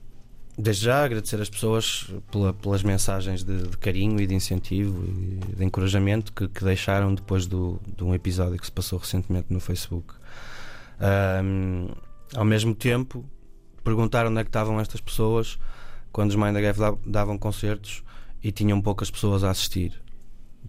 desde 0.59 0.85
já 0.87 1.05
agradecer 1.05 1.40
as 1.40 1.48
pessoas 1.48 2.09
pela- 2.31 2.52
pelas 2.52 2.83
mensagens 2.83 3.42
de, 3.44 3.68
de 3.68 3.76
carinho 3.78 4.20
e 4.20 4.26
de 4.26 4.35
incentivo 4.35 5.02
e 5.07 5.55
de 5.57 5.64
encorajamento 5.64 6.33
que, 6.33 6.48
que 6.48 6.64
deixaram 6.64 7.14
depois 7.14 7.46
do, 7.46 7.81
de 7.96 8.02
um 8.05 8.14
episódio 8.14 8.59
que 8.59 8.66
se 8.66 8.72
passou 8.72 8.98
recentemente 8.98 9.46
no 9.52 9.61
Facebook. 9.61 10.14
Ahm, 11.00 11.88
ao 12.35 12.44
mesmo 12.44 12.74
tempo, 12.74 13.24
perguntaram 13.85 14.31
onde 14.31 14.40
é 14.40 14.44
que 14.44 14.48
estavam 14.50 14.81
estas 14.81 15.00
pessoas 15.00 15.59
quando 16.12 16.31
os 16.31 16.37
Mind 16.37 16.55
da- 16.55 16.96
davam 17.07 17.38
concertos 17.38 18.02
e 18.42 18.50
tinham 18.52 18.81
poucas 18.81 19.11
pessoas 19.11 19.44
a 19.44 19.50
assistir. 19.50 20.00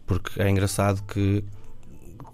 Porque 0.05 0.41
é 0.41 0.49
engraçado 0.49 1.03
que 1.03 1.43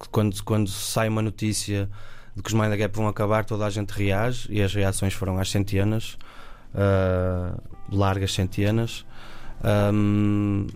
quando, 0.07 0.41
quando 0.43 0.69
sai 0.69 1.09
uma 1.09 1.21
notícia 1.21 1.89
de 2.35 2.41
que 2.43 2.47
os 2.49 2.53
Mind 2.53 2.69
the 2.71 2.77
Gap 2.77 2.95
vão 2.95 3.07
acabar, 3.07 3.43
toda 3.43 3.65
a 3.65 3.69
gente 3.69 3.89
reage 3.91 4.47
e 4.51 4.61
as 4.61 4.73
reações 4.73 5.13
foram 5.13 5.37
às 5.37 5.49
centenas, 5.51 6.17
ah, 6.73 7.57
largas 7.91 8.33
centenas. 8.33 9.05
Ahm, 9.63 10.67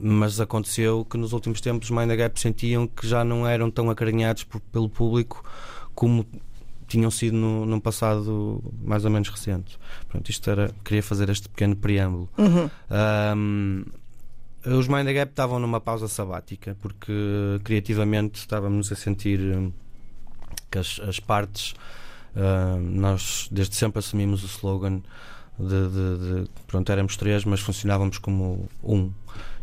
mas 0.00 0.38
aconteceu 0.40 1.04
que 1.04 1.16
nos 1.16 1.32
últimos 1.32 1.60
tempos 1.60 1.90
os 1.90 1.96
Mind 1.96 2.08
the 2.08 2.16
Gap 2.16 2.38
sentiam 2.38 2.86
que 2.86 3.06
já 3.08 3.24
não 3.24 3.44
eram 3.46 3.68
tão 3.70 3.90
acarinhados 3.90 4.44
por- 4.44 4.60
pelo 4.60 4.88
público 4.88 5.42
como 5.92 6.24
tinham 6.86 7.10
sido 7.10 7.36
no, 7.36 7.66
num 7.66 7.80
passado 7.80 8.62
mais 8.82 9.04
ou 9.04 9.10
menos 9.10 9.28
recente. 9.28 9.76
Pronto, 10.08 10.30
isto 10.30 10.48
era, 10.48 10.70
queria 10.84 11.02
fazer 11.02 11.28
este 11.30 11.48
pequeno 11.48 11.74
preâmbulo. 11.74 12.28
Ahm, 12.88 13.82
os 14.74 14.88
Mind 14.88 15.06
the 15.06 15.12
Gap 15.12 15.30
estavam 15.30 15.58
numa 15.58 15.80
pausa 15.80 16.08
sabática 16.08 16.76
porque 16.80 17.12
criativamente 17.64 18.38
estávamos 18.38 18.90
a 18.92 18.96
sentir 18.96 19.40
hum, 19.40 19.72
que 20.70 20.78
as, 20.78 21.00
as 21.06 21.20
partes 21.20 21.74
hum, 22.36 22.80
nós 22.80 23.48
desde 23.50 23.74
sempre 23.76 23.98
assumimos 24.00 24.42
o 24.42 24.46
slogan 24.46 25.02
de, 25.58 25.66
de- 25.88 26.42
de- 26.44 26.50
pronto, 26.66 26.90
éramos 26.92 27.16
três, 27.16 27.44
mas 27.44 27.60
funcionávamos 27.60 28.18
como 28.18 28.68
um. 28.82 29.10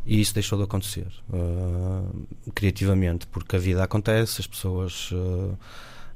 E 0.05 0.21
isso 0.21 0.33
deixou 0.33 0.57
de 0.57 0.65
acontecer 0.65 1.07
hum, 1.33 2.25
criativamente, 2.53 3.25
porque 3.27 3.55
a 3.55 3.59
vida 3.59 3.83
acontece, 3.83 4.41
as 4.41 4.47
pessoas 4.47 5.09
hum, 5.13 5.53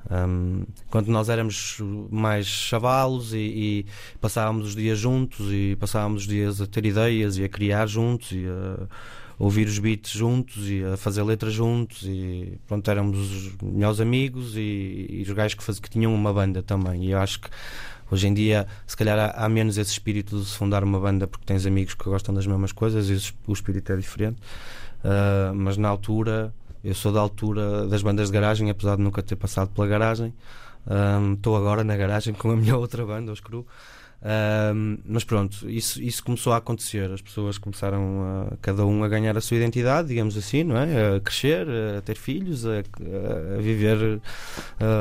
hum, 0.09 0.63
quando 0.89 1.07
nós 1.07 1.29
éramos 1.29 1.77
mais 2.09 2.45
chavalos 2.45 3.33
e, 3.33 3.37
e 3.37 3.85
passávamos 4.19 4.69
os 4.69 4.75
dias 4.75 4.97
juntos 4.97 5.47
e 5.51 5.75
passávamos 5.79 6.23
os 6.23 6.27
dias 6.27 6.61
a 6.61 6.67
ter 6.67 6.85
ideias 6.85 7.37
e 7.37 7.43
a 7.43 7.49
criar 7.49 7.87
juntos 7.87 8.31
e 8.31 8.45
a 8.47 8.87
ouvir 9.37 9.67
os 9.67 9.79
beats 9.79 10.11
juntos 10.11 10.69
e 10.69 10.83
a 10.83 10.97
fazer 10.97 11.23
letras 11.23 11.53
juntos 11.53 12.03
e 12.03 12.59
pronto, 12.67 12.91
éramos 12.91 13.17
os 13.17 13.55
melhores 13.61 13.99
amigos 14.01 14.55
e, 14.55 15.07
e 15.09 15.21
os 15.25 15.31
gajos 15.31 15.55
que, 15.55 15.63
faz, 15.63 15.79
que 15.79 15.89
tinham 15.89 16.13
uma 16.13 16.33
banda 16.33 16.61
também. 16.61 17.05
E 17.05 17.11
eu 17.11 17.19
acho 17.19 17.39
que 17.39 17.49
hoje 18.11 18.27
em 18.27 18.33
dia 18.33 18.67
se 18.85 18.97
calhar 18.97 19.17
há, 19.17 19.45
há 19.45 19.47
menos 19.47 19.77
esse 19.77 19.91
espírito 19.91 20.37
de 20.39 20.45
se 20.45 20.57
fundar 20.57 20.83
uma 20.83 20.99
banda 20.99 21.25
porque 21.25 21.45
tens 21.45 21.65
amigos 21.65 21.93
que 21.93 22.03
gostam 22.03 22.35
das 22.35 22.45
mesmas 22.45 22.73
coisas 22.73 23.09
e 23.09 23.33
o 23.47 23.53
espírito 23.53 23.93
é 23.93 23.95
diferente. 23.95 24.41
Ah, 25.03 25.51
mas 25.55 25.77
na 25.77 25.87
altura 25.87 26.53
eu 26.83 26.95
sou 26.95 27.11
da 27.11 27.19
altura 27.19 27.87
das 27.87 28.01
bandas 28.01 28.27
de 28.27 28.33
garagem 28.33 28.69
apesar 28.69 28.95
de 28.95 29.01
nunca 29.01 29.21
ter 29.21 29.35
passado 29.35 29.69
pela 29.69 29.87
garagem 29.87 30.33
Estou 31.35 31.55
agora 31.55 31.83
na 31.83 31.95
garagem 31.95 32.33
com 32.33 32.51
a 32.51 32.55
minha 32.55 32.75
outra 32.77 33.05
banda, 33.05 33.31
os 33.31 33.39
Cru. 33.39 33.65
Um, 34.21 34.97
mas 35.05 35.23
pronto, 35.23 35.69
isso, 35.69 36.01
isso 36.01 36.21
começou 36.23 36.51
a 36.51 36.57
acontecer. 36.57 37.09
As 37.11 37.21
pessoas 37.21 37.57
começaram 37.57 38.49
a, 38.51 38.57
cada 38.57 38.85
um 38.85 39.03
a 39.03 39.07
ganhar 39.07 39.37
a 39.37 39.41
sua 39.41 39.57
identidade, 39.57 40.09
digamos 40.09 40.35
assim, 40.35 40.63
não 40.63 40.77
é? 40.77 41.15
A 41.15 41.19
crescer, 41.19 41.67
a 41.97 42.01
ter 42.01 42.17
filhos, 42.17 42.65
a, 42.65 42.79
a 42.79 43.61
viver, 43.61 44.19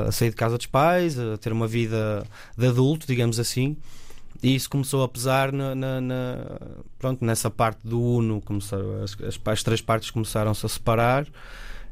a 0.06 0.12
sair 0.12 0.30
de 0.30 0.36
casa 0.36 0.56
dos 0.56 0.66
pais, 0.66 1.18
a 1.18 1.36
ter 1.36 1.52
uma 1.52 1.66
vida 1.66 2.24
de 2.56 2.66
adulto, 2.66 3.06
digamos 3.06 3.40
assim. 3.40 3.76
E 4.40 4.54
isso 4.54 4.70
começou 4.70 5.02
a 5.02 5.08
pesar 5.08 5.50
na, 5.50 5.74
na, 5.74 6.00
na 6.00 6.58
pronto, 6.96 7.24
nessa 7.24 7.50
parte 7.50 7.80
do 7.82 8.00
Uno. 8.00 8.40
Começaram, 8.40 9.02
as, 9.02 9.16
as, 9.20 9.40
as 9.44 9.62
três 9.64 9.80
partes 9.80 10.10
começaram-se 10.10 10.64
a 10.64 10.68
separar 10.68 11.26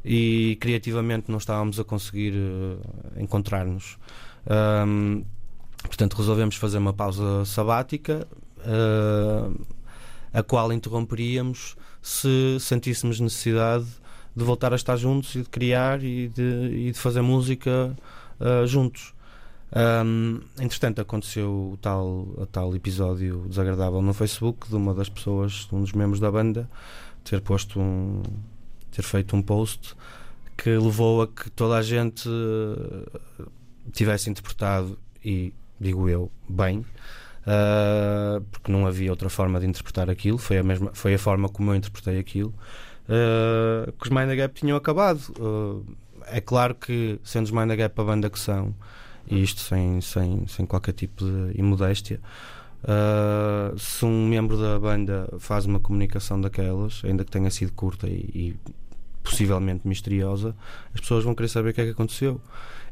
e 0.07 0.57
criativamente 0.61 1.29
não 1.29 1.39
estávamos 1.39 1.81
a 1.81 1.85
conseguir 1.85 2.33
uh, 2.33 2.81
encontrar-nos. 3.21 3.99
Um, 4.87 5.25
portanto, 5.83 6.15
resolvemos 6.15 6.55
fazer 6.55 6.79
uma 6.79 6.93
pausa 6.93 7.45
sabática, 7.45 8.27
uh, 8.59 9.67
a 10.33 10.43
qual 10.45 10.73
interromperíamos 10.73 11.77
se 12.01 12.57
sentíssemos 12.61 13.19
necessidade 13.19 13.87
de 14.35 14.45
voltar 14.45 14.73
a 14.73 14.77
estar 14.77 14.97
juntos 14.97 15.35
e 15.35 15.43
de 15.43 15.49
criar 15.49 16.05
e 16.05 16.29
de, 16.29 16.87
e 16.87 16.93
de 16.93 16.99
fazer 16.99 17.21
música 17.21 17.97
uh, 18.39 18.65
juntos. 18.65 19.13
Um, 19.75 20.41
entretanto, 20.61 21.01
aconteceu 21.01 21.73
o 21.73 21.79
tal, 21.83 22.07
o 22.07 22.47
tal 22.47 22.77
episódio 22.77 23.45
desagradável 23.49 24.01
no 24.01 24.15
Facebook 24.15 24.69
de 24.69 24.77
uma 24.77 24.95
das 24.95 25.09
pessoas, 25.09 25.67
um 25.73 25.81
dos 25.81 25.93
membros 25.93 26.21
da 26.21 26.31
banda, 26.31 26.71
ter 27.25 27.41
posto 27.41 27.81
um. 27.81 28.23
Ter 28.97 29.03
feito 29.03 29.37
um 29.37 29.43
post 29.43 29.95
que 30.57 30.71
levou 30.71 31.23
a 31.23 31.29
que 31.29 31.51
toda 31.51 31.77
a 31.77 31.83
gente 31.83 32.27
uh, 32.29 33.51
tivesse 33.93 34.31
interpretado, 34.31 34.99
e 35.23 35.53
digo 35.79 36.09
eu, 36.09 36.31
bem. 36.49 36.79
Uh, 36.79 38.41
porque 38.51 38.73
não 38.73 38.87
havia 38.87 39.11
outra 39.11 39.29
forma 39.29 39.61
de 39.61 39.67
interpretar 39.67 40.09
aquilo, 40.11 40.39
foi 40.39 40.59
a, 40.59 40.63
mesma, 40.63 40.91
foi 40.95 41.15
a 41.15 41.19
forma 41.19 41.49
como 41.49 41.71
eu 41.71 41.77
interpretei 41.77 42.19
aquilo, 42.19 42.55
uh, 43.05 43.93
que 43.93 44.07
os 44.07 44.11
Mind 44.11 44.29
the 44.29 44.37
Gap 44.37 44.55
tinham 44.55 44.77
acabado. 44.77 45.21
é 46.27 46.41
claro 46.41 46.75
que, 46.75 47.21
sendo 47.23 47.45
os 47.45 47.51
Mind 47.51 47.69
the 47.69 47.77
Gap 47.77 48.01
a 48.01 48.05
banda 48.05 48.31
que 48.31 48.39
são, 48.39 48.75
e 49.29 49.43
isto 49.43 49.61
sem, 49.61 50.01
sem, 50.01 50.47
sem 50.47 50.65
qualquer 50.65 50.93
tipo 50.93 51.25
de 51.25 51.61
imodéstia. 51.61 52.21
Uh, 52.83 53.77
se 53.79 54.05
um 54.05 54.29
membro 54.29 54.57
da 54.57 54.79
banda 54.79 55.29
faz 55.39 55.67
uma 55.67 55.81
comunicação 55.81 56.41
daquelas, 56.41 57.03
ainda 57.05 57.25
que 57.25 57.31
tenha 57.31 57.51
sido 57.51 57.73
curta 57.73 58.07
e, 58.07 58.31
e, 58.33 58.57
possivelmente 59.29 59.87
misteriosa, 59.87 60.55
as 60.95 61.01
pessoas 61.01 61.25
vão 61.25 61.35
querer 61.35 61.49
saber 61.49 61.71
o 61.71 61.75
que 61.75 61.81
é 61.81 61.85
que 61.85 61.91
aconteceu. 61.91 62.41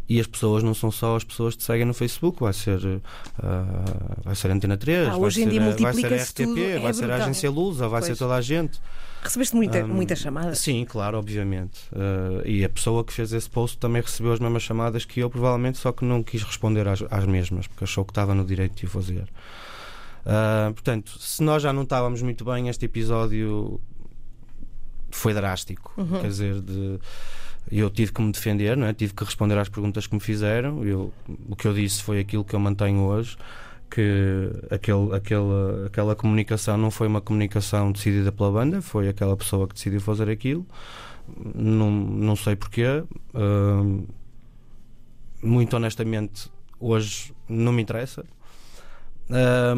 E 0.07 0.21
as 0.21 0.27
pessoas 0.27 0.63
não 0.63 0.75
são 0.75 0.91
só 0.91 1.17
as 1.17 1.25
pessoas 1.25 1.55
que 1.55 1.61
te 1.61 1.65
seguem 1.65 1.87
no 1.87 1.95
Facebook, 1.95 2.39
vai 2.39 2.53
ser, 2.53 2.79
uh, 2.79 3.03
vai 4.23 4.35
ser 4.35 4.51
Antena 4.51 4.77
3, 4.77 5.09
ah, 5.09 5.17
vai, 5.17 5.31
ser, 5.31 5.47
vai 5.81 5.95
ser 5.95 6.15
RTP, 6.15 6.59
é 6.59 6.79
vai 6.79 6.93
ser 6.93 7.11
a 7.11 7.17
Agência 7.17 7.51
Lusa, 7.51 7.89
vai 7.89 8.03
pois. 8.03 8.13
ser 8.13 8.19
toda 8.19 8.35
a 8.35 8.41
gente. 8.43 8.79
Recebeste 9.23 9.57
muita, 9.57 9.83
um, 9.83 9.89
muita 9.89 10.15
chamada? 10.15 10.55
Sim, 10.55 10.85
claro, 10.85 11.17
obviamente. 11.17 11.81
Uh, 11.91 12.47
e 12.47 12.63
a 12.63 12.69
pessoa 12.69 13.03
que 13.03 13.15
fez 13.15 13.33
esse 13.33 13.49
post 13.49 13.79
também 13.79 14.03
recebeu 14.03 14.35
as 14.35 14.41
mesmas 14.41 14.63
chamadas 14.63 15.07
que 15.07 15.21
eu, 15.21 15.31
provavelmente, 15.31 15.79
só 15.79 15.91
que 15.91 16.05
não 16.05 16.23
quis 16.23 16.43
responder 16.43 16.87
às, 16.87 17.03
às 17.11 17.25
mesmas, 17.25 17.67
porque 17.67 17.85
achou 17.85 18.05
que 18.05 18.11
estava 18.11 18.35
no 18.35 18.45
direito 18.45 18.75
de 18.77 18.85
o 18.85 18.89
fazer. 18.89 19.27
Uh, 20.27 20.73
portanto, 20.75 21.19
se 21.19 21.43
nós 21.43 21.63
já 21.63 21.73
não 21.73 21.85
estávamos 21.85 22.21
muito 22.21 22.45
bem, 22.45 22.69
este 22.69 22.85
episódio 22.85 23.81
foi 25.15 25.33
drástico. 25.35 25.93
Uhum. 25.97 26.21
Quer 26.21 26.29
dizer, 26.29 26.61
de 26.61 26.99
eu 27.71 27.89
tive 27.89 28.13
que 28.13 28.21
me 28.21 28.31
defender, 28.31 28.77
não 28.77 28.87
é? 28.87 28.93
tive 28.93 29.15
que 29.15 29.25
responder 29.25 29.57
às 29.59 29.69
perguntas 29.69 30.07
que 30.07 30.15
me 30.15 30.21
fizeram. 30.21 30.85
Eu, 30.85 31.13
o 31.49 31.57
que 31.57 31.67
eu 31.67 31.73
disse 31.73 32.03
foi 32.03 32.21
aquilo 32.21 32.45
que 32.45 32.55
eu 32.55 32.61
mantenho 32.61 33.01
hoje 33.01 33.37
que 33.91 34.51
aquele, 34.71 35.15
aquele, 35.15 35.87
aquela 35.87 36.17
comunicação 36.17 36.77
não 36.77 36.91
foi 36.91 37.07
uma 37.07 37.21
comunicação 37.21 37.93
decidida 37.93 38.33
pela 38.33 38.51
banda, 38.51 38.83
foi 38.83 39.09
aquela 39.09 39.37
pessoa 39.37 39.69
que 39.69 39.75
decidiu 39.75 40.01
fazer 40.01 40.29
aquilo. 40.29 40.67
Não, 41.55 41.91
não 41.91 42.35
sei 42.35 42.57
porquê. 42.57 43.05
Uh, 43.33 44.05
muito 45.41 45.77
honestamente, 45.77 46.51
hoje 46.81 47.33
não 47.49 47.73
me 47.73 47.83
interessa. 47.83 48.25
Uh, 49.31 49.77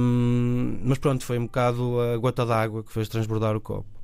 mas 0.83 0.96
pronto, 0.99 1.22
foi 1.22 1.38
um 1.38 1.44
bocado 1.44 2.01
a 2.01 2.16
gota 2.16 2.46
d'água 2.46 2.83
que 2.83 2.92
fez 2.92 3.09
transbordar 3.09 3.55
o 3.55 3.61
copo 3.61 3.96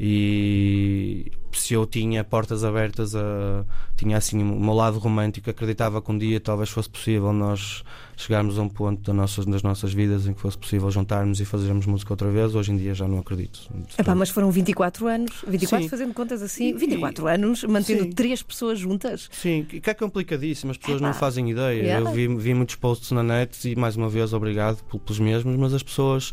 e 0.00 1.32
se 1.52 1.74
eu 1.74 1.84
tinha 1.84 2.22
portas 2.22 2.62
abertas 2.62 3.16
a, 3.16 3.64
tinha 3.96 4.16
assim 4.16 4.40
o 4.40 4.60
meu 4.60 4.74
lado 4.74 4.98
romântico 4.98 5.50
acreditava 5.50 6.00
que 6.00 6.12
um 6.12 6.16
dia 6.16 6.38
talvez 6.38 6.70
fosse 6.70 6.88
possível 6.88 7.32
nós 7.32 7.82
chegarmos 8.16 8.58
a 8.58 8.62
um 8.62 8.68
ponto 8.68 9.02
das 9.02 9.14
nossas, 9.14 9.44
das 9.44 9.62
nossas 9.62 9.92
vidas 9.92 10.26
em 10.26 10.32
que 10.32 10.40
fosse 10.40 10.56
possível 10.56 10.88
juntarmos 10.90 11.40
e 11.40 11.44
fazermos 11.44 11.84
música 11.86 12.12
outra 12.12 12.30
vez 12.30 12.54
hoje 12.54 12.70
em 12.72 12.76
dia 12.76 12.94
já 12.94 13.08
não 13.08 13.18
acredito 13.18 13.68
Epá, 13.98 14.14
mas 14.14 14.30
foram 14.30 14.52
24 14.52 15.08
anos 15.08 15.44
24 15.46 15.82
Sim. 15.82 15.88
fazendo 15.88 16.14
contas 16.14 16.42
assim 16.42 16.74
24 16.76 17.26
e, 17.26 17.34
anos 17.34 17.64
mantendo 17.64 18.04
Sim. 18.04 18.12
três 18.12 18.40
pessoas 18.40 18.78
juntas 18.78 19.28
Sim, 19.32 19.64
que 19.64 19.90
é 19.90 19.94
complicadíssimo 19.94 20.70
as 20.70 20.76
pessoas 20.76 21.00
Epá. 21.00 21.08
não 21.08 21.14
fazem 21.14 21.50
ideia 21.50 21.82
yeah. 21.82 22.08
eu 22.08 22.14
vi, 22.14 22.28
vi 22.36 22.54
muitos 22.54 22.76
posts 22.76 23.10
na 23.10 23.22
net 23.24 23.68
e 23.68 23.74
mais 23.74 23.96
uma 23.96 24.08
vez 24.08 24.32
obrigado 24.32 24.78
pelos 24.84 25.18
mesmos 25.18 25.56
mas 25.56 25.74
as 25.74 25.82
pessoas 25.82 26.32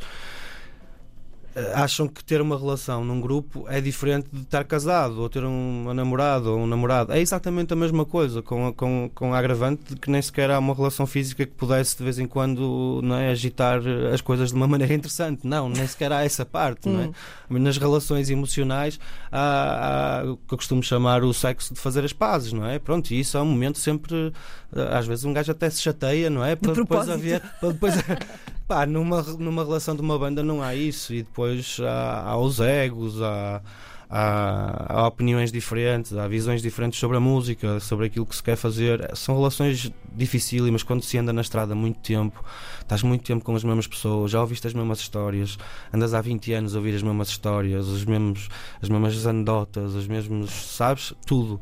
acham 1.74 2.08
que 2.08 2.24
ter 2.24 2.42
uma 2.42 2.58
relação 2.58 3.04
num 3.04 3.22
grupo 3.22 3.66
é 3.70 3.80
diferente 3.80 4.28
de 4.32 4.42
estar 4.42 4.64
casado 4.66 5.22
ou 5.22 5.30
ter 5.30 5.44
um 5.44 5.94
namorado 5.94 6.52
ou 6.52 6.60
um 6.60 6.68
namorado. 6.68 7.14
É 7.14 7.20
exatamente 7.22 7.72
a 7.72 7.76
mesma 7.76 8.06
coisa, 8.06 8.42
com, 8.42 8.74
com, 8.74 9.10
com 9.14 9.34
a 9.34 9.40
agravante 9.40 9.94
de 9.94 9.96
que 9.96 10.12
nem 10.12 10.22
sequer 10.22 10.52
há 10.52 10.60
uma 10.60 10.74
relação 10.74 11.08
física 11.08 11.46
que 11.46 11.54
pudesse 11.54 11.98
de 11.98 12.04
vez 12.04 12.20
em 12.20 12.28
quando 12.28 13.00
não 13.04 13.16
é, 13.16 13.30
agitar 13.30 13.82
as 14.14 14.20
coisas 14.20 14.50
de 14.50 14.56
uma 14.56 14.68
maneira 14.68 14.94
interessante. 14.94 15.48
Não, 15.48 15.70
nem 15.70 15.88
sequer 15.88 16.12
há 16.12 16.24
essa 16.24 16.46
parte. 16.46 16.90
Não 16.90 17.02
é? 17.02 17.06
Hum. 17.50 17.60
Nas 17.60 17.78
relações 17.78 18.30
emocionais 18.30 19.00
há, 19.32 20.22
há, 20.22 20.32
o 20.32 20.38
que 20.38 20.54
eu 20.54 20.58
costumo 20.58 20.84
chamar 20.84 21.24
o 21.24 21.34
sexo 21.34 21.74
de 21.74 21.80
fazer 21.80 22.04
as 22.04 22.12
pazes, 22.12 22.52
não 22.52 22.66
é? 22.66 22.80
Pronto, 22.80 23.12
e 23.12 23.20
isso 23.20 23.38
é 23.38 23.42
um 23.42 23.46
momento 23.46 23.78
sempre. 23.78 24.34
Eh, 24.76 24.90
às 24.92 25.08
vezes 25.08 25.24
um 25.24 25.32
gajo 25.32 25.52
até 25.52 25.70
se 25.70 25.82
chateia, 25.82 26.30
não 26.30 26.44
é? 26.44 26.56
Para 26.56 26.74
de 26.74 26.82
depois 26.82 27.10
haver. 27.10 27.42
Para 27.60 27.72
depois, 27.72 27.94
Pá, 28.68 28.84
numa, 28.84 29.22
numa 29.22 29.64
relação 29.64 29.96
de 29.96 30.02
uma 30.02 30.18
banda 30.18 30.42
não 30.42 30.60
há 30.60 30.74
isso 30.74 31.14
e 31.14 31.22
depois 31.22 31.78
há, 31.80 32.32
há 32.32 32.38
os 32.38 32.60
egos, 32.60 33.22
há, 33.22 33.62
há, 34.10 34.86
há, 34.90 35.08
opiniões 35.08 35.52
diferentes, 35.52 36.18
há 36.18 36.28
visões 36.28 36.64
diferentes 36.64 37.00
sobre 37.00 37.16
a 37.16 37.20
música, 37.20 37.80
sobre 37.80 38.08
aquilo 38.08 38.26
que 38.26 38.36
se 38.36 38.42
quer 38.42 38.56
fazer. 38.56 39.16
São 39.16 39.36
relações 39.36 39.92
dificílimas 40.12 40.82
quando 40.82 41.04
se 41.04 41.16
anda 41.16 41.32
na 41.32 41.42
estrada 41.42 41.76
muito 41.76 42.00
tempo, 42.00 42.44
estás 42.82 43.04
muito 43.04 43.24
tempo 43.24 43.46
com 43.46 43.56
as 43.56 43.64
mesmas 43.64 43.86
pessoas, 43.86 44.32
já 44.32 44.42
ouviste 44.42 44.66
as 44.66 44.74
mesmas 44.74 44.98
histórias, 44.98 45.60
andas 45.94 46.16
há 46.16 46.22
20 46.22 46.54
anos 46.54 46.74
a 46.74 46.80
ouvir 46.80 46.96
as 46.96 47.04
mesmas 47.04 47.28
histórias, 47.28 47.88
os 47.88 48.04
mesmos, 48.04 48.50
as 48.82 48.90
mesmas 48.90 49.28
anedotas, 49.28 49.94
os 49.94 50.08
mesmos, 50.08 50.50
sabes, 50.50 51.14
tudo. 51.28 51.62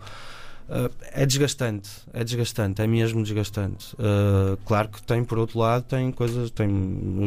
Uh, 0.69 0.89
é 1.12 1.26
desgastante, 1.26 1.89
é 2.13 2.23
desgastante, 2.23 2.82
é 2.82 2.88
mesmo 2.88 3.21
desgastante. 3.21 3.93
Uh, 3.95 4.58
claro 4.65 4.89
que 4.89 5.04
tem, 5.04 5.23
por 5.23 5.38
outro 5.38 5.60
lado, 5.60 5.84
tem 5.84 6.12
coisas, 6.12 6.49
tem 6.52 6.69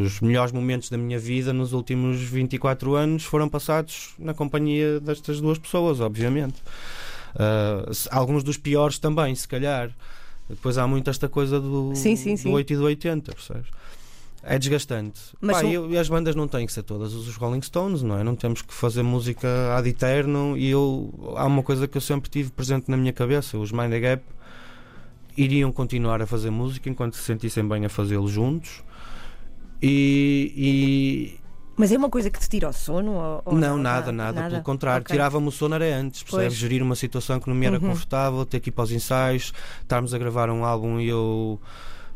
os 0.05 0.21
melhores 0.21 0.53
momentos 0.53 0.89
da 0.89 0.97
minha 0.97 1.19
vida 1.19 1.53
nos 1.53 1.73
últimos 1.73 2.19
24 2.19 2.95
anos 2.95 3.25
foram 3.25 3.49
passados 3.49 4.15
na 4.19 4.33
companhia 4.33 5.01
destas 5.01 5.41
duas 5.41 5.59
pessoas, 5.59 6.01
obviamente. 6.01 6.57
Uh, 7.35 7.93
alguns 8.11 8.43
dos 8.43 8.57
piores 8.57 8.99
também, 8.99 9.35
se 9.35 9.47
calhar. 9.47 9.91
Depois 10.49 10.79
há 10.79 10.87
muito 10.87 11.11
esta 11.11 11.29
coisa 11.29 11.61
do, 11.61 11.93
sim, 11.95 12.15
sim, 12.15 12.37
sim. 12.37 12.49
do 12.49 12.55
8 12.55 12.73
e 12.73 12.77
do 12.77 12.85
80, 12.85 13.33
percebes? 13.33 13.67
É 14.49 14.61
desgastante. 14.61 15.21
Mas 15.41 15.61
Pá, 15.61 15.65
e 15.65 15.99
as 15.99 16.09
bandas 16.09 16.37
não 16.37 16.47
têm 16.47 16.65
que 16.67 16.73
ser 16.73 16.85
todas 16.85 17.13
os 17.15 17.35
Rolling 17.37 17.63
Stones, 17.63 18.03
não 18.03 18.17
é? 18.17 18.23
Não 18.23 18.37
temos 18.37 18.63
que 18.63 18.73
fazer 18.73 19.03
música 19.03 19.77
ad 19.77 19.89
eterno. 19.89 20.57
E 20.57 20.71
eu, 20.71 21.35
há 21.37 21.45
uma 21.47 21.65
coisa 21.65 21.89
que 21.89 21.97
eu 21.97 22.01
sempre 22.01 22.31
tive 22.31 22.53
presente 22.53 22.89
na 22.89 22.97
minha 22.97 23.13
cabeça: 23.13 23.59
os 23.59 23.73
Mind 23.73 23.91
the 23.91 23.99
Gap 23.99 24.23
iriam 25.37 25.73
continuar 25.73 26.23
a 26.23 26.27
fazer 26.27 26.51
música 26.51 26.89
enquanto 26.89 27.17
se 27.17 27.23
sentissem 27.23 27.67
bem 27.67 27.85
a 27.85 27.89
fazê-lo 27.89 28.29
juntos. 28.29 28.85
E, 29.83 30.53
e, 30.57 31.41
Mas 31.77 31.91
é 31.91 31.99
uma 31.99 32.09
coisa 32.09 32.31
que 32.31 32.39
te 32.39 32.49
tira 32.49 32.69
o 32.69 32.73
sono? 32.73 33.15
Ou, 33.15 33.43
ou 33.47 33.55
não, 33.55 33.71
não, 33.71 33.79
nada, 33.83 34.13
nada, 34.13 34.41
nada. 34.41 34.51
Pelo 34.51 34.63
contrário, 34.63 35.03
okay. 35.03 35.15
tirava-me 35.17 35.49
o 35.49 35.51
sono 35.51 35.75
era 35.75 35.97
antes, 35.97 36.23
percebes? 36.23 36.55
Gerir 36.55 36.85
uma 36.85 36.95
situação 36.95 37.41
que 37.41 37.49
não 37.49 37.57
me 37.57 37.67
era 37.67 37.81
uhum. 37.81 37.89
confortável, 37.89 38.47
ter 38.47 38.61
que 38.61 38.71
ir 38.71 38.73
para 38.73 38.85
os 38.85 38.93
ensaios, 38.93 39.53
estarmos 39.83 40.15
a 40.15 40.19
gravar 40.19 40.51
um 40.51 40.65
álbum 40.65 41.01
e 41.01 41.09
eu 41.09 41.61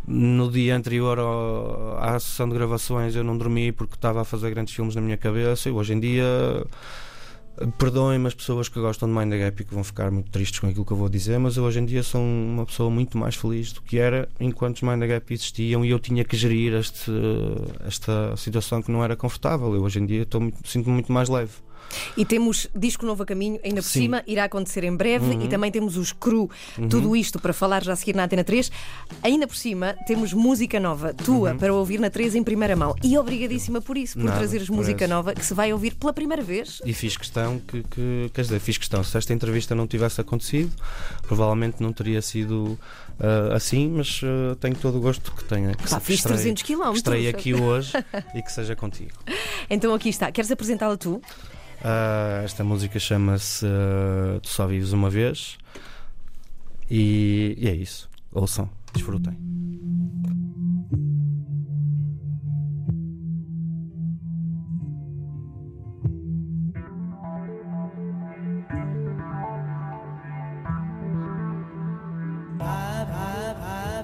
no 0.06 0.50
dia 0.50 0.76
anterior 0.76 1.18
ao, 1.18 1.98
à 1.98 2.18
sessão 2.18 2.48
de 2.48 2.54
gravações 2.54 3.14
eu 3.14 3.22
não 3.22 3.36
dormi 3.36 3.72
porque 3.72 3.94
estava 3.94 4.22
a 4.22 4.24
fazer 4.24 4.50
grandes 4.50 4.74
filmes 4.74 4.94
na 4.94 5.00
minha 5.00 5.16
cabeça 5.16 5.68
e 5.68 5.72
hoje 5.72 5.92
em 5.92 6.00
dia 6.00 6.24
perdoem-me 7.78 8.26
as 8.26 8.34
pessoas 8.34 8.68
que 8.68 8.80
gostam 8.80 9.08
de 9.08 9.14
Mind 9.14 9.30
the 9.30 9.38
Gap 9.38 9.62
e 9.62 9.64
que 9.64 9.74
vão 9.74 9.84
ficar 9.84 10.10
muito 10.10 10.30
tristes 10.30 10.58
com 10.58 10.66
aquilo 10.66 10.84
que 10.84 10.92
eu 10.92 10.96
vou 10.96 11.08
dizer, 11.08 11.38
mas 11.38 11.56
eu 11.56 11.64
hoje 11.64 11.80
em 11.80 11.84
dia 11.84 12.02
sou 12.02 12.20
uma 12.20 12.64
pessoa 12.64 12.90
muito 12.90 13.18
mais 13.18 13.36
feliz 13.36 13.72
do 13.72 13.82
que 13.82 13.98
era 13.98 14.28
enquanto 14.38 14.76
os 14.76 14.82
Mind 14.82 15.00
the 15.00 15.06
Gap 15.06 15.32
existiam 15.32 15.84
e 15.84 15.90
eu 15.90 15.98
tinha 15.98 16.24
que 16.24 16.36
gerir 16.36 16.72
este, 16.74 17.10
esta 17.86 18.34
situação 18.36 18.82
que 18.82 18.90
não 18.90 19.04
era 19.04 19.14
confortável. 19.14 19.74
Eu 19.74 19.82
hoje 19.82 19.98
em 19.98 20.06
dia 20.06 20.26
sinto-me 20.64 20.94
muito 20.94 21.12
mais 21.12 21.28
leve. 21.28 21.52
E 22.16 22.24
temos 22.24 22.68
disco 22.74 23.04
novo 23.04 23.22
a 23.22 23.26
caminho, 23.26 23.58
ainda 23.64 23.82
por 23.82 23.88
Sim. 23.88 24.02
cima, 24.02 24.22
irá 24.26 24.44
acontecer 24.44 24.84
em 24.84 24.94
breve. 24.94 25.44
E 25.44 25.48
também 25.48 25.70
temos 25.70 25.96
os 25.96 26.12
cru, 26.12 26.48
tudo 26.88 27.16
isto 27.16 27.38
para 27.38 27.52
falar 27.52 27.82
já 27.82 27.92
a 27.92 27.96
seguir 27.96 28.14
na 28.14 28.24
Antena 28.24 28.44
3. 28.44 28.70
Ainda 29.22 29.46
por 29.46 29.56
cima, 29.56 29.94
temos 30.06 30.32
música 30.32 30.78
nova, 30.78 31.12
tua, 31.12 31.54
para 31.54 31.72
ouvir 31.74 31.98
na 32.00 32.10
3 32.10 32.34
em 32.36 32.42
primeira 32.42 32.76
mão. 32.76 32.94
E 33.02 33.16
obrigadíssima 33.18 33.80
por 33.80 33.96
isso, 33.96 34.18
por 34.18 34.24
Nada, 34.24 34.38
trazeres 34.38 34.66
por 34.68 34.76
música 34.76 35.06
nova 35.08 35.34
que 35.34 35.44
se 35.44 35.52
vai 35.54 35.72
ouvir 35.72 35.94
pela 35.94 36.12
primeira 36.12 36.42
vez. 36.42 36.80
E 36.84 36.92
fiz 36.94 37.16
questão 37.16 37.58
que, 37.60 37.82
que- 37.82 38.30
quer 38.32 38.42
dizer, 38.42 38.60
fiz 38.60 38.78
questão. 38.78 39.02
Se 39.02 39.16
esta 39.18 39.32
entrevista 39.32 39.74
não 39.74 39.86
tivesse 39.86 40.20
acontecido, 40.20 40.72
provavelmente 41.26 41.82
não 41.82 41.92
teria 41.92 42.22
sido 42.22 42.78
ah, 43.18 43.54
assim, 43.56 43.88
mas 43.88 44.20
ah, 44.24 44.56
tenho 44.60 44.74
todo 44.76 44.98
o 44.98 45.00
gosto 45.00 45.32
que 45.32 45.44
tenha. 45.44 45.74
Que 45.74 45.88
Pá, 45.88 46.00
fiz 46.00 46.16
estreie- 46.16 46.36
300 46.36 46.62
que 46.62 46.66
quilómetros. 46.68 46.98
estreie 46.98 47.28
aqui 47.28 47.54
hoje 47.54 47.92
e 48.34 48.42
que 48.42 48.52
seja 48.52 48.76
contigo. 48.76 49.12
Então 49.72 49.94
aqui 49.94 50.08
está. 50.08 50.32
Queres 50.32 50.50
apresentá-la 50.50 50.96
tu? 50.96 51.22
Ah, 51.82 52.42
esta 52.44 52.62
música 52.62 52.98
chama-se 52.98 53.66
ah, 53.66 54.38
Tu 54.40 54.48
Só 54.48 54.66
Vives 54.66 54.92
Uma 54.92 55.08
Vez 55.08 55.58
e, 56.90 57.56
e 57.58 57.68
é 57.68 57.74
isso. 57.74 58.08
Ouçam, 58.32 58.68
desfrutem. 58.92 59.36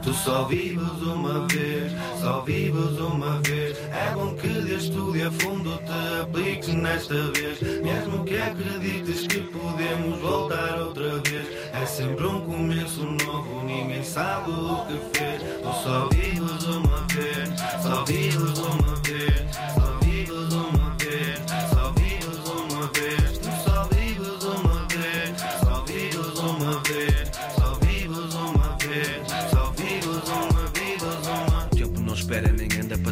Tu 0.07 0.15
só 0.15 0.45
vives 0.45 1.03
uma 1.03 1.49
vez, 1.49 1.91
só 2.21 2.41
vives 2.43 2.97
uma 3.01 3.41
vez. 3.41 3.77
É 3.91 4.15
bom 4.15 4.37
que 4.37 4.47
lhes 4.47 4.89
tudo 4.89 5.17
e 5.17 5.23
a 5.25 5.33
fundo 5.33 5.77
te 5.79 6.23
apliques 6.23 6.73
nesta 6.75 7.15
vez. 7.33 7.61
Mesmo 7.83 8.23
que 8.25 8.37
acredites 8.37 9.27
que 9.27 9.41
podemos 9.41 10.21
voltar 10.21 10.81
outra 10.81 11.19
vez. 11.29 11.49
É 11.73 11.85
sempre 11.85 12.25
um 12.25 12.41
começo 12.43 13.03
novo, 13.05 13.65
ninguém 13.65 14.05
sabe 14.05 14.53
o 14.53 14.87
que 14.87 15.19
fez. 15.19 15.43
Tu 15.43 15.83
só 15.83 16.09
vives 16.13 16.65
uma 16.67 17.05
vez, 17.13 17.49
só 17.83 18.05
vives 18.05 18.59
uma 18.61 18.77
vez, 18.77 18.86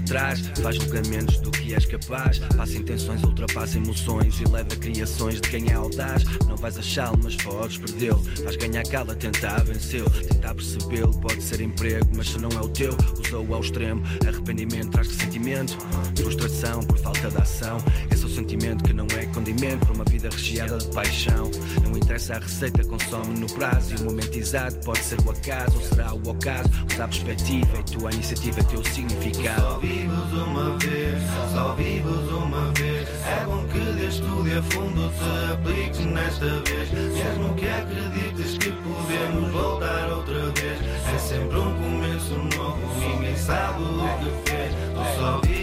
nem 0.05 0.17
anda 0.17 0.21
para 0.21 0.35
trás. 0.35 0.41
Faz 0.61 0.77
julgamentos 0.77 1.41
do 1.41 1.51
que 1.51 1.64
és 1.73 1.87
capaz. 1.87 2.39
Passa 2.39 2.77
intenções, 2.77 3.23
ultrapassa 3.23 3.79
emoções 3.79 4.41
e 4.41 4.45
leva 4.45 4.77
criações 4.77 5.41
de 5.41 5.49
quem 5.49 5.71
é 5.71 5.75
audaz. 5.75 6.25
Não 6.47 6.57
vais 6.57 6.77
achá-lo, 6.77 7.19
mas 7.23 7.37
podes 7.37 7.79
perdê-lo. 7.79 8.23
Vais 8.43 8.57
ganhar 8.57 8.83
cala, 8.85 9.15
tentar 9.15 9.65
vencê-lo. 9.65 10.11
Tentar 10.11 10.55
percebê-lo, 10.55 11.19
pode 11.21 11.43
ser 11.43 11.61
emprego, 11.61 12.09
mas 12.17 12.31
se 12.31 12.39
não 12.39 12.51
é 12.51 12.61
o 12.61 12.69
teu, 12.69 12.97
usa-o 13.19 13.55
ao 13.55 13.61
extremo. 13.61 14.03
Arrependimento 14.27 14.91
traz 14.91 15.09
ressentimento. 15.09 15.79
Frustração 16.17 16.81
por 16.81 16.99
falta 16.99 17.31
de 17.31 17.37
ação. 17.39 17.79
Esse 18.11 18.25
é 18.25 18.27
o 18.27 18.31
sentimento 18.31 18.85
que 18.85 18.93
não 18.93 19.07
é 19.19 19.27
condimento 19.27 19.87
para 19.87 19.95
uma 19.95 20.05
vida 20.05 20.29
recheada 20.31 20.79
de 20.79 20.89
paixão. 20.89 21.51
Não 21.83 21.97
interessa 21.97 22.35
a 22.35 22.39
receita, 22.39 22.85
consome 22.85 23.39
no 23.39 23.47
prazo. 23.55 23.95
E 23.95 23.97
o 23.99 24.05
momento 24.05 24.37
exato 24.37 24.77
pode 24.85 25.01
ser 25.01 25.19
o 25.21 25.31
acaso 25.31 25.77
ou 25.77 25.83
será 25.83 26.15
o 26.15 26.29
ocaso. 26.29 26.69
Usa 26.93 27.05
a 27.05 27.09
perspectiva 27.09 27.79
e 27.79 27.83
tua 27.93 28.12
iniciativa, 28.12 28.62
teu 28.65 28.85
significado. 28.85 29.61
Só 29.61 29.79
vives 29.79 30.33
uma 30.33 30.79
vez, 30.79 31.23
só 31.55 31.73
vives 31.75 32.29
uma 32.31 32.73
vez. 32.73 33.09
É 33.25 33.45
bom 33.45 33.65
que 33.69 33.79
lhes 33.79 34.19
tudo 34.19 34.49
e 34.49 34.59
a 34.59 34.63
fundo 34.63 35.09
te 35.11 35.53
apliques 35.53 36.05
nesta 36.05 36.47
vez. 36.47 36.91
Mesmo 36.91 37.55
que 37.55 37.69
acredites 37.69 38.59
que 38.59 38.73
podemos 38.73 39.51
voltar 39.53 40.11
outra 40.11 40.51
vez. 40.51 40.81
É 41.15 41.19
sempre 41.19 41.57
um 41.57 41.75
começo 41.75 42.35
novo, 42.59 42.81
ninguém 42.99 43.37
sabe 43.37 43.83
o 43.83 44.19
que 44.19 44.51
fez. 44.51 44.75
Tu 44.75 45.21
só 45.21 45.41
vives 45.43 45.54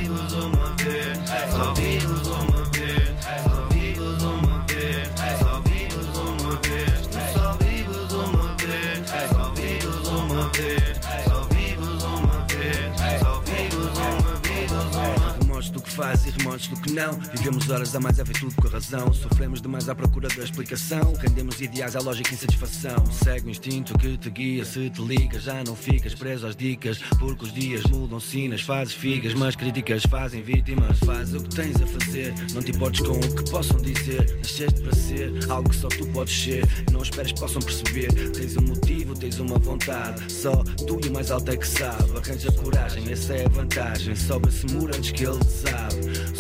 faz 16.02 16.24
remotes 16.24 16.68
do 16.68 16.76
que 16.78 16.92
não. 16.94 17.14
Vivemos 17.36 17.70
horas 17.70 17.96
a 17.96 18.00
mais 18.00 18.20
a 18.20 18.24
ver 18.24 18.34
tudo 18.34 18.56
com 18.56 18.68
a 18.68 18.72
razão. 18.72 19.14
Sofremos 19.14 19.62
demais 19.62 19.88
à 19.88 19.94
procura 19.94 20.28
da 20.30 20.44
explicação. 20.44 21.14
Rendemos 21.14 21.62
ideais 21.62 21.96
à 21.96 22.00
lógica 22.00 22.32
e 22.32 22.34
insatisfação. 22.34 23.06
Segue 23.12 23.46
o 23.46 23.52
instinto 23.52 23.96
que 24.00 24.18
te 24.18 24.32
guia. 24.32 24.66
Se 24.66 24.90
te 24.90 25.00
ligas, 25.00 25.44
já 25.44 25.64
não 25.64 25.76
ficas 25.76 26.16
preso 26.16 26.48
às 26.48 26.56
dicas. 26.56 26.98
Porque 27.20 27.46
os 27.46 27.54
dias 27.54 27.84
mudam 27.84 28.20
sinas, 28.20 28.62
fazes 28.62 28.96
figas, 28.96 29.36
mas 29.36 29.56
críticas 29.56 30.02
fazem 30.10 30.42
vítimas. 30.42 30.98
Faz 31.06 31.36
o 31.36 31.44
que 31.44 31.56
tens 31.56 31.80
a 31.80 31.86
fazer. 31.86 32.34
Não 32.52 32.64
te 32.64 32.72
importes 32.72 33.02
com 33.02 33.14
o 33.14 33.36
que 33.36 33.52
possam 33.52 33.78
dizer. 33.78 34.38
Nasceste 34.40 34.82
para 34.82 34.96
ser 34.96 35.52
algo 35.52 35.70
que 35.70 35.76
só 35.76 35.88
tu 35.88 36.08
podes 36.08 36.34
ser. 36.34 36.68
Não 36.92 37.04
esperes 37.04 37.32
que 37.32 37.40
possam 37.40 37.62
perceber. 37.62 38.12
Tens 38.32 38.58
um 38.58 38.62
motivo, 38.62 39.14
tens 39.14 39.40
uma 39.40 39.60
vontade. 39.60 40.34
Só 40.34 40.64
tu 40.88 41.00
e 41.06 41.10
o 41.10 41.14
mais 41.14 41.30
alto 41.30 41.52
é 41.52 41.58
que 41.58 41.68
sabe. 41.68 42.18
Arranja 42.18 42.52
coragem, 42.54 43.12
essa 43.12 43.36
é 43.36 43.46
a 43.46 43.50
vantagem. 43.50 44.16
Sobe 44.16 44.50
esse 44.50 44.66
muro 44.74 44.96
antes 44.98 45.12
que 45.12 45.26
ele 45.26 45.44
sabe. 45.44 45.91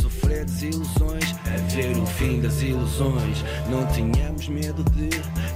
Sofrer 0.01 0.45
desilusões 0.45 1.35
é 1.45 1.57
ver 1.73 1.97
o 1.97 2.05
fim 2.05 2.41
das 2.41 2.61
ilusões. 2.61 3.43
Não 3.69 3.85
tenhamos 3.87 4.47
medo 4.47 4.83
de 4.91 5.09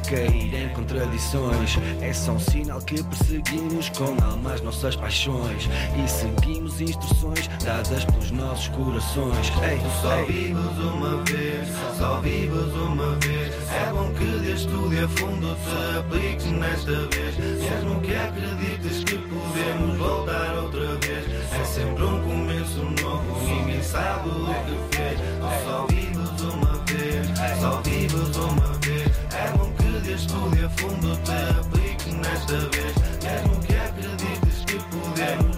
cair 0.09 0.53
em 0.53 0.69
contradições. 0.69 1.77
É 2.01 2.13
só 2.13 2.33
um 2.33 2.39
sinal 2.39 2.81
que 2.81 3.01
perseguimos 3.03 3.89
com 3.89 4.15
alma 4.23 4.53
as 4.53 4.61
nossas 4.61 4.95
paixões. 4.95 5.69
E 6.03 6.07
seguimos 6.09 6.81
instruções 6.81 7.47
dadas 7.63 8.05
pelos 8.05 8.31
nossos 8.31 8.67
corações. 8.69 9.51
Ei, 9.63 9.79
só 10.01 10.19
ei. 10.19 10.53
uma 10.53 11.23
vez, 11.23 11.67
só 11.97 12.19
vives 12.21 12.73
uma 12.73 13.15
vez. 13.15 13.53
É 13.71 13.91
bom 13.91 14.11
que 14.13 14.35
tudo 14.63 14.93
e 14.93 14.99
a 14.99 15.07
fundo 15.07 15.55
te 15.55 15.97
apliques 15.97 16.45
nesta 16.45 16.91
vez. 16.91 17.37
Mesmo 17.37 17.99
que 18.01 18.15
acredites 18.15 19.03
que 19.03 19.17
podemos 19.17 19.97
voltar 19.97 20.55
outra 20.57 20.95
vez. 20.95 21.25
É 21.51 21.63
sempre 21.65 22.03
um 22.03 22.21
começo 22.21 22.81
novo, 23.01 23.54
sabe 23.85 24.29
o 24.29 24.45
que 24.65 24.97
fez. 24.97 25.19
Tu 25.19 25.47
só 25.65 25.85
vives 25.87 26.41
uma 26.41 26.73
vez, 26.85 27.27
só 27.59 27.81
vives 27.81 28.35
uma 28.37 28.73
vez. 28.79 29.11
É 29.33 29.57
bom 29.57 29.71
que 29.73 30.07
lhes 30.07 30.25
tudo 30.25 30.65
a 30.65 30.69
fundo 30.69 31.17
te 31.23 31.59
apliques 31.59 32.13
nesta 32.13 32.57
vez. 32.69 32.95
Mesmo 33.23 33.59
que 33.61 33.75
acredites 33.75 34.65
que 34.65 34.79
podemos 34.89 35.54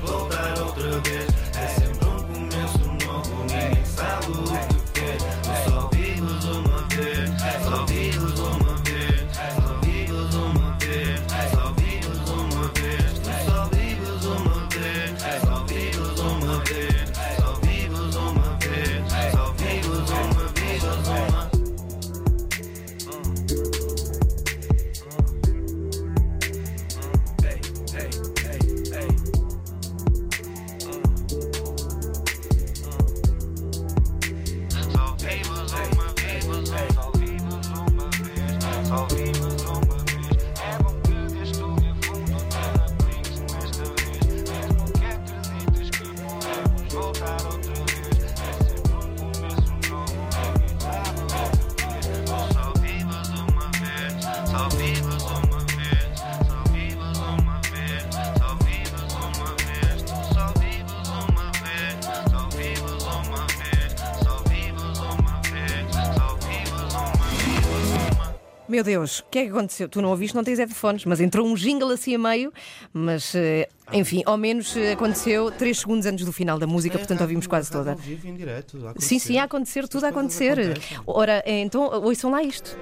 Meu 68.67 68.83
Deus, 68.83 69.19
o 69.19 69.25
que 69.31 69.39
é 69.39 69.43
que 69.45 69.49
aconteceu? 69.49 69.87
Tu 69.87 70.01
não 70.01 70.09
ouviste, 70.09 70.35
não 70.35 70.43
tens 70.43 70.59
headphones, 70.59 71.05
mas 71.05 71.21
entrou 71.21 71.47
um 71.47 71.53
jingle 71.55 71.89
assim 71.89 72.15
a 72.15 72.19
meio, 72.19 72.51
mas 72.91 73.33
eh, 73.33 73.69
enfim, 73.93 74.23
ao 74.25 74.37
menos 74.37 74.75
eh, 74.75 74.91
aconteceu 74.91 75.49
3 75.51 75.79
segundos 75.79 76.05
antes 76.05 76.25
do 76.25 76.33
final 76.33 76.59
da 76.59 76.67
música, 76.67 76.97
portanto 76.97 77.21
ouvimos 77.21 77.47
quase 77.47 77.71
toda. 77.71 77.91
Ao 77.91 77.97
vivo, 77.97 78.27
em 78.27 78.35
direto, 78.35 78.77
a 78.85 78.99
Sim, 78.99 79.19
sim, 79.19 79.37
a 79.37 79.43
acontecer, 79.43 79.87
tudo 79.87 80.05
a 80.05 80.09
acontecer. 80.09 80.77
Ora, 81.05 81.41
eh, 81.45 81.61
então 81.61 81.83
ouçam 82.03 82.29
lá 82.29 82.43
isto. 82.43 82.77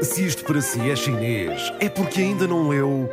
Se 0.00 0.24
isto 0.24 0.44
para 0.44 0.62
si 0.62 0.80
é 0.90 0.96
chinês, 0.96 1.70
é 1.78 1.90
porque 1.90 2.22
ainda 2.22 2.46
não 2.46 2.68
leu 2.68 3.10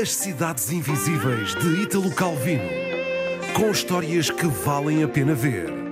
As 0.00 0.10
Cidades 0.10 0.70
Invisíveis 0.70 1.54
de 1.54 1.82
Ítalo 1.82 2.10
Calvino, 2.12 2.62
com 3.54 3.70
histórias 3.70 4.30
que 4.30 4.46
valem 4.46 5.02
a 5.02 5.08
pena 5.08 5.34
ver. 5.34 5.85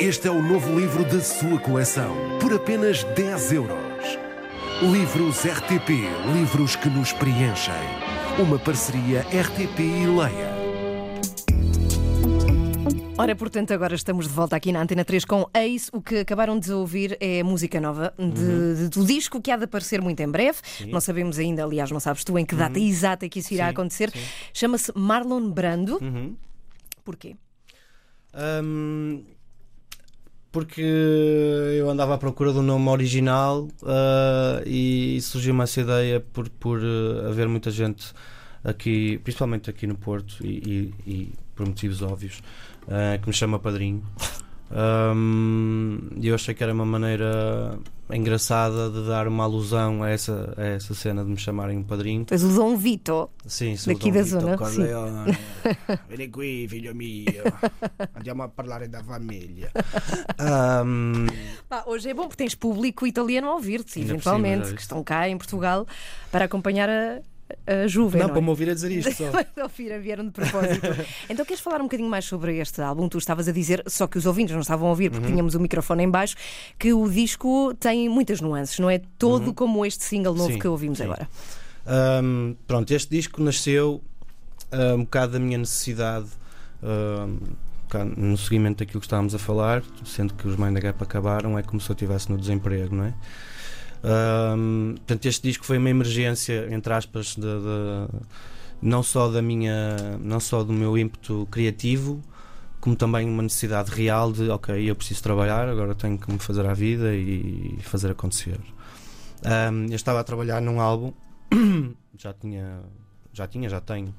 Este 0.00 0.28
é 0.28 0.30
o 0.30 0.42
novo 0.42 0.78
livro 0.78 1.04
da 1.04 1.20
sua 1.20 1.58
coleção, 1.58 2.14
por 2.40 2.52
apenas 2.54 3.02
10 3.04 3.52
euros. 3.52 3.78
Livros 4.82 5.44
RTP, 5.44 5.90
livros 6.34 6.76
que 6.76 6.88
nos 6.88 7.12
preenchem. 7.12 7.74
Uma 8.40 8.58
parceria 8.58 9.22
RTP 9.22 9.80
e 9.80 10.06
Leia. 10.06 10.58
Ora, 13.20 13.34
portanto, 13.34 13.72
agora 13.72 13.96
estamos 13.96 14.28
de 14.28 14.32
volta 14.32 14.54
aqui 14.54 14.70
na 14.70 14.80
Antena 14.80 15.04
3 15.04 15.24
com 15.24 15.44
Ace. 15.52 15.90
O 15.92 16.00
que 16.00 16.18
acabaram 16.18 16.56
de 16.56 16.72
ouvir 16.72 17.16
é 17.20 17.42
música 17.42 17.80
nova 17.80 18.14
de, 18.16 18.22
Uhum. 18.22 18.74
de- 18.74 18.88
do 18.90 19.04
disco 19.04 19.42
que 19.42 19.50
há 19.50 19.56
de 19.56 19.64
aparecer 19.64 20.00
muito 20.00 20.20
em 20.20 20.28
breve. 20.28 20.58
Não 20.86 21.00
sabemos 21.00 21.36
ainda, 21.40 21.64
aliás, 21.64 21.90
não 21.90 21.98
sabes 21.98 22.22
tu 22.22 22.38
em 22.38 22.44
que 22.46 22.54
data 22.54 22.78
exata 22.78 23.28
que 23.28 23.40
isso 23.40 23.52
irá 23.52 23.64
Uhum. 23.64 23.68
Sim, 23.70 23.72
acontecer. 23.74 24.10
sim. 24.12 24.20
Chama-se 24.54 24.92
Marlon 24.94 25.50
Brando. 25.50 25.98
Uhum. 26.00 26.36
Porquê? 27.04 27.34
Hum, 28.62 29.24
porque 30.58 30.82
eu 30.82 31.88
andava 31.88 32.14
à 32.14 32.18
procura 32.18 32.52
do 32.52 32.60
nome 32.62 32.88
original 32.88 33.68
ah, 33.84 34.60
e 34.66 35.20
surgiu-me 35.22 35.62
essa 35.62 35.80
ideia 35.80 36.18
por, 36.32 36.48
por 36.48 36.80
ah, 36.82 37.28
haver 37.28 37.46
muita 37.46 37.70
gente 37.70 38.12
aqui, 38.64 39.18
principalmente 39.22 39.70
aqui 39.70 39.86
no 39.86 39.94
Porto 39.94 40.44
e, 40.44 40.92
e- 41.06 41.10
e 41.12 41.32
por 41.54 41.64
motivos 41.64 42.02
óbvios, 42.02 42.42
ah, 42.88 43.16
que 43.18 43.28
me 43.28 43.32
chama 43.32 43.58
padrinho. 43.60 44.02
E 44.70 46.28
eu 46.28 46.34
achei 46.34 46.54
que 46.54 46.62
era 46.62 46.72
uma 46.72 46.84
maneira 46.84 47.78
engraçada 48.10 48.90
de 48.90 49.06
dar 49.06 49.28
uma 49.28 49.44
alusão 49.44 50.02
a 50.02 50.10
essa, 50.10 50.54
a 50.56 50.64
essa 50.64 50.94
cena 50.94 51.22
de 51.22 51.30
me 51.30 51.36
chamarem 51.36 51.78
um 51.78 51.82
padrinho. 51.82 52.24
Tens 52.24 52.42
o 52.42 52.54
Dom 52.54 52.76
Vito. 52.76 53.30
Sim, 53.46 53.76
sou 53.76 53.92
Daqui 53.92 54.10
Dom 54.10 54.16
da 54.16 54.22
Vito 54.22 54.40
zona, 54.40 54.56
Corleone. 54.56 55.38
Vieni 56.08 56.28
qui, 56.28 56.66
figlio 56.68 56.94
mio. 56.94 57.42
Andiamo 58.16 58.42
a 58.44 58.48
parlare 58.48 58.88
da 58.88 59.02
famiglia. 59.02 59.70
Ahm, 60.38 61.26
Pá, 61.68 61.84
hoje 61.86 62.08
é 62.10 62.14
bom 62.14 62.28
porque 62.28 62.42
tens 62.42 62.54
público 62.54 63.06
italiano 63.06 63.48
a 63.48 63.54
ouvir-te, 63.54 64.00
eventualmente, 64.00 64.72
que 64.74 64.80
estão 64.80 65.04
cá 65.04 65.28
em 65.28 65.36
Portugal 65.36 65.86
para 66.32 66.46
acompanhar 66.46 66.88
a, 66.88 67.20
a 67.66 67.86
Juve. 67.86 68.18
não, 68.18 68.26
não 68.26 68.30
para 68.30 68.38
é? 68.40 68.42
me 68.44 68.48
ouvir 68.50 68.70
a 68.70 68.74
dizer 68.74 68.90
isto 68.90 69.12
só. 69.16 69.30
Para 69.30 69.62
ouvir, 69.64 69.98
vieram 70.00 70.24
de 70.24 70.30
propósito. 70.30 70.80
então 71.28 71.44
queres 71.44 71.60
falar 71.60 71.80
um 71.80 71.84
bocadinho 71.84 72.08
mais 72.08 72.24
sobre 72.24 72.56
este 72.58 72.80
álbum? 72.80 73.08
Tu 73.08 73.18
estavas 73.18 73.48
a 73.48 73.52
dizer, 73.52 73.82
só 73.86 74.06
que 74.06 74.18
os 74.18 74.26
ouvintes 74.26 74.54
não 74.54 74.60
estavam 74.62 74.86
a 74.88 74.90
ouvir 74.90 75.06
Uhum. 75.10 75.12
porque 75.16 75.26
tínhamos 75.32 75.54
o 75.54 75.60
microfone 75.60 76.04
em 76.04 76.10
baixo, 76.10 76.36
que 76.78 76.92
o 76.92 77.08
disco 77.08 77.74
tem 77.80 78.08
muitas 78.08 78.40
nuances, 78.40 78.78
não 78.78 78.90
é 78.90 79.00
todo 79.18 79.52
como 79.54 79.84
este 79.86 80.04
single 80.04 80.34
novo 80.34 80.48
Uhum. 80.48 80.52
Sim, 80.54 80.58
que 80.58 80.68
ouvimos 80.68 80.98
sim. 80.98 81.04
agora. 81.04 81.28
Ahm, 81.86 82.54
pronto, 82.66 82.90
este 82.92 83.08
disco 83.10 83.42
nasceu 83.42 84.02
ah, 84.70 84.94
um 84.94 85.00
bocado 85.04 85.32
da 85.32 85.38
minha 85.38 85.58
necessidade. 85.58 86.26
um 86.82 87.38
no 88.16 88.36
seguimento 88.36 88.80
daquilo 88.80 89.00
que 89.00 89.06
estávamos 89.06 89.34
a 89.34 89.38
falar, 89.38 89.82
sendo 90.04 90.34
que 90.34 90.46
os 90.46 90.56
Mind 90.56 90.76
Gap 90.78 91.02
acabaram, 91.02 91.58
é 91.58 91.62
como 91.62 91.80
se 91.80 91.88
eu 91.90 91.94
estivesse 91.94 92.30
no 92.30 92.36
desemprego, 92.36 92.94
não 92.94 93.04
é? 93.04 93.14
Ahm, 94.02 94.94
portanto, 94.96 95.26
este 95.26 95.42
disco 95.48 95.64
foi 95.64 95.78
uma 95.78 95.90
emergência, 95.90 96.68
entre 96.70 96.92
aspas, 96.92 97.34
de, 97.34 97.40
de- 97.42 98.08
não 98.80 99.02
só 99.02 99.28
da 99.28 99.42
minha, 99.42 99.96
não 100.20 100.38
só 100.40 100.62
do 100.62 100.72
meu 100.72 100.96
ímpeto 100.96 101.46
criativo, 101.50 102.22
como 102.80 102.94
também 102.94 103.28
uma 103.28 103.42
necessidade 103.42 103.90
real 103.90 104.32
de, 104.32 104.48
ok, 104.50 104.88
eu 104.88 104.94
preciso 104.94 105.22
trabalhar, 105.22 105.68
agora 105.68 105.94
tenho 105.94 106.16
que 106.16 106.30
me 106.30 106.38
fazer 106.38 106.64
à 106.66 106.74
vida 106.74 107.14
e 107.14 107.78
fazer 107.82 108.10
acontecer. 108.10 108.58
Ahm, 109.44 109.86
eu 109.90 109.96
estava 109.96 110.20
a 110.20 110.24
trabalhar 110.24 110.60
num 110.62 110.80
álbum, 110.80 111.12
já 112.16 112.32
tinha, 112.32 112.80
já 113.32 113.46
tinha, 113.46 113.68
já 113.68 113.80
tenho 113.80 114.14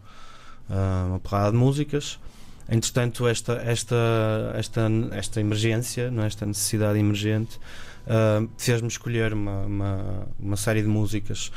ah, 0.69 1.05
uma 1.09 1.19
porrada 1.19 1.51
de 1.51 1.57
músicas. 1.57 2.19
Entretanto, 2.71 3.27
esta, 3.27 3.53
esta, 3.53 3.95
esta, 4.53 4.87
esta 5.11 5.39
emergência, 5.39 6.11
não 6.11 6.23
é? 6.23 6.27
esta 6.27 6.45
necessidade 6.45 6.99
emergente, 6.99 7.59
ah, 8.09 8.45
fez-me 8.57 8.87
escolher 8.89 9.31
uma, 9.33 9.61
uma, 9.61 10.27
uma 10.39 10.57
série 10.57 10.81
de 10.81 10.87
músicas 10.87 11.51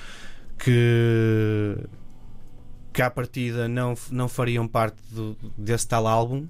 que, 0.59 1.77
que 2.93 3.03
à 3.03 3.11
partida 3.11 3.69
não, 3.69 3.95
não 4.11 4.29
fariam 4.29 4.67
parte 4.69 4.97
do- 5.11 5.37
desse 5.57 5.87
tal 5.89 6.07
álbum. 6.07 6.47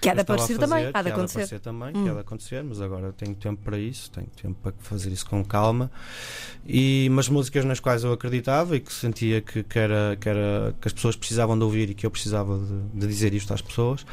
Que 0.00 0.08
há 0.10 0.14
de 0.14 0.20
aparecer 0.20 0.54
fazer, 0.54 0.58
também, 0.60 0.90
há 0.94 1.02
de 1.02 1.08
acontecer. 1.10 1.38
aparecer 1.38 1.60
também, 1.60 1.88
Hum. 1.96 2.04
que 2.04 2.10
há 2.10 2.14
de 2.14 2.20
acontecer, 2.20 2.62
mas 2.62 2.80
agora 2.80 3.12
tenho 3.12 3.34
tempo 3.34 3.62
para 3.64 3.78
isso, 3.78 4.10
tenho 4.12 4.28
tempo 4.40 4.54
para 4.62 4.72
fazer 4.80 5.10
isso 5.10 5.26
com 5.26 5.44
calma. 5.44 5.90
E 6.66 7.08
mas 7.10 7.28
músicas 7.28 7.64
nas 7.64 7.80
quais 7.80 8.04
eu 8.04 8.12
acreditava 8.12 8.76
e 8.76 8.80
que 8.80 8.92
sentia 8.92 9.40
que, 9.40 9.62
que, 9.64 9.78
era, 9.78 10.16
que, 10.20 10.28
era, 10.28 10.74
que 10.80 10.86
as 10.86 10.92
pessoas 10.92 11.16
precisavam 11.16 11.58
de 11.58 11.64
ouvir 11.64 11.90
e 11.90 11.94
que 11.94 12.06
eu 12.06 12.10
precisava 12.12 12.58
de, 12.58 13.00
de 13.00 13.06
dizer 13.08 13.34
isto 13.34 13.52
às 13.52 13.60
pessoas. 13.62 14.04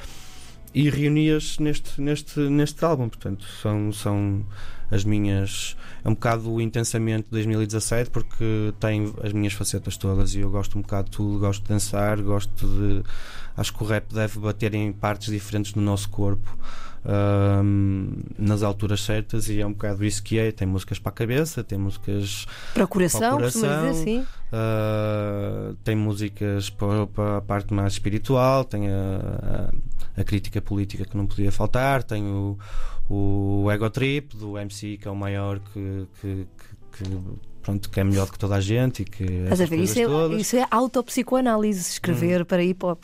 E 0.75 0.89
reuni-as 0.89 1.57
neste, 1.57 2.01
neste, 2.01 2.37
neste 2.37 2.83
álbum, 2.83 3.07
portanto, 3.07 3.45
são, 3.61 3.93
são 3.93 4.45
as 4.91 5.05
minhas. 5.05 5.77
É 6.03 6.09
um 6.09 6.13
bocado 6.13 6.51
o 6.51 6.59
intensamente 6.61 7.27
2017, 7.31 8.09
porque 8.09 8.73
tem 8.77 9.13
as 9.23 9.31
minhas 9.31 9.53
facetas 9.53 9.95
todas 9.95 10.35
e 10.35 10.41
eu 10.41 10.51
gosto 10.51 10.77
um 10.77 10.81
bocado 10.81 11.09
de 11.09 11.15
tudo, 11.15 11.39
gosto 11.39 11.63
de 11.63 11.69
dançar, 11.69 12.21
gosto 12.21 12.67
de. 12.67 13.03
Acho 13.55 13.73
que 13.73 13.83
o 13.83 13.87
rap 13.87 14.13
deve 14.13 14.37
bater 14.37 14.73
em 14.73 14.91
partes 14.91 15.31
diferentes 15.31 15.71
do 15.71 15.79
nosso 15.79 16.09
corpo. 16.09 16.45
ahm, 17.07 18.23
nas 18.37 18.63
alturas 18.63 18.99
certas 19.01 19.47
e 19.47 19.61
é 19.61 19.65
um 19.65 19.71
bocado 19.71 20.03
isso 20.03 20.21
que 20.21 20.37
é. 20.37 20.51
Tem 20.51 20.67
músicas 20.67 20.99
para 20.99 21.11
a 21.11 21.13
cabeça, 21.13 21.63
tem 21.63 21.77
músicas 21.77 22.45
Procuração, 22.73 23.37
costuma 23.37 23.47
dizer 23.47 23.61
Procuração. 23.61 24.01
assim. 24.01 24.25
Uh, 24.51 25.75
tem 25.83 25.95
músicas 25.95 26.69
para, 26.69 27.07
para 27.07 27.37
a 27.37 27.41
parte 27.41 27.73
mais 27.73 27.93
espiritual, 27.93 28.63
tem 28.63 28.87
a, 28.87 28.91
a, 28.91 29.71
a 30.17 30.23
crítica 30.23 30.61
política 30.61 31.05
que 31.05 31.15
não 31.17 31.25
podia 31.27 31.51
faltar, 31.51 32.03
tem 32.03 32.23
o, 32.23 32.57
o 33.09 33.69
Ego 33.71 33.89
Trip 33.89 34.35
do 34.37 34.57
MC, 34.57 34.97
que 34.97 35.07
é 35.07 35.11
o 35.11 35.15
maior 35.15 35.59
que, 35.59 36.07
que, 36.21 36.47
que- 36.57 37.03
que, 37.03 37.19
pronto, 37.61 37.89
que 37.89 37.99
é 37.99 38.03
melhor 38.05 38.29
que 38.31 38.39
toda 38.39 38.55
a 38.55 38.61
gente 38.61 39.01
e 39.01 39.05
que 39.05 39.23
Estás 39.23 39.59
a 39.59 39.65
ver? 39.65 39.79
Isso 39.79 39.99
é, 39.99 40.05
todas. 40.05 40.37
Hum. 40.37 40.39
isso 40.39 40.55
é 40.55 40.65
autopsicoanálise, 40.71 41.81
escrever 41.91 42.45
para 42.45 42.63
hip 42.63 42.85
hop. 42.85 43.03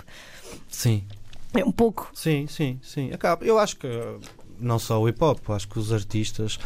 Sim, 0.70 1.04
É 1.54 1.66
um 1.66 1.72
pouco. 1.74 2.10
sim, 2.14 2.48
sim, 2.48 2.80
sim. 2.82 3.12
Acaba. 3.12 3.44
Eu 3.44 3.60
acho 3.60 3.76
que 3.76 3.86
uh, 3.88 4.20
não 4.58 4.80
só 4.80 5.02
o 5.02 5.10
hip 5.10 5.22
hop, 5.22 5.50
acho 5.50 5.68
que 5.68 5.78
os 5.78 5.92
artistas. 5.92 6.58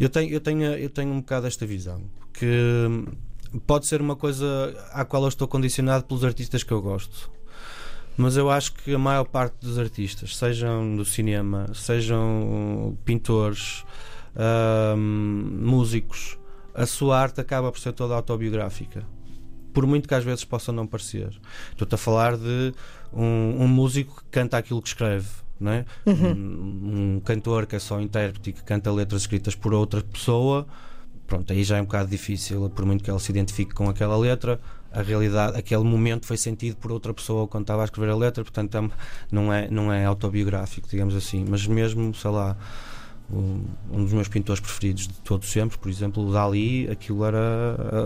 Eu 0.00 0.08
tenho, 0.08 0.30
eu 0.32 0.40
tenho, 0.40 0.62
eu 0.62 0.88
tenho 0.88 1.12
um 1.12 1.20
bocado 1.20 1.46
esta 1.46 1.66
visão 1.66 2.02
que 2.32 2.46
hum, 2.88 3.04
pode 3.66 3.86
ser 3.86 4.00
uma 4.00 4.16
coisa 4.16 4.46
à 4.92 5.04
qual 5.04 5.22
eu 5.24 5.28
estou 5.28 5.46
condicionado 5.46 6.04
pelos 6.04 6.24
artistas 6.24 6.62
que 6.62 6.72
eu 6.72 6.80
gosto. 6.80 7.30
Mas 8.16 8.36
eu 8.36 8.50
acho 8.50 8.72
que 8.72 8.94
a 8.94 8.98
maior 8.98 9.24
parte 9.24 9.56
dos 9.60 9.78
artistas, 9.78 10.36
sejam 10.36 10.96
do 10.96 11.04
cinema, 11.04 11.66
sejam 11.74 12.96
pintores, 13.04 13.84
hum, 14.96 15.58
músicos, 15.62 16.38
a 16.74 16.86
sua 16.86 17.18
arte 17.18 17.40
acaba 17.40 17.70
por 17.70 17.78
ser 17.78 17.92
toda 17.92 18.14
autobiográfica. 18.14 19.04
Por 19.72 19.86
muito 19.86 20.08
que 20.08 20.14
às 20.14 20.24
vezes 20.24 20.44
possa 20.44 20.72
não 20.72 20.86
parecer. 20.86 21.30
Estou-te 21.70 21.94
a 21.94 21.98
falar 21.98 22.36
de 22.36 22.72
um, 23.12 23.62
um 23.62 23.68
músico 23.68 24.22
que 24.22 24.30
canta 24.30 24.56
aquilo 24.56 24.80
que 24.80 24.88
escreve. 24.88 25.28
É? 25.58 25.86
um, 26.06 27.16
um 27.16 27.20
cantor 27.24 27.64
que 27.64 27.76
é 27.76 27.78
só 27.78 27.98
intérprete 27.98 28.50
e 28.50 28.52
que 28.52 28.62
canta 28.62 28.92
letras 28.92 29.22
escritas 29.22 29.54
por 29.54 29.72
outra 29.72 30.02
pessoa, 30.02 30.66
pronto, 31.26 31.52
aí 31.52 31.62
já 31.64 31.76
é 31.78 31.80
um 31.82 31.84
bocado 31.84 32.08
difícil, 32.10 32.70
por 32.70 32.84
muito 32.84 33.02
que 33.04 33.10
ela 33.10 33.18
se 33.18 33.30
identifique 33.30 33.74
com 33.74 33.88
aquela 33.88 34.16
letra, 34.16 34.60
a 34.92 35.02
realidade, 35.02 35.58
aquele 35.58 35.84
momento 35.84 36.24
foi 36.26 36.36
sentido 36.36 36.76
por 36.76 36.90
outra 36.92 37.12
pessoa 37.12 37.46
quando 37.46 37.64
estava 37.64 37.82
a 37.82 37.84
escrever 37.84 38.10
a 38.10 38.16
letra, 38.16 38.42
portanto 38.42 38.76
é- 38.78 38.90
não 39.30 39.52
é, 39.52 39.68
não 39.70 39.92
é 39.92 40.04
autobiográfico, 40.04 40.88
digamos 40.88 41.14
assim, 41.14 41.44
mas 41.48 41.66
mesmo, 41.66 42.14
sei 42.14 42.30
lá, 42.30 42.56
um, 43.28 43.64
dos 44.04 44.12
meus 44.12 44.28
pintores 44.28 44.60
preferidos 44.60 45.08
de 45.08 45.14
todos 45.14 45.50
sempre, 45.50 45.76
por 45.76 45.88
exemplo, 45.90 46.24
o 46.24 46.32
Dali, 46.32 46.88
aquilo 46.88 47.24
era. 47.24 47.36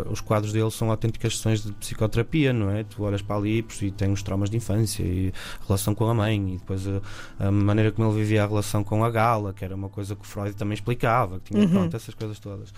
ah, 0.07 0.11
Os 0.11 0.21
quadros 0.23 0.51
dele 0.51 0.71
são 0.71 0.91
autênticas 0.91 1.37
sessões 1.37 1.63
de 1.63 1.73
psicoterapia, 1.73 2.55
não 2.55 2.71
é? 2.71 2.85
Tu 2.85 3.03
olhas 3.03 3.21
para 3.21 3.37
ali 3.37 3.63
e 3.83 3.91
tem 3.91 4.11
os 4.11 4.23
traumas 4.23 4.49
de 4.49 4.57
infância 4.57 5.03
e 5.03 5.31
a 5.63 5.67
relação 5.67 5.95
com 5.95 6.09
a 6.09 6.15
mãe, 6.15 6.55
e 6.55 6.57
depois 6.57 6.87
a, 6.89 7.03
a 7.49 7.51
maneira 7.53 7.93
como 7.93 8.09
ele 8.11 8.17
vivia 8.19 8.45
a 8.45 8.47
relação 8.47 8.83
com 8.83 9.05
a 9.05 9.11
gala, 9.11 9.53
que 9.53 9.63
era 9.63 9.75
uma 9.77 9.91
coisa 9.91 10.17
que 10.17 10.23
o 10.23 10.25
Freud 10.27 10.55
também 10.57 10.73
explicava, 10.75 11.39
que 11.39 11.51
tinha 11.53 11.67
pronto, 11.69 11.95
essas 11.95 12.15
coisas 12.15 12.39
todas. 12.39 12.73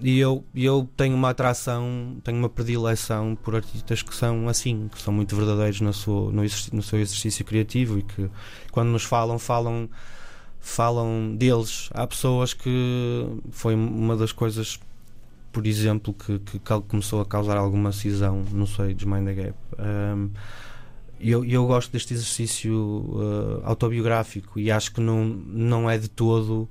E 0.00 0.18
eu, 0.18 0.44
eu 0.54 0.88
tenho 0.96 1.16
uma 1.16 1.30
atração, 1.30 2.18
tenho 2.22 2.38
uma 2.38 2.48
predileção 2.48 3.36
por 3.42 3.56
artistas 3.56 4.00
que 4.00 4.14
são 4.14 4.48
assim, 4.48 4.88
que 4.94 5.02
são 5.02 5.12
muito 5.12 5.34
verdadeiros 5.34 5.80
no 5.80 5.92
seu, 5.92 6.30
no, 6.32 6.42
no 6.72 6.82
seu 6.82 7.00
exercício 7.00 7.44
criativo 7.44 7.98
e 7.98 8.02
que 8.02 8.30
quando 8.70 8.90
nos 8.90 9.02
falam, 9.02 9.38
falam 9.38 9.88
falam 10.60 11.34
deles. 11.36 11.88
Há 11.92 12.06
pessoas 12.06 12.52
que 12.54 13.26
foi 13.50 13.74
uma 13.74 14.16
das 14.16 14.32
coisas, 14.32 14.78
por 15.52 15.66
exemplo, 15.66 16.12
que, 16.14 16.38
que 16.38 16.60
começou 16.88 17.20
a 17.20 17.26
causar 17.26 17.56
alguma 17.56 17.92
cisão, 17.92 18.44
não 18.52 18.66
sei, 18.66 18.94
dos 18.94 19.04
Mind 19.04 19.26
the 19.26 19.34
Gap. 19.34 19.54
Um, 19.78 20.30
eu, 21.20 21.44
eu 21.44 21.66
gosto 21.66 21.90
deste 21.90 22.14
exercício 22.14 22.74
uh, 22.74 23.62
autobiográfico 23.64 24.60
e 24.60 24.70
acho 24.70 24.92
que 24.92 25.00
não, 25.00 25.24
não 25.24 25.90
é 25.90 25.98
de 25.98 26.08
todo. 26.08 26.68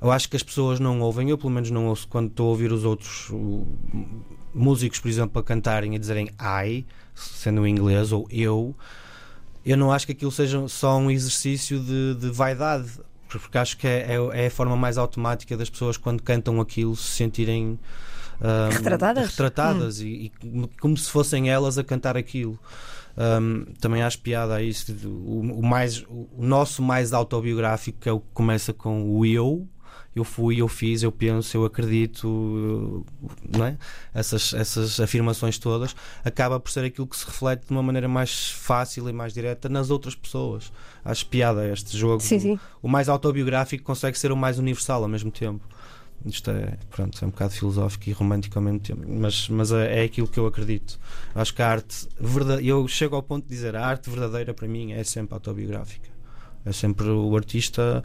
Eu 0.00 0.10
acho 0.12 0.28
que 0.28 0.36
as 0.36 0.42
pessoas 0.42 0.78
não 0.78 1.00
ouvem, 1.00 1.30
eu 1.30 1.36
pelo 1.38 1.50
menos 1.50 1.70
não 1.70 1.86
ouço 1.86 2.06
quando 2.08 2.28
estou 2.28 2.46
a 2.46 2.50
ouvir 2.50 2.70
os 2.72 2.84
outros 2.84 3.30
músicos, 4.54 5.00
por 5.00 5.08
exemplo, 5.08 5.40
a 5.40 5.44
cantarem 5.44 5.94
e 5.94 5.98
dizerem 5.98 6.30
I, 6.40 6.86
sendo 7.14 7.66
em 7.66 7.70
inglês, 7.70 8.12
ou 8.12 8.26
eu. 8.30 8.74
Eu 9.64 9.76
não 9.76 9.92
acho 9.92 10.06
que 10.06 10.12
aquilo 10.12 10.30
seja 10.32 10.66
só 10.68 10.96
um 10.98 11.10
exercício 11.10 11.80
de, 11.80 12.14
de 12.14 12.30
vaidade, 12.30 12.90
porque 13.28 13.58
acho 13.58 13.76
que 13.76 13.86
é, 13.86 14.14
é- 14.32 14.44
é 14.44 14.46
a 14.46 14.50
forma 14.50 14.76
mais 14.76 14.96
automática 14.96 15.56
das 15.56 15.68
pessoas 15.68 15.96
quando 15.96 16.22
cantam 16.22 16.60
aquilo 16.60 16.96
se 16.96 17.08
sentirem 17.16 17.78
um, 18.40 18.68
Retratadas? 18.72 19.30
retratadas 19.30 20.00
e, 20.00 20.06
e 20.06 20.68
como- 20.80 20.96
se 20.96 21.10
fossem 21.10 21.50
elas 21.50 21.76
a 21.76 21.84
cantar 21.84 22.16
aquilo. 22.16 22.58
Um, 23.40 23.64
também 23.80 24.00
acho 24.00 24.20
piada 24.20 24.54
a 24.54 24.62
isso. 24.62 24.92
O, 25.04 25.40
o 25.58 25.66
mais, 25.66 26.04
o 26.08 26.28
nosso 26.38 26.80
mais 26.80 27.12
autobiográfico 27.12 27.98
que 28.00 28.08
é 28.08 28.12
o 28.12 28.20
que 28.20 28.28
começa 28.32 28.72
com 28.72 29.10
o 29.10 29.26
eu. 29.26 29.66
Eu 30.16 30.24
fui, 30.24 30.60
eu 30.60 30.66
fiz, 30.66 31.02
eu 31.02 31.12
penso, 31.12 31.56
eu 31.56 31.64
acredito, 31.64 33.04
não 33.56 33.66
é? 33.66 33.78
Essas, 34.12 34.52
essas 34.52 34.98
afirmações 34.98 35.58
todas 35.58 35.94
acaba 36.24 36.58
por 36.58 36.70
ser 36.70 36.84
aquilo 36.84 37.06
que 37.06 37.16
se 37.16 37.24
reflete 37.24 37.66
de 37.66 37.70
uma 37.70 37.82
maneira 37.82 38.08
mais 38.08 38.50
fácil 38.50 39.08
e 39.08 39.12
mais 39.12 39.32
direta 39.32 39.68
nas 39.68 39.90
outras 39.90 40.14
pessoas. 40.14 40.72
Acho 41.04 41.26
piada 41.26 41.68
este 41.68 41.96
jogo. 41.96 42.20
Sim, 42.20 42.40
sim. 42.40 42.60
O 42.82 42.88
mais 42.88 43.08
autobiográfico 43.08 43.84
consegue 43.84 44.18
ser 44.18 44.32
o 44.32 44.36
mais 44.36 44.58
universal 44.58 45.02
ao 45.02 45.08
mesmo 45.08 45.30
tempo. 45.30 45.64
Isto 46.26 46.50
é, 46.50 46.76
pronto, 46.90 47.16
é 47.22 47.26
um 47.26 47.30
bocado 47.30 47.52
filosófico 47.52 48.08
e 48.08 48.12
romântico 48.12 48.58
ao 48.58 48.64
mesmo 48.64 48.80
tempo, 48.80 49.04
mas, 49.06 49.48
mas 49.48 49.70
é, 49.70 50.00
é 50.00 50.04
aquilo 50.04 50.26
que 50.26 50.38
eu 50.38 50.46
acredito. 50.46 50.98
Acho 51.32 51.54
que 51.54 51.62
a 51.62 51.68
arte 51.70 52.08
verdade, 52.18 52.66
eu 52.66 52.88
chego 52.88 53.14
ao 53.14 53.22
ponto 53.22 53.44
de 53.44 53.50
dizer 53.50 53.76
a 53.76 53.86
arte 53.86 54.10
verdadeira 54.10 54.52
para 54.52 54.66
mim 54.66 54.92
é 54.92 55.04
sempre 55.04 55.34
autobiográfica. 55.34 56.08
É 56.64 56.72
sempre 56.72 57.08
o 57.08 57.36
artista 57.36 58.04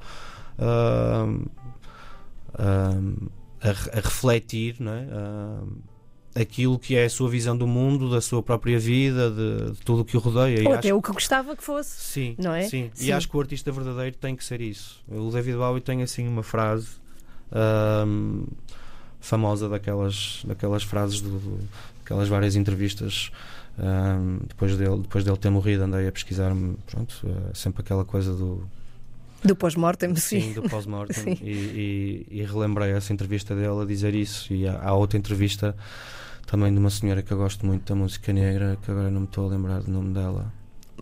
ah, 0.60 1.26
a, 2.58 3.70
a 3.70 4.00
refletir 4.02 4.76
não 4.80 4.92
é? 4.94 5.06
Aquilo 6.42 6.80
que 6.80 6.96
é 6.96 7.06
a 7.06 7.10
sua 7.12 7.30
visão 7.30 7.56
do 7.56 7.68
mundo, 7.68 8.10
da 8.10 8.20
sua 8.20 8.42
própria 8.42 8.80
vida, 8.80 9.30
de, 9.30 9.72
de 9.74 9.82
tudo 9.82 10.02
o 10.02 10.06
que 10.06 10.18
o 10.18 10.20
rodeia. 10.20 10.62
E 10.64 10.66
Ou 10.66 10.70
acho 10.72 10.80
até 10.80 10.94
o 10.94 11.00
que 11.00 11.12
gostava 11.12 11.56
que 11.56 11.64
fosse. 11.64 11.92
Sim, 12.02 12.36
Não 12.40 12.52
é? 12.54 12.64
sim. 12.64 12.90
Sim. 12.96 13.06
E 13.06 13.12
acho 13.12 13.30
que 13.30 13.38
o 13.38 13.40
artista 13.40 13.72
verdadeiro 13.72 14.16
tem 14.18 14.36
que 14.36 14.44
ser 14.44 14.60
isso. 14.60 15.00
O 15.08 15.30
David 15.30 15.58
Bowie 15.58 15.80
tem 15.82 16.02
assim 16.02 16.28
uma 16.28 16.42
frase 16.42 16.88
famosa 19.20 19.70
daquelas, 19.70 20.42
daquelas 20.46 20.84
frases 20.84 21.22
do, 21.22 21.30
do- 21.40 21.60
daquelas 22.00 22.28
várias 22.28 22.56
entrevistas 22.56 23.32
ahm, 23.78 24.40
depois 24.48 24.76
dele 24.76 24.98
depois 25.02 25.24
dele 25.24 25.38
ter 25.38 25.50
morrido 25.50 25.84
andei 25.84 26.08
a 26.08 26.12
pesquisar 26.12 26.52
pronto 26.88 27.16
é 27.52 27.54
sempre 27.56 27.82
aquela 27.82 28.04
coisa 28.04 28.34
do 28.36 28.68
Do 29.44 29.56
pós-mortem, 29.56 30.16
sim. 30.16 30.42
sim, 30.42 30.54
do 30.54 30.64
pós-mortem 30.64 31.38
e, 31.42 32.26
e, 32.30 32.40
e 32.40 32.44
relembrei 32.44 32.92
essa 32.92 33.12
entrevista 33.14 33.54
dele 33.56 33.82
a 33.82 33.86
dizer 33.86 34.16
isso 34.16 34.54
e 34.54 34.68
há, 34.68 34.80
há 34.82 34.94
outra 34.94 35.18
entrevista 35.18 35.76
também 36.46 36.72
de 36.72 36.80
uma 36.80 36.90
senhora 36.90 37.22
que 37.22 37.32
eu 37.32 37.38
gosto 37.38 37.66
muito 37.66 37.88
da 37.88 37.96
música 37.96 38.32
negra 38.32 38.78
que 38.82 38.92
agora 38.92 39.10
não 39.10 39.22
me 39.22 39.26
estou 39.28 39.46
a 39.48 39.50
lembrar 39.50 39.82
do 39.82 39.92
nome 39.92 40.14
dela 40.14 40.52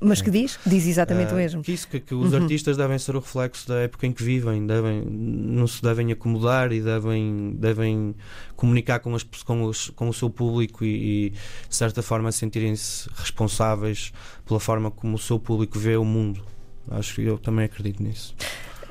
Mas 0.01 0.21
que 0.21 0.31
diz? 0.31 0.57
Diz 0.65 0.87
exatamente 0.87 1.31
ah, 1.31 1.33
o 1.33 1.37
mesmo. 1.37 1.61
Que 1.61 1.71
isso, 1.73 1.87
que, 1.87 1.99
que 1.99 2.15
os 2.15 2.33
Uhum. 2.33 2.41
artistas 2.41 2.75
devem 2.77 2.97
ser 2.97 3.15
o 3.15 3.19
reflexo 3.19 3.67
da 3.67 3.75
época 3.81 4.07
em 4.07 4.11
que 4.11 4.23
vivem, 4.23 4.65
devem, 4.65 5.03
não 5.05 5.67
se 5.67 5.79
devem 5.81 6.11
acomodar 6.11 6.71
e 6.71 6.81
devem, 6.81 7.53
devem 7.59 8.15
comunicar 8.55 8.99
com, 8.99 9.13
as, 9.13 9.21
com, 9.23 9.63
os, 9.63 9.89
com 9.91 10.09
o 10.09 10.13
seu 10.13 10.27
público 10.29 10.83
e, 10.83 11.27
e, 11.27 11.29
de 11.29 11.75
certa 11.75 12.01
forma, 12.01 12.31
sentirem-se 12.31 13.07
responsáveis 13.15 14.11
pela 14.45 14.59
forma 14.59 14.89
como 14.89 15.15
o 15.15 15.19
seu 15.19 15.37
público 15.37 15.77
vê 15.77 15.95
o 15.97 16.05
mundo. 16.05 16.41
Acho 16.89 17.15
que 17.15 17.21
eu 17.23 17.37
também 17.37 17.65
acredito 17.65 18.01
nisso. 18.03 18.35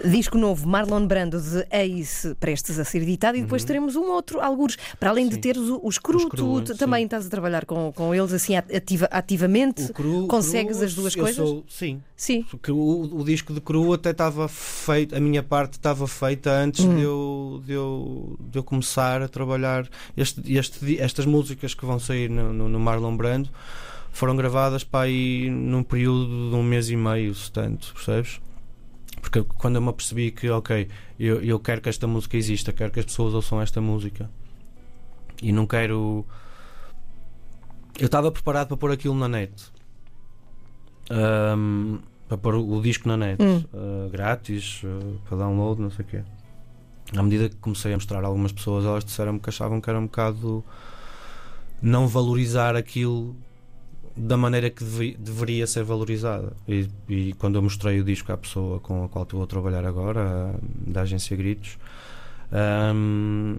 Disco 0.03 0.39
novo, 0.39 0.67
Marlon 0.67 1.07
Brando 1.07 1.39
de 1.39 1.67
Ace, 1.71 2.35
prestes 2.37 2.79
a 2.79 2.85
ser 2.87 3.03
editado, 3.03 3.37
e 3.37 3.43
depois 3.43 3.65
teremos 3.65 3.97
um 3.97 4.05
outro, 4.13 4.41
alguns. 4.41 4.79
Para 4.99 5.11
além 5.11 5.27
de 5.29 5.35
Uhum. 5.35 5.35
Sim. 5.35 5.41
teres 5.43 5.63
o, 5.69 5.79
o 5.83 5.93
Screw, 5.93 6.17
O 6.17 6.21
Screw, 6.21 6.61
tu 6.63 6.73
sim. 6.73 6.79
também 6.79 7.05
estás 7.05 7.27
a 7.27 7.29
trabalhar 7.29 7.67
com, 7.67 7.93
com 7.93 8.15
eles 8.15 8.33
assim 8.33 8.57
ativa- 8.57 9.09
ativamente. 9.11 9.83
O 9.91 9.93
cru, 9.93 10.27
Consegues 10.27 10.79
cru, 10.79 10.87
as 10.87 10.95
duas 10.95 11.15
coisas? 11.15 11.37
sou- 11.37 11.65
sim, 11.69 12.01
Sim. 12.17 12.43
Porque 12.51 12.73
o, 12.73 13.11
o 13.13 13.23
disco 13.25 13.53
de 13.53 13.61
cru 13.61 13.93
até 13.93 14.13
estava 14.13 14.49
feito, 14.49 15.15
a 15.15 15.21
minha 15.21 15.43
parte 15.43 15.75
estava 15.75 16.07
feita 16.09 16.51
antes 16.51 16.83
Hum. 16.83 16.97
de, 16.97 17.03
eu, 17.03 17.63
de, 17.67 17.73
eu, 17.75 18.37
de 18.41 18.59
eu 18.59 18.65
começar 18.65 19.21
a 19.21 19.29
trabalhar. 19.29 19.87
Este, 20.17 20.41
este, 20.57 20.99
estas 20.99 21.27
músicas 21.27 21.75
que 21.75 21.85
vão 21.85 21.99
sair 21.99 22.31
no, 22.31 22.55
no, 22.55 22.71
no 22.71 22.81
Marlon 22.81 23.15
Brando 23.19 23.51
foram 24.11 24.37
gravadas 24.37 24.85
para 24.85 25.05
aí 25.07 25.49
num 25.51 25.83
período 25.83 26.51
de 26.51 26.57
um 26.57 26.63
mês 26.63 26.91
e 26.91 26.97
meio, 26.97 27.35
se 27.35 27.51
tanto, 27.51 27.93
percebes? 27.95 28.41
Porque 29.21 29.43
quando 29.43 29.77
eu 29.77 29.83
me 29.83 29.89
apercebi 29.89 30.31
que, 30.31 30.49
ok, 30.49 30.89
eu, 31.19 31.43
eu 31.43 31.59
quero 31.61 31.81
que 31.81 31.89
esta 31.89 32.07
música 32.07 32.37
exista, 32.37 32.73
quero 32.73 32.91
que 32.91 33.01
as 33.01 33.07
pessoas 33.07 33.35
ouçam 33.35 33.61
esta 33.61 33.81
música 33.81 34.31
e 35.43 35.53
não 35.53 35.67
quero. 35.67 36.25
Eu 37.99 38.07
estava 38.07 38.31
preparado 38.33 38.69
para 38.69 38.77
pôr 38.77 38.91
aquilo 38.93 39.15
na 39.15 39.29
net. 39.29 39.53
Ahm, 41.11 41.99
para 42.29 42.39
pôr 42.39 42.55
o, 42.55 42.81
disco 42.81 43.09
na 43.09 43.17
net, 43.17 43.43
Hum. 43.43 43.65
ah, 43.75 44.09
grátis, 44.11 44.83
ah, 44.85 45.19
para 45.29 45.39
download, 45.39 45.81
não 45.81 45.91
sei 45.91 46.05
o 46.05 46.09
quê. 46.09 46.23
À 47.17 47.23
medida 47.23 47.49
que 47.49 47.57
comecei 47.57 47.93
a 47.93 47.97
mostrar 47.97 48.23
a 48.25 48.27
algumas 48.29 48.53
pessoas, 48.53 48.85
elas 48.85 49.05
disseram-me 49.05 49.41
que 49.41 49.49
achavam 49.49 49.81
que 49.81 49.91
era 49.91 49.99
um 49.99 50.05
bocado 50.05 50.65
não 51.83 52.07
valorizar 52.07 52.77
aquilo 52.77 53.35
da 54.21 54.37
maneira 54.37 54.69
que 54.69 54.85
deveria 55.19 55.67
ser 55.67 55.83
valorizada. 55.83 56.53
E, 56.69 56.89
e 57.09 57.33
quando 57.35 57.57
eu 57.57 57.63
mostrei 57.63 58.01
o 58.01 58.05
disco 58.05 58.31
à 58.33 58.37
pessoa 58.37 58.79
com 58.79 59.05
a 59.05 59.09
qual 59.09 59.23
estou 59.25 59.43
a 59.43 59.47
trabalhar 59.47 59.85
agora, 59.87 60.55
da 60.87 61.03
agência 61.03 61.35
Gritos, 61.37 61.79
ahm, 62.53 63.57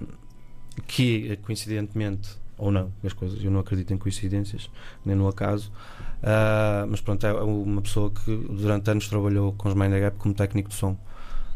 que 0.87 1.35
coincidentemente, 1.37 2.29
ou 2.57 2.71
não, 2.71 2.91
as 3.03 3.13
coisas, 3.13 3.43
eu 3.43 3.49
não 3.49 3.59
acredito 3.59 3.91
em 3.91 3.97
coincidências, 3.97 4.69
nem 5.03 5.15
no 5.15 5.27
acaso, 5.27 5.71
ah, 6.21 6.85
mas 6.87 7.01
pronto, 7.01 7.25
é 7.25 7.33
uma 7.33 7.81
pessoa 7.81 8.11
que 8.11 8.35
durante 8.51 8.91
anos 8.91 9.07
trabalhou 9.07 9.53
com 9.53 9.67
os 9.67 9.73
Mind 9.73 9.93
Gap 9.99 10.17
como 10.17 10.33
técnico 10.35 10.69
de 10.69 10.75
som. 10.75 10.95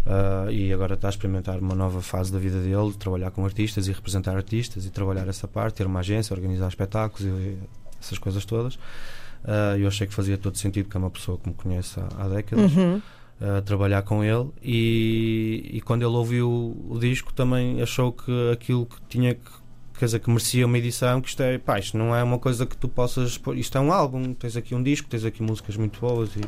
Ah, 0.06 0.48
e 0.52 0.74
agora 0.74 0.96
está 0.96 1.08
a 1.08 1.12
experimentar 1.12 1.60
uma 1.60 1.76
nova 1.76 2.02
fase 2.02 2.32
da 2.34 2.40
vida 2.40 2.60
dele, 2.60 2.92
de 2.92 2.98
trabalhar 2.98 3.30
com 3.30 3.46
artistas 3.46 3.88
e 3.88 3.92
representar 3.92 4.36
artistas 4.36 4.86
e 4.86 4.90
trabalhar 4.90 5.28
essa 5.28 5.48
parte, 5.48 5.76
ter 5.76 5.86
uma 5.86 6.00
agência, 6.00 6.34
organizar 6.34 6.68
espetáculos 6.68 7.24
e 7.24 7.58
essas 8.02 8.18
coisas 8.18 8.46
todas. 8.46 8.78
Ah, 9.44 9.78
eu 9.78 9.88
achei 9.88 10.08
que 10.08 10.14
fazia 10.14 10.38
todo 10.38 10.58
sentido, 10.58 10.90
que 10.90 10.98
é 10.98 11.00
uma 11.00 11.10
pessoa 11.12 11.38
que 11.38 11.48
me 11.48 11.56
conhece 11.56 12.00
há, 12.00 12.08
há 12.24 12.28
décadas, 12.28 12.72
Uhum. 12.74 13.02
a 13.58 13.62
trabalhar 13.62 14.02
com 14.02 14.24
ele. 14.24 14.50
E, 14.64 15.70
e 15.74 15.82
quando 15.82 16.02
ele 16.02 16.16
ouviu 16.16 16.50
o, 16.90 16.98
disco, 17.00 17.34
também 17.34 17.82
achou 17.82 18.12
que 18.12 18.32
aquilo 18.52 18.86
que 18.86 18.96
tinha 19.10 19.36
que. 19.36 19.66
Quer 19.98 20.06
dizer, 20.06 20.20
que 20.20 20.30
merecia 20.30 20.66
uma 20.66 20.78
edição, 20.78 21.22
que 21.22 21.30
isto 21.30 21.42
é, 21.42 21.58
pá, 21.58 21.80
isto 21.80 21.98
não 21.98 22.14
é 22.14 22.22
uma 22.22 22.38
coisa 22.38 22.66
que 22.66 22.76
tu 22.76 22.90
possas 22.90 23.38
pôr, 23.38 23.56
isto 23.58 23.78
é 23.78 23.80
um 23.82 23.94
álbum, 23.94 24.34
tens 24.34 24.58
aqui 24.58 24.76
um 24.76 24.84
disco, 24.84 25.08
tens 25.08 25.24
aqui 25.24 25.42
músicas 25.42 25.78
muito 25.78 26.02
boas 26.02 26.36
e 26.36 26.42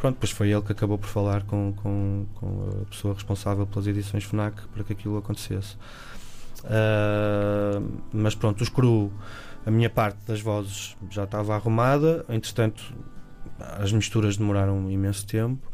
pronto, 0.00 0.14
depois 0.16 0.32
foi 0.32 0.50
ele 0.50 0.62
que 0.62 0.72
acabou 0.72 0.98
por 0.98 1.06
falar 1.06 1.44
com, 1.44 1.72
com, 1.76 2.26
com 2.34 2.68
a 2.82 2.84
pessoa 2.86 3.14
responsável 3.14 3.68
pelas 3.68 3.86
edições 3.86 4.24
FNAC 4.24 4.62
para 4.74 4.82
que 4.82 4.94
aquilo 4.94 5.16
acontecesse. 5.16 5.76
Ah, 6.64 7.80
mas 8.12 8.34
pronto, 8.34 8.60
os 8.62 8.68
cru, 8.68 9.12
a 9.66 9.70
minha 9.70 9.88
parte 9.90 10.18
das 10.26 10.40
vozes 10.40 10.96
já 11.10 11.24
estava 11.24 11.54
arrumada, 11.54 12.24
entretanto 12.28 12.82
as 13.80 13.92
misturas 13.92 14.36
demoraram 14.36 14.90
imenso 14.90 15.26
tempo. 15.26 15.70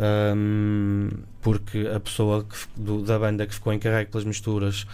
ahm, 0.00 1.08
porque 1.40 1.86
a 1.94 2.00
pessoa 2.00 2.44
que 2.44 2.56
do- 2.80 3.02
da 3.02 3.18
banda 3.18 3.46
que 3.46 3.54
ficou 3.54 3.72
encarregue 3.72 4.10
pelas 4.10 4.24
misturas 4.24 4.86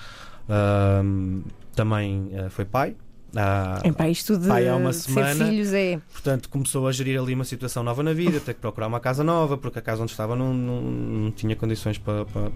ahm, 0.49 1.43
também 1.75 2.31
eh, 2.33 2.49
foi 2.49 2.65
pai. 2.65 2.97
Há- 3.37 4.09
isto 4.09 4.39
de 4.39 4.49
Pai, 4.49 4.67
há 4.67 4.75
uma 4.75 4.93
semana- 4.93 5.47
filhos 5.47 5.73
é. 5.75 6.01
Portanto, 6.13 6.49
começou 6.49 6.89
a 6.89 6.93
gerir 6.93 7.21
ali 7.21 7.35
uma 7.35 7.45
situação 7.45 7.83
nova 7.83 8.03
na 8.03 8.13
vida, 8.15 8.41
ter 8.41 8.55
que 8.55 8.61
procurar 8.61 8.87
uma 8.87 9.01
casa 9.01 9.23
nova, 9.23 9.59
porque 9.59 9.79
a 9.79 9.83
casa 9.83 10.03
onde 10.03 10.13
estava 10.13 10.35
não, 10.35 10.55
não, 10.55 10.81
não 10.81 11.31
tinha 11.31 11.55
condições 11.55 11.99
para, 11.99 12.25
para, 12.25 12.51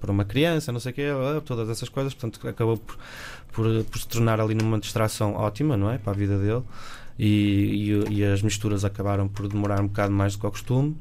para 0.00 0.12
uma 0.12 0.24
criança, 0.24 0.70
não 0.70 0.78
sei 0.78 0.92
o 0.92 0.94
quê, 0.94 1.06
ah, 1.10 1.40
todas 1.44 1.68
essas 1.68 1.88
coisas. 1.88 2.14
Portanto, 2.14 2.46
acabou 2.46 2.76
por, 2.76 2.96
por, 3.52 3.84
por 3.84 3.98
se 3.98 4.06
tornar 4.06 4.40
ali 4.40 4.54
numa 4.54 4.78
distração 4.78 5.34
ótima, 5.34 5.76
não 5.76 5.90
é? 5.90 5.98
Para 5.98 6.12
a 6.12 6.16
vida 6.16 6.38
dele. 6.38 6.62
E, 7.18 7.90
e, 8.08 8.18
e 8.18 8.24
as 8.24 8.40
misturas 8.42 8.84
acabaram 8.84 9.26
por 9.26 9.48
demorar 9.48 9.80
um 9.80 9.88
bocado 9.88 10.12
mais 10.12 10.34
do 10.34 10.38
que 10.38 10.46
ao 10.46 10.52
costume, 10.52 10.96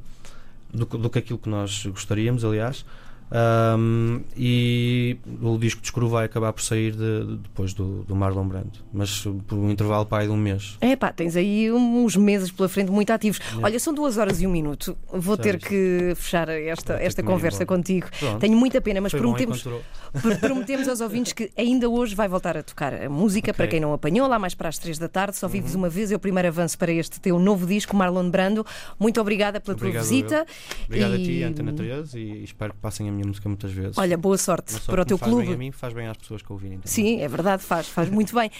do, 0.74 0.86
do 0.86 1.10
que 1.10 1.20
aquilo 1.20 1.38
que 1.38 1.50
nós 1.50 1.86
gostaríamos, 1.86 2.44
aliás. 2.44 2.84
Um, 3.30 4.22
e 4.38 5.18
o 5.42 5.58
disco 5.58 5.82
de 5.82 5.88
escuro 5.88 6.08
vai 6.08 6.26
acabar 6.26 6.54
por 6.54 6.62
sair 6.62 6.92
de- 6.94 7.26
de- 7.26 7.38
depois 7.38 7.74
do, 7.74 8.04
do 8.04 8.16
Marlon 8.16 8.48
Brando, 8.48 8.72
mas 8.94 9.22
por 9.48 9.58
um 9.58 9.70
intervalo 9.70 10.06
para 10.06 10.20
aí 10.24 10.28
de 10.28 10.34
um 10.34 10.38
mês. 10.38 10.78
É 10.80 10.96
pá, 10.96 11.12
tens 11.12 11.36
aí 11.36 11.70
uns 11.72 12.16
meses 12.16 12.50
pela 12.52 12.70
frente 12.70 12.90
muito 12.90 13.10
ativos. 13.12 13.40
Olha, 13.62 13.78
são 13.80 13.94
duas 13.94 14.18
horas 14.18 14.42
e 14.42 14.48
um 14.48 14.52
minuto. 14.52 14.98
Vou 15.12 15.36
ter 15.38 15.58
que 15.60 16.14
fechar 16.16 16.48
esta, 16.48 16.94
esta 16.94 17.22
conversa 17.22 17.66
contigo. 17.66 18.08
Pronto. 18.18 18.40
Tenho 18.40 18.56
muita 18.58 18.80
pena, 18.80 19.02
mas 19.02 19.12
Foi 19.12 19.20
bom 19.20 19.26
prometemos, 19.34 19.60
enquanto 19.60 19.84
Pr- 20.14 20.36
Prometemos 20.40 20.88
aos 20.88 21.02
ouvintes 21.02 21.34
que 21.34 21.52
ainda 21.58 21.90
hoje 21.90 22.16
vai 22.16 22.28
voltar 22.28 22.58
a 22.58 22.64
tocar 22.64 22.94
a 22.94 23.10
música, 23.10 23.54
para 23.54 23.68
quem 23.68 23.80
não 23.80 23.94
apanhou, 23.94 24.28
lá 24.28 24.38
mais 24.40 24.54
para 24.54 24.70
as 24.70 24.78
três 24.78 24.98
da 24.98 25.08
tarde. 25.08 25.38
Só 25.38 25.48
vives 25.48 25.74
Uhum. 25.74 25.80
uma 25.82 25.90
vez, 25.90 26.12
é 26.12 26.16
o 26.16 26.20
primeiro 26.20 26.48
avanço 26.48 26.78
para 26.78 26.92
este 26.92 27.20
teu 27.20 27.38
novo 27.40 27.66
disco, 27.66 27.96
Marlon 27.96 28.30
Brando. 28.30 28.66
Muito 29.00 29.20
obrigada 29.22 29.60
pela 29.60 29.76
Obrigado, 29.76 30.04
tua 30.04 30.10
visita. 30.10 30.36
eu. 30.80 30.86
Obrigado 30.86 31.14
a 31.14 31.18
ti, 31.18 31.32
E- 31.32 31.44
Antena 31.44 31.74
13, 31.74 32.20
e 32.20 32.44
espero 32.44 32.74
que 32.74 32.80
passem 32.80 33.08
a 33.10 33.12
minha 33.12 33.26
música 33.28 33.48
muitas 33.50 33.72
vezes. 33.72 33.98
Olha, 33.98 34.18
boa 34.18 34.38
sorte 34.38 34.74
só 34.74 34.92
para 34.92 35.02
o 35.02 35.06
teu 35.06 35.18
faz 35.18 35.32
bem 35.32 35.42
a 35.42 35.46
clube. 35.46 35.58
mim, 35.60 35.72
faz 35.72 35.94
bem 35.94 36.08
às 36.08 36.18
pessoas 36.18 36.42
que 36.42 36.52
ouvirem. 36.52 36.78
também. 36.80 36.92
Sim, 36.92 37.22
é 37.22 37.28
verdade, 37.28 37.64
faz, 37.64 37.88
faz 37.88 38.10
muito 38.10 38.34
bem. 38.36 38.50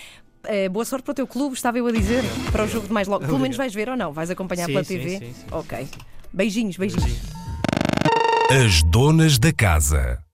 Eh, 0.50 0.70
boa 0.70 0.86
sorte 0.86 1.04
para 1.04 1.12
o 1.12 1.16
teu 1.16 1.28
clube, 1.28 1.56
estava 1.56 1.78
eu 1.78 1.86
a 1.88 1.92
dizer, 1.92 2.24
para 2.54 2.64
o 2.64 2.68
jogo 2.70 2.88
de 2.88 2.94
mais 2.94 3.06
logo. 3.06 3.26
Pelo 3.26 3.38
menos 3.40 3.58
vais 3.58 3.74
ver 3.74 3.90
ou 3.90 3.98
não? 3.98 4.14
Vais 4.14 4.30
acompanhar 4.30 4.68
Sim, 4.68 4.72
pela 4.72 4.84
sim, 4.86 4.98
TV? 4.98 5.10
sim, 5.20 5.34
sim, 5.34 5.46
ok. 5.52 5.88
Beijinhos, 6.32 6.78
beijinhos. 6.78 7.20
As 8.50 8.82
donas 8.84 9.38
da 9.38 9.52
casa. 9.52 10.24